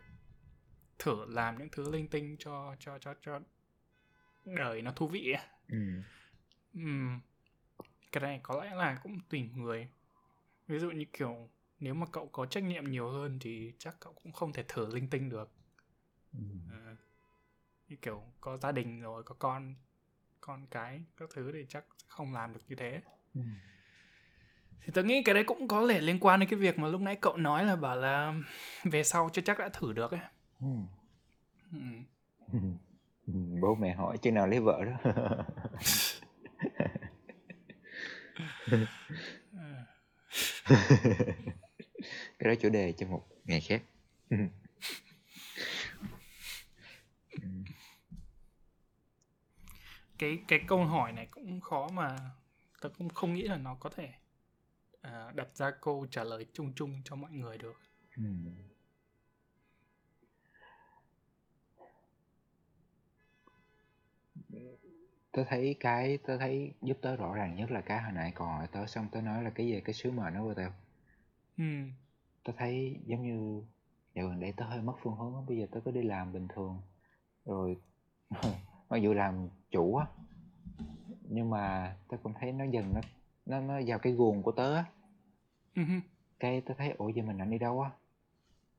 thử 0.99 1.25
làm 1.29 1.57
những 1.57 1.69
thứ 1.71 1.91
linh 1.91 2.07
tinh 2.07 2.35
cho 2.39 2.75
cho 2.79 2.97
cho 2.99 3.13
cho 3.21 3.39
đời 4.45 4.81
nó 4.81 4.91
thú 4.91 5.07
vị 5.07 5.31
ấy. 5.31 5.45
Ừ. 5.69 5.77
Um, 6.73 7.19
cái 8.11 8.21
này 8.23 8.39
có 8.43 8.63
lẽ 8.63 8.75
là 8.75 8.99
cũng 9.03 9.19
tùy 9.29 9.41
người 9.55 9.87
ví 10.67 10.79
dụ 10.79 10.91
như 10.91 11.05
kiểu 11.13 11.49
nếu 11.79 11.93
mà 11.93 12.05
cậu 12.11 12.27
có 12.27 12.45
trách 12.45 12.63
nhiệm 12.63 12.91
nhiều 12.91 13.09
hơn 13.09 13.39
thì 13.41 13.73
chắc 13.79 13.95
cậu 13.99 14.13
cũng 14.13 14.31
không 14.31 14.53
thể 14.53 14.63
thử 14.67 14.95
linh 14.95 15.09
tinh 15.09 15.29
được. 15.29 15.51
À, 16.71 16.95
như 17.87 17.95
kiểu 18.01 18.23
có 18.41 18.57
gia 18.57 18.71
đình 18.71 19.01
rồi 19.01 19.23
có 19.23 19.35
con 19.39 19.75
con 20.41 20.67
cái 20.71 21.01
các 21.17 21.29
thứ 21.33 21.51
thì 21.53 21.65
chắc 21.69 21.85
không 22.07 22.33
làm 22.33 22.53
được 22.53 22.59
như 22.67 22.75
thế. 22.75 23.01
Ừ. 23.35 23.41
thì 24.81 24.91
tôi 24.93 25.03
nghĩ 25.03 25.23
cái 25.23 25.35
đấy 25.35 25.43
cũng 25.43 25.67
có 25.67 25.87
thể 25.87 26.01
liên 26.01 26.19
quan 26.19 26.39
đến 26.39 26.49
cái 26.49 26.59
việc 26.59 26.79
mà 26.79 26.87
lúc 26.87 27.01
nãy 27.01 27.17
cậu 27.21 27.37
nói 27.37 27.65
là 27.65 27.75
bảo 27.75 27.95
là 27.95 28.33
về 28.83 29.03
sau 29.03 29.29
chưa 29.33 29.41
chắc 29.41 29.59
đã 29.59 29.69
thử 29.69 29.93
được 29.93 30.11
ấy. 30.11 30.19
Ừ. 30.61 30.67
Ừ. 32.51 32.59
bố 33.61 33.75
mẹ 33.75 33.93
hỏi 33.95 34.17
chứ 34.17 34.31
nào 34.31 34.47
lấy 34.47 34.59
vợ 34.59 34.85
đó. 34.85 35.13
Cái 42.39 42.49
đó 42.49 42.55
chủ 42.61 42.69
đề 42.69 42.91
cho 42.91 43.07
một 43.07 43.27
ngày 43.45 43.61
khác 43.61 43.81
cái 50.19 50.39
cái 50.47 50.59
câu 50.67 50.85
hỏi 50.85 51.11
này 51.11 51.27
cũng 51.31 51.61
khó 51.61 51.87
mà 51.93 52.15
tôi 52.81 52.91
cũng 52.97 53.09
không 53.09 53.33
nghĩ 53.33 53.41
là 53.41 53.57
nó 53.57 53.75
có 53.79 53.89
thể 53.89 54.09
uh, 55.07 55.35
đặt 55.35 55.55
ra 55.55 55.71
câu 55.81 56.07
trả 56.11 56.23
lời 56.23 56.45
chung 56.53 56.73
chung 56.75 57.01
cho 57.03 57.15
mọi 57.15 57.31
người 57.31 57.57
được. 57.57 57.79
Ừ. 58.17 58.23
tớ 65.31 65.43
thấy 65.49 65.75
cái 65.79 66.17
tớ 66.17 66.37
thấy 66.37 66.73
giúp 66.81 66.97
tớ 67.01 67.15
rõ 67.15 67.33
ràng 67.33 67.55
nhất 67.55 67.71
là 67.71 67.81
cái 67.81 68.01
hồi 68.01 68.11
nãy 68.11 68.31
còn 68.35 68.47
hỏi 68.47 68.67
tớ 68.71 68.85
xong 68.85 69.07
tớ 69.11 69.21
nói 69.21 69.43
là 69.43 69.49
cái 69.49 69.67
gì 69.67 69.81
cái 69.85 69.93
sứ 69.93 70.11
mệnh 70.11 70.33
nó 70.33 70.43
của 70.43 70.53
tao 70.53 70.73
ừ. 71.57 71.63
Tớ 72.43 72.53
thấy 72.57 72.99
giống 73.05 73.23
như 73.23 73.63
dạo 74.15 74.27
gần 74.27 74.39
đây 74.39 74.53
tớ 74.57 74.65
hơi 74.65 74.81
mất 74.81 74.93
phương 75.03 75.15
hướng 75.15 75.45
bây 75.45 75.57
giờ 75.57 75.67
tớ 75.71 75.79
cứ 75.85 75.91
đi 75.91 76.01
làm 76.03 76.33
bình 76.33 76.47
thường 76.47 76.81
rồi 77.45 77.77
mặc 78.89 78.97
dù 78.97 79.13
làm 79.13 79.47
chủ 79.71 79.95
á 79.95 80.05
nhưng 81.29 81.49
mà 81.49 81.95
tớ 82.07 82.17
cũng 82.23 82.33
thấy 82.39 82.51
nó 82.51 82.65
dần 82.65 82.93
nó 82.93 83.01
nó 83.45 83.59
nó 83.59 83.81
vào 83.85 83.99
cái 83.99 84.13
guồng 84.13 84.43
của 84.43 84.51
tớ 84.51 84.75
á. 84.75 84.85
Ừ 85.75 85.81
cái 86.39 86.61
tớ 86.61 86.73
thấy 86.77 86.89
ủa 86.97 87.09
giờ 87.09 87.23
mình 87.23 87.37
đang 87.37 87.49
đi 87.49 87.57
đâu 87.57 87.81
á? 87.81 87.89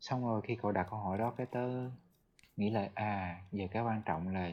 Xong 0.01 0.23
rồi 0.23 0.43
khi 0.43 0.57
cậu 0.57 0.73
đặt 0.73 0.87
câu 0.91 0.99
hỏi 0.99 1.19
đó 1.19 1.31
cái 1.37 1.47
tớ 1.47 1.91
nghĩ 2.57 2.71
là 2.71 2.89
à 2.95 3.43
giờ 3.53 3.67
cái 3.71 3.83
quan 3.83 4.03
trọng 4.03 4.29
là 4.29 4.51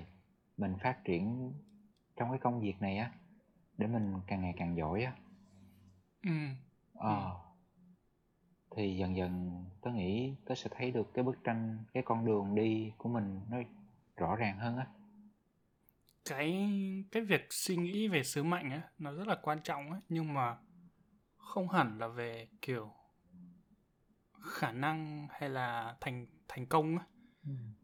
mình 0.57 0.75
phát 0.83 1.03
triển 1.03 1.53
trong 2.15 2.29
cái 2.29 2.39
công 2.39 2.59
việc 2.59 2.81
này 2.81 2.97
á 2.97 3.11
để 3.77 3.87
mình 3.87 4.13
càng 4.27 4.41
ngày 4.41 4.53
càng 4.57 4.77
giỏi 4.77 5.03
á. 5.03 5.13
Ừ. 6.23 6.31
Ờ. 6.93 7.35
Thì 8.75 8.97
dần 8.97 9.15
dần 9.15 9.63
tớ 9.81 9.91
nghĩ 9.91 10.35
tớ 10.45 10.55
sẽ 10.55 10.69
thấy 10.75 10.91
được 10.91 11.13
cái 11.13 11.23
bức 11.23 11.43
tranh 11.43 11.77
cái 11.93 12.03
con 12.03 12.25
đường 12.25 12.55
đi 12.55 12.91
của 12.97 13.09
mình 13.09 13.39
nó 13.49 13.57
rõ 14.17 14.35
ràng 14.35 14.57
hơn 14.57 14.77
á 14.77 14.87
cái 16.29 16.69
cái 17.11 17.23
việc 17.23 17.47
suy 17.49 17.75
nghĩ 17.75 18.07
về 18.07 18.23
sứ 18.23 18.43
mệnh 18.43 18.69
á 18.69 18.81
nó 18.97 19.11
rất 19.11 19.27
là 19.27 19.35
quan 19.41 19.59
trọng 19.63 19.91
á 19.91 19.99
nhưng 20.09 20.33
mà 20.33 20.57
không 21.37 21.69
hẳn 21.69 21.97
là 21.99 22.07
về 22.07 22.47
kiểu 22.61 22.93
khả 24.41 24.71
năng 24.71 25.27
hay 25.31 25.49
là 25.49 25.95
thành 26.01 26.25
thành 26.47 26.65
công 26.65 26.97
á 26.97 27.05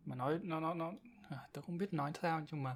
mà 0.06 0.16
nói 0.16 0.40
nó 0.44 0.60
nó 0.60 0.74
nó 0.74 0.92
à, 1.30 1.38
tớ 1.54 1.62
không 1.62 1.78
biết 1.78 1.94
nói 1.94 2.12
sao 2.22 2.46
nhưng 2.52 2.64
mà 2.64 2.76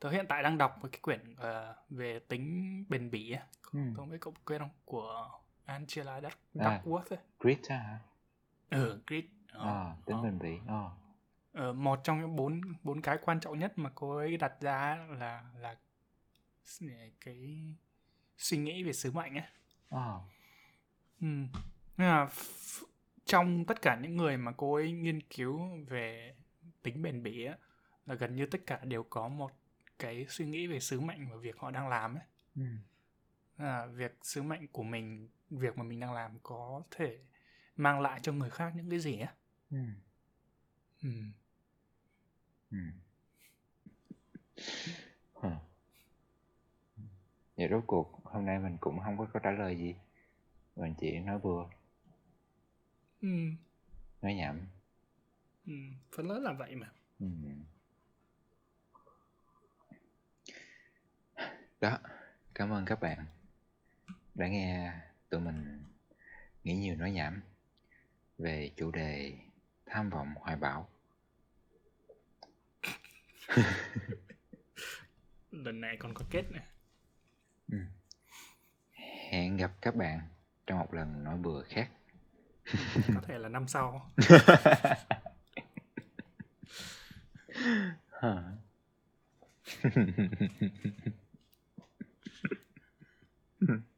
tớ 0.00 0.10
hiện 0.10 0.26
tại 0.28 0.42
đang 0.42 0.58
đọc 0.58 0.78
một 0.82 0.88
cái 0.92 0.98
quyển 1.02 1.34
ờ, 1.36 1.76
về 1.90 2.18
tính 2.18 2.84
bền 2.88 3.10
bỉ 3.10 3.30
á 3.32 3.46
Ừ. 3.72 3.80
tớ 3.90 3.96
không 3.96 4.10
biết 4.10 4.18
cậu 4.20 4.34
biết 4.46 4.58
không 4.58 4.70
của 4.84 5.30
Angela 5.64 6.20
À. 6.58 6.82
Duckworth 6.84 7.16
ấy. 7.16 7.18
grit 7.40 7.58
á 7.68 7.76
hả 7.78 7.98
ừ 8.70 9.00
Grit 9.06 9.24
Ờ, 9.52 9.66
ờ 9.68 9.96
tính 10.06 10.16
ờ. 10.16 10.22
bền 10.22 10.38
bỉ 10.38 10.58
ờ 10.66 10.90
Ờ, 11.54 11.72
một 11.72 12.00
trong 12.04 12.20
những 12.20 12.36
bốn 12.36 12.62
bốn 12.84 13.02
cái 13.02 13.18
quan 13.22 13.40
trọng 13.40 13.60
nhất 13.60 13.72
mà 13.78 13.90
cô 13.96 14.16
ấy 14.16 14.38
đặt 14.38 14.54
ra 14.62 15.06
là 15.10 15.44
là 15.58 15.76
cái 17.20 17.74
suy 18.38 18.58
nghĩ 18.58 18.84
về 18.84 18.92
sứ 18.92 19.12
mệnh 19.12 19.34
ấy. 19.38 19.44
ờ 19.90 20.20
Ừ. 21.20 21.26
Nên 21.96 22.08
là 22.08 22.26
f- 22.26 22.84
trong 23.26 23.64
tất 23.64 23.82
cả 23.82 23.98
những 24.02 24.16
người 24.16 24.36
mà 24.36 24.52
cô 24.56 24.74
ấy 24.74 24.92
nghiên 24.92 25.20
cứu 25.22 25.60
về 25.88 26.34
tính 26.82 27.02
bền 27.02 27.22
bỉ 27.22 27.44
á, 27.44 27.58
là 28.06 28.14
gần 28.14 28.36
như 28.36 28.46
tất 28.46 28.60
cả 28.66 28.80
đều 28.84 29.02
có 29.02 29.28
một 29.28 29.52
cái 29.98 30.26
suy 30.28 30.46
nghĩ 30.46 30.66
về 30.66 30.80
sứ 30.80 31.00
mệnh 31.00 31.28
và 31.30 31.36
việc 31.36 31.56
họ 31.58 31.70
đang 31.70 31.88
làm 31.88 32.14
ấy. 32.14 32.24
ừ. 32.56 32.62
Là 33.58 33.86
việc 33.86 34.18
sứ 34.22 34.42
mệnh 34.42 34.68
của 34.68 34.82
mình, 34.82 35.28
việc 35.50 35.78
mà 35.78 35.84
mình 35.84 36.00
đang 36.00 36.12
làm 36.12 36.38
có 36.42 36.82
thể 36.90 37.18
mang 37.76 38.00
lại 38.00 38.20
cho 38.22 38.32
người 38.32 38.50
khác 38.50 38.72
những 38.76 38.90
cái 38.90 38.98
gì. 39.00 39.20
Ừ. 39.70 39.78
Ừ. 41.02 41.08
Ừ. 42.74 42.78
Hờ. 45.34 45.50
Vậy 47.56 47.68
rốt 47.70 47.84
cuộc 47.86 48.20
hôm 48.24 48.46
nay 48.46 48.58
mình 48.58 48.76
cũng 48.80 49.00
không 49.00 49.18
có 49.18 49.26
câu 49.32 49.40
trả 49.44 49.50
lời 49.50 49.78
gì 49.78 49.94
Mình 50.76 50.94
chỉ 50.98 51.18
nói 51.18 51.38
bừa, 51.38 51.64
Ừ. 53.20 53.28
nói 54.22 54.34
nhảm 54.34 54.66
Ừ. 55.66 55.72
Phần 56.16 56.28
lớn 56.28 56.42
là 56.42 56.52
vậy 56.52 56.74
mà. 56.76 56.92
ừ. 57.20 57.26
Đó, 61.80 61.98
cảm 62.54 62.70
ơn 62.72 62.84
các 62.84 63.00
bạn 63.00 63.26
đã 64.34 64.48
nghe 64.48 64.92
tụi 65.28 65.40
mình 65.40 65.82
nghĩ 66.64 66.74
nhiều 66.76 66.96
nói 66.96 67.10
nhảm 67.10 67.42
về 68.38 68.70
chủ 68.76 68.90
đề 68.90 69.32
tham 69.86 70.10
vọng 70.10 70.34
hoài 70.36 70.56
bão 70.56 70.88
lần 75.50 75.80
này 75.80 75.96
còn 75.98 76.14
có 76.14 76.24
kết 76.30 76.44
nè 76.52 76.60
ừ. 77.72 77.78
hẹn 79.30 79.56
gặp 79.56 79.72
các 79.82 79.96
bạn 79.96 80.20
trong 80.66 80.78
một 80.78 80.94
lần 80.94 81.24
nói 81.24 81.38
bừa 81.38 81.62
khác 81.62 81.90
có 83.14 83.20
thể 83.26 83.38
là 83.38 83.48
năm 83.48 83.68
sau 83.68 84.12
Hmm. 88.20 88.58